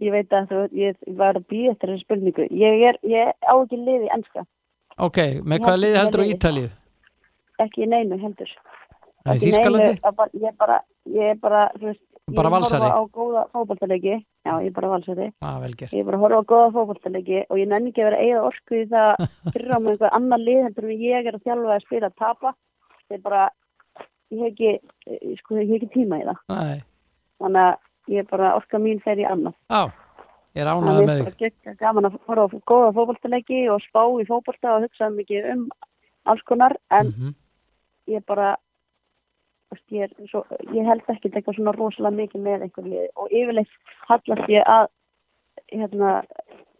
Ég 0.00 0.12
veit 0.14 0.30
að 0.30 0.46
þú, 0.52 0.62
ég 0.76 0.96
var 1.18 1.34
að 1.34 1.46
býja 1.50 1.72
eftir 1.74 1.90
þessu 1.90 2.04
spurningu. 2.07 2.46
Ég 2.54 2.82
er, 2.92 2.98
ég 3.02 3.32
á 3.42 3.54
ekki 3.59 3.78
liði 3.80 4.11
ennska, 4.14 4.46
Ok, 4.98 5.18
með 5.42 5.59
hvaða 5.66 5.80
liði 5.82 5.98
heldur 5.98 6.22
á. 6.22 6.26
Ítalið? 6.30 6.70
ekki 7.59 7.86
neinu 7.90 8.18
heldur. 8.22 8.50
Ekki 9.35 9.47
í 9.47 9.53
Þískalandi? 9.53 10.01
bara- 10.16 10.31
Ég 10.35 10.47
er 10.49 10.53
bara, 10.59 10.81
ég 11.07 11.31
er 11.31 11.35
bara, 11.37 11.70
þú 11.79 11.83
veist, 11.91 12.01
Bara 12.35 12.49
ég 12.51 12.55
er 12.57 12.61
horfa 12.61 12.91
á 12.91 13.03
góða 13.14 13.43
fótballtaleiki. 13.53 14.14
Já, 14.47 14.53
ég 14.59 14.66
er 14.66 14.70
bara 14.72 14.89
valsari. 14.89 15.33
Ah. 15.43 15.61
Ég 15.62 16.01
er 16.01 16.05
bara 16.05 16.18
horfa 16.18 16.41
á 16.43 16.45
góða 16.45 16.72
fótballtaleiki 16.74 17.45
og 17.51 17.57
ég 17.57 17.68
nenni 17.68 17.91
ekki 17.93 18.03
að 18.03 18.11
vera 18.11 18.22
eigða 18.22 18.43
orku 18.49 18.74
í 18.74 18.89
það 18.91 19.29
fyrir 19.53 19.70
á 19.77 19.79
með 19.79 19.91
einhver 19.95 20.11
annar 20.12 20.39
lið 20.43 20.62
heldur 20.66 20.85
en 20.91 20.99
ég 21.07 21.27
er 21.27 21.33
að 21.39 21.45
þjálfa 21.47 21.77
að 21.77 21.85
spila 21.87 22.11
að 22.11 22.16
tapa. 22.18 22.55
Það 23.07 23.14
er 23.14 23.22
bara, 23.22 23.51
ég 24.33 24.39
hef 24.43 24.53
ekki, 24.53 24.72
eh, 25.07 25.37
sko, 25.39 25.55
ég 25.55 25.68
hef 25.70 25.77
ekki 25.83 25.93
tíma 25.95 26.18
í 26.18 26.27
það. 26.27 26.39
Nei, 26.51 26.83
Þannig 27.39 27.62
að 27.62 27.77
ég 28.09 28.18
er 28.18 28.29
bara, 28.31 28.55
orka 28.57 28.79
mín 28.79 29.01
fer 29.03 29.16
í 29.22 29.24
annað. 29.31 29.55
á, 29.70 29.83
ég 30.57 30.62
er 30.62 30.66
Það 30.66 30.83
er 30.83 31.07
með 31.07 31.07
bara 31.07 31.31
þig. 31.31 31.39
gegn 31.39 31.77
gaman 31.79 32.05
að 32.11 32.18
horfa 32.27 32.59
á 32.59 32.66
góða 32.66 32.93
fótballtaleiki 32.99 33.70
og 33.70 33.81
spá 33.87 34.03
í 34.18 34.27
fótballta 34.27 34.74
og 34.74 34.83
hugsa 34.83 35.11
mikið 35.14 35.53
um 35.53 35.70
alls 36.27 36.43
konar 36.43 36.74
en 36.91 37.07
Mhm. 37.12 37.35
ég 38.09 38.27
bara 38.27 38.57
þú 38.57 38.57
veist, 38.57 38.65
ég, 39.90 40.06
er 40.06 40.30
svo, 40.30 40.42
ég 40.74 40.86
held 40.86 41.10
ekki 41.12 41.30
eitthvað 41.32 41.58
svona 41.58 41.74
rosalega 41.76 42.18
mikið 42.20 42.44
með 42.46 42.66
einhver 42.66 42.88
lið 42.90 43.06
og 43.14 43.34
yfirleitt 43.34 43.92
hallast 44.10 44.50
ég 44.52 44.66
að 44.70 44.88
hérna 45.72 46.12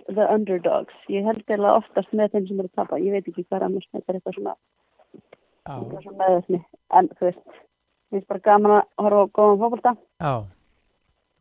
the 0.07 0.27
underdogs, 0.31 0.97
ég 1.11 1.27
held 1.27 1.47
eða 1.51 1.77
oftast 1.81 2.13
með 2.15 2.35
þeim 2.35 2.49
sem 2.49 2.61
eru 2.63 2.71
að 2.71 2.81
tapa, 2.81 2.99
ég 3.03 3.17
veit 3.17 3.25
ekki 3.27 3.47
hvað 3.47 3.59
er 3.59 3.69
annars 3.69 3.89
þetta 3.91 4.13
er 4.13 4.19
eitthvað 4.19 4.37
svona, 4.39 4.57
eitthvað 5.67 6.05
svona 6.05 6.21
meðveitni 6.21 6.61
en 7.01 7.09
þú 7.17 7.31
veist 7.31 7.47
mér 7.47 8.21
finnst 8.21 8.29
bara 8.31 8.45
gaman 8.51 8.77
að 8.77 8.85
horfa 9.07 9.25
á 9.27 9.35
góðan 9.39 9.65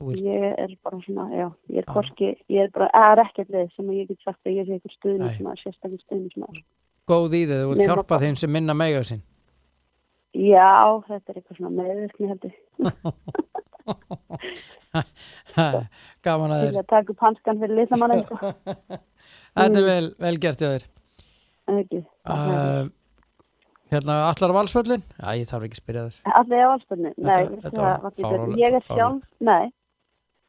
veist, 0.05 0.25
ég 0.25 0.47
er 0.59 0.73
bara 0.83 1.03
svona, 1.05 1.27
já, 1.31 1.45
ég 1.71 1.83
er 1.83 1.85
Já. 1.85 1.93
korki 1.93 2.31
ég 2.51 2.65
er 2.65 2.73
bara, 2.73 2.89
það 2.91 3.11
er 3.11 3.21
ekkert 3.27 3.53
lið 3.53 3.69
sem 3.75 3.93
ég 3.95 4.09
get 4.09 4.25
sagt 4.25 4.41
að 4.49 4.57
ég 4.57 4.65
sé 4.65 4.75
eitthvað 4.75 4.91
Nei. 4.91 4.97
stuðnismæður, 4.97 5.61
sérstaklega 5.61 6.03
stuðnismæður 6.07 6.65
góð 7.09 7.37
í 7.37 7.45
þig, 7.45 7.61
þú 7.61 7.71
vilt 7.71 7.89
hjálpa 7.89 8.19
þeim 8.21 8.37
sem 8.39 8.51
minna 8.51 8.75
mega 8.77 9.03
sín. 9.05 9.21
Já, 10.35 10.71
þetta 11.07 11.31
er 11.31 11.35
eitthvað 11.39 11.57
svona 11.57 11.77
meðveitni 11.79 12.27
heldur 12.31 12.53
Gaman 16.25 16.53
að 16.55 16.61
þér. 16.65 16.77
að 16.81 16.87
taka 16.89 17.13
upp 17.13 17.21
hanskan 17.25 17.59
fyrir 17.61 17.75
liðsamann 17.79 18.21
sko. 18.25 18.35
Þetta 19.55 19.79
er 19.81 19.85
vel, 19.87 20.07
vel 20.25 20.37
gert 20.43 20.59
hjá 20.61 20.69
þér. 20.75 20.85
En 21.69 21.75
ekki, 21.83 21.99
Uh, 22.25 22.83
hérna, 23.93 24.13
allar 24.31 24.51
valsvöllin? 24.55 25.03
Já, 25.21 25.27
ég 25.37 25.45
þarf 25.49 25.65
ekki 25.67 25.77
að 25.77 25.81
spyrja 25.83 26.03
þér. 26.07 26.15
Allir 26.39 26.63
á 26.65 26.67
valsbyrnu? 26.71 27.11
Nei, 27.21 27.43
Þetta- 27.61 27.85
var 27.85 28.13
betur. 28.17 28.55
ég 28.57 28.71
er 28.79 28.83
sjálf, 28.87 29.21
nei? 29.45 29.65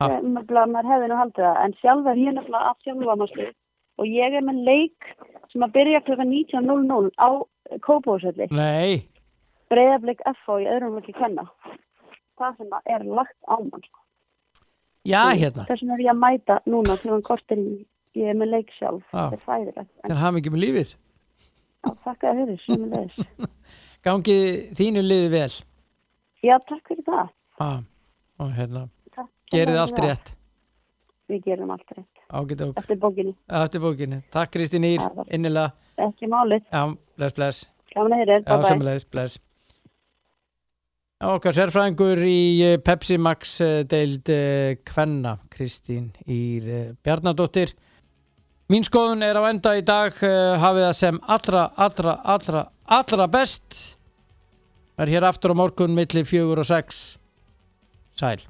Ég- 0.01 0.25
maður 0.57 0.89
hefði 0.93 1.07
nú 1.13 1.19
haldið 1.21 1.45
það, 1.45 1.57
en 1.67 1.73
sjálf 1.83 2.05
er 2.13 2.17
ég 2.23 2.33
nefnilega 2.39 2.71
að 2.71 2.81
sjálfa 2.87 3.17
maður 3.21 3.45
og 3.97 4.05
ég 4.13 4.31
er 4.41 4.45
með 4.49 4.59
leik 4.71 5.01
sem 5.53 5.61
að 5.69 5.75
byrja 5.77 6.01
kl. 6.05 6.17
19.00 6.25 7.13
á 7.21 7.29
Kópóðsvelli, 7.85 8.47
Nei, 8.57 8.93
breyðablik 9.71 10.21
FO 10.45 10.59
í 10.63 10.67
öðrum 10.71 10.97
vekki 11.01 11.15
kenna. 11.19 11.45
Það 12.39 12.57
sem 12.61 12.75
að 12.77 12.91
er 12.97 13.05
lagt 13.05 13.39
á 13.49 13.57
mann. 13.59 13.83
sko. 13.87 14.01
já, 15.07 15.23
hérna. 15.33 15.65
Þessum 15.69 15.93
er 15.95 16.01
ég 16.05 16.11
að 16.13 16.21
mæta 16.23 16.59
núna 16.67 16.97
til 17.01 17.11
hann 17.13 17.23
kortir 17.23 17.59
ég 18.17 18.31
er 18.33 18.35
með 18.35 18.51
leik 18.55 18.71
sjálf, 18.79 19.03
Já. 19.13 19.31
þetta 19.31 19.37
er 19.37 19.45
fæðilegt. 19.47 19.91
Til 20.07 20.17
hafa 20.17 20.39
ekki 20.41 20.51
með 20.55 20.63
lífið. 20.65 20.95
Já, 21.87 21.91
þakka 22.05 22.33
þér 22.33 22.39
fyrir, 22.43 22.61
sömulegis. 22.67 23.17
Gangi 24.07 24.37
þínu 24.79 25.03
liði 25.03 25.29
vel 25.33 25.53
Já, 26.47 26.57
takk 26.69 26.89
fyrir 26.89 27.05
það. 27.07 27.29
ah, 27.61 27.79
og 28.39 28.51
hérna, 28.57 28.89
Takk 29.15 29.31
gerið 29.53 29.79
allt 29.83 29.97
það. 29.97 30.05
rétt 30.11 30.35
Við 31.31 31.41
gerum 31.49 31.71
allt 31.75 31.89
rétt. 31.97 32.21
ágætt 32.31 32.61
og 32.67 32.77
Eftir 32.79 32.99
bókinni. 33.03 33.35
eftir 33.51 33.81
bókinni 33.83 34.21
Takk 34.31 34.51
Kristín 34.55 34.85
Ír, 34.87 35.01
Já, 35.01 35.09
það- 35.17 35.33
innilega 35.35 35.73
Ekki 35.99 36.29
málið. 36.31 36.63
Já, 36.73 36.83
bless, 37.17 37.35
bless 37.35 37.65
Gaman 37.95 38.13
að 38.13 38.19
heyra. 38.23 38.37
Já, 38.39 38.45
Bye 38.47 38.57
bye. 38.63 38.69
samleis, 38.71 39.05
bless 39.11 39.39
Já, 39.39 39.43
Okkar 41.17 41.55
sérfræðingur 41.57 42.19
í 42.29 42.41
eh, 42.61 42.75
Pepsi 42.85 43.17
Max 43.17 43.55
eh, 43.65 43.87
deild 43.89 44.29
eh, 44.29 44.75
Kvenna, 44.85 45.39
Kristín 45.49 46.11
Ír 46.29 46.67
Bjarnadóttir. 47.01 47.71
Mín 48.69 48.85
skoðun 48.85 49.25
er 49.25 49.39
á 49.41 49.49
enda 49.49 49.73
í 49.79 49.85
dag 49.87 50.13
hafið 50.13 50.85
það 50.85 50.99
sem 50.99 51.21
allra, 51.25 51.63
allra, 51.73 52.17
allra, 52.21 52.65
allra 52.99 53.29
best. 53.33 53.79
Er 55.01 55.09
hér 55.09 55.25
aftur 55.31 55.55
á 55.55 55.61
morgun 55.63 55.97
milli 55.97 56.25
fjögur 56.27 56.61
og 56.61 56.69
sex. 56.69 57.17
Sæl 58.13 58.45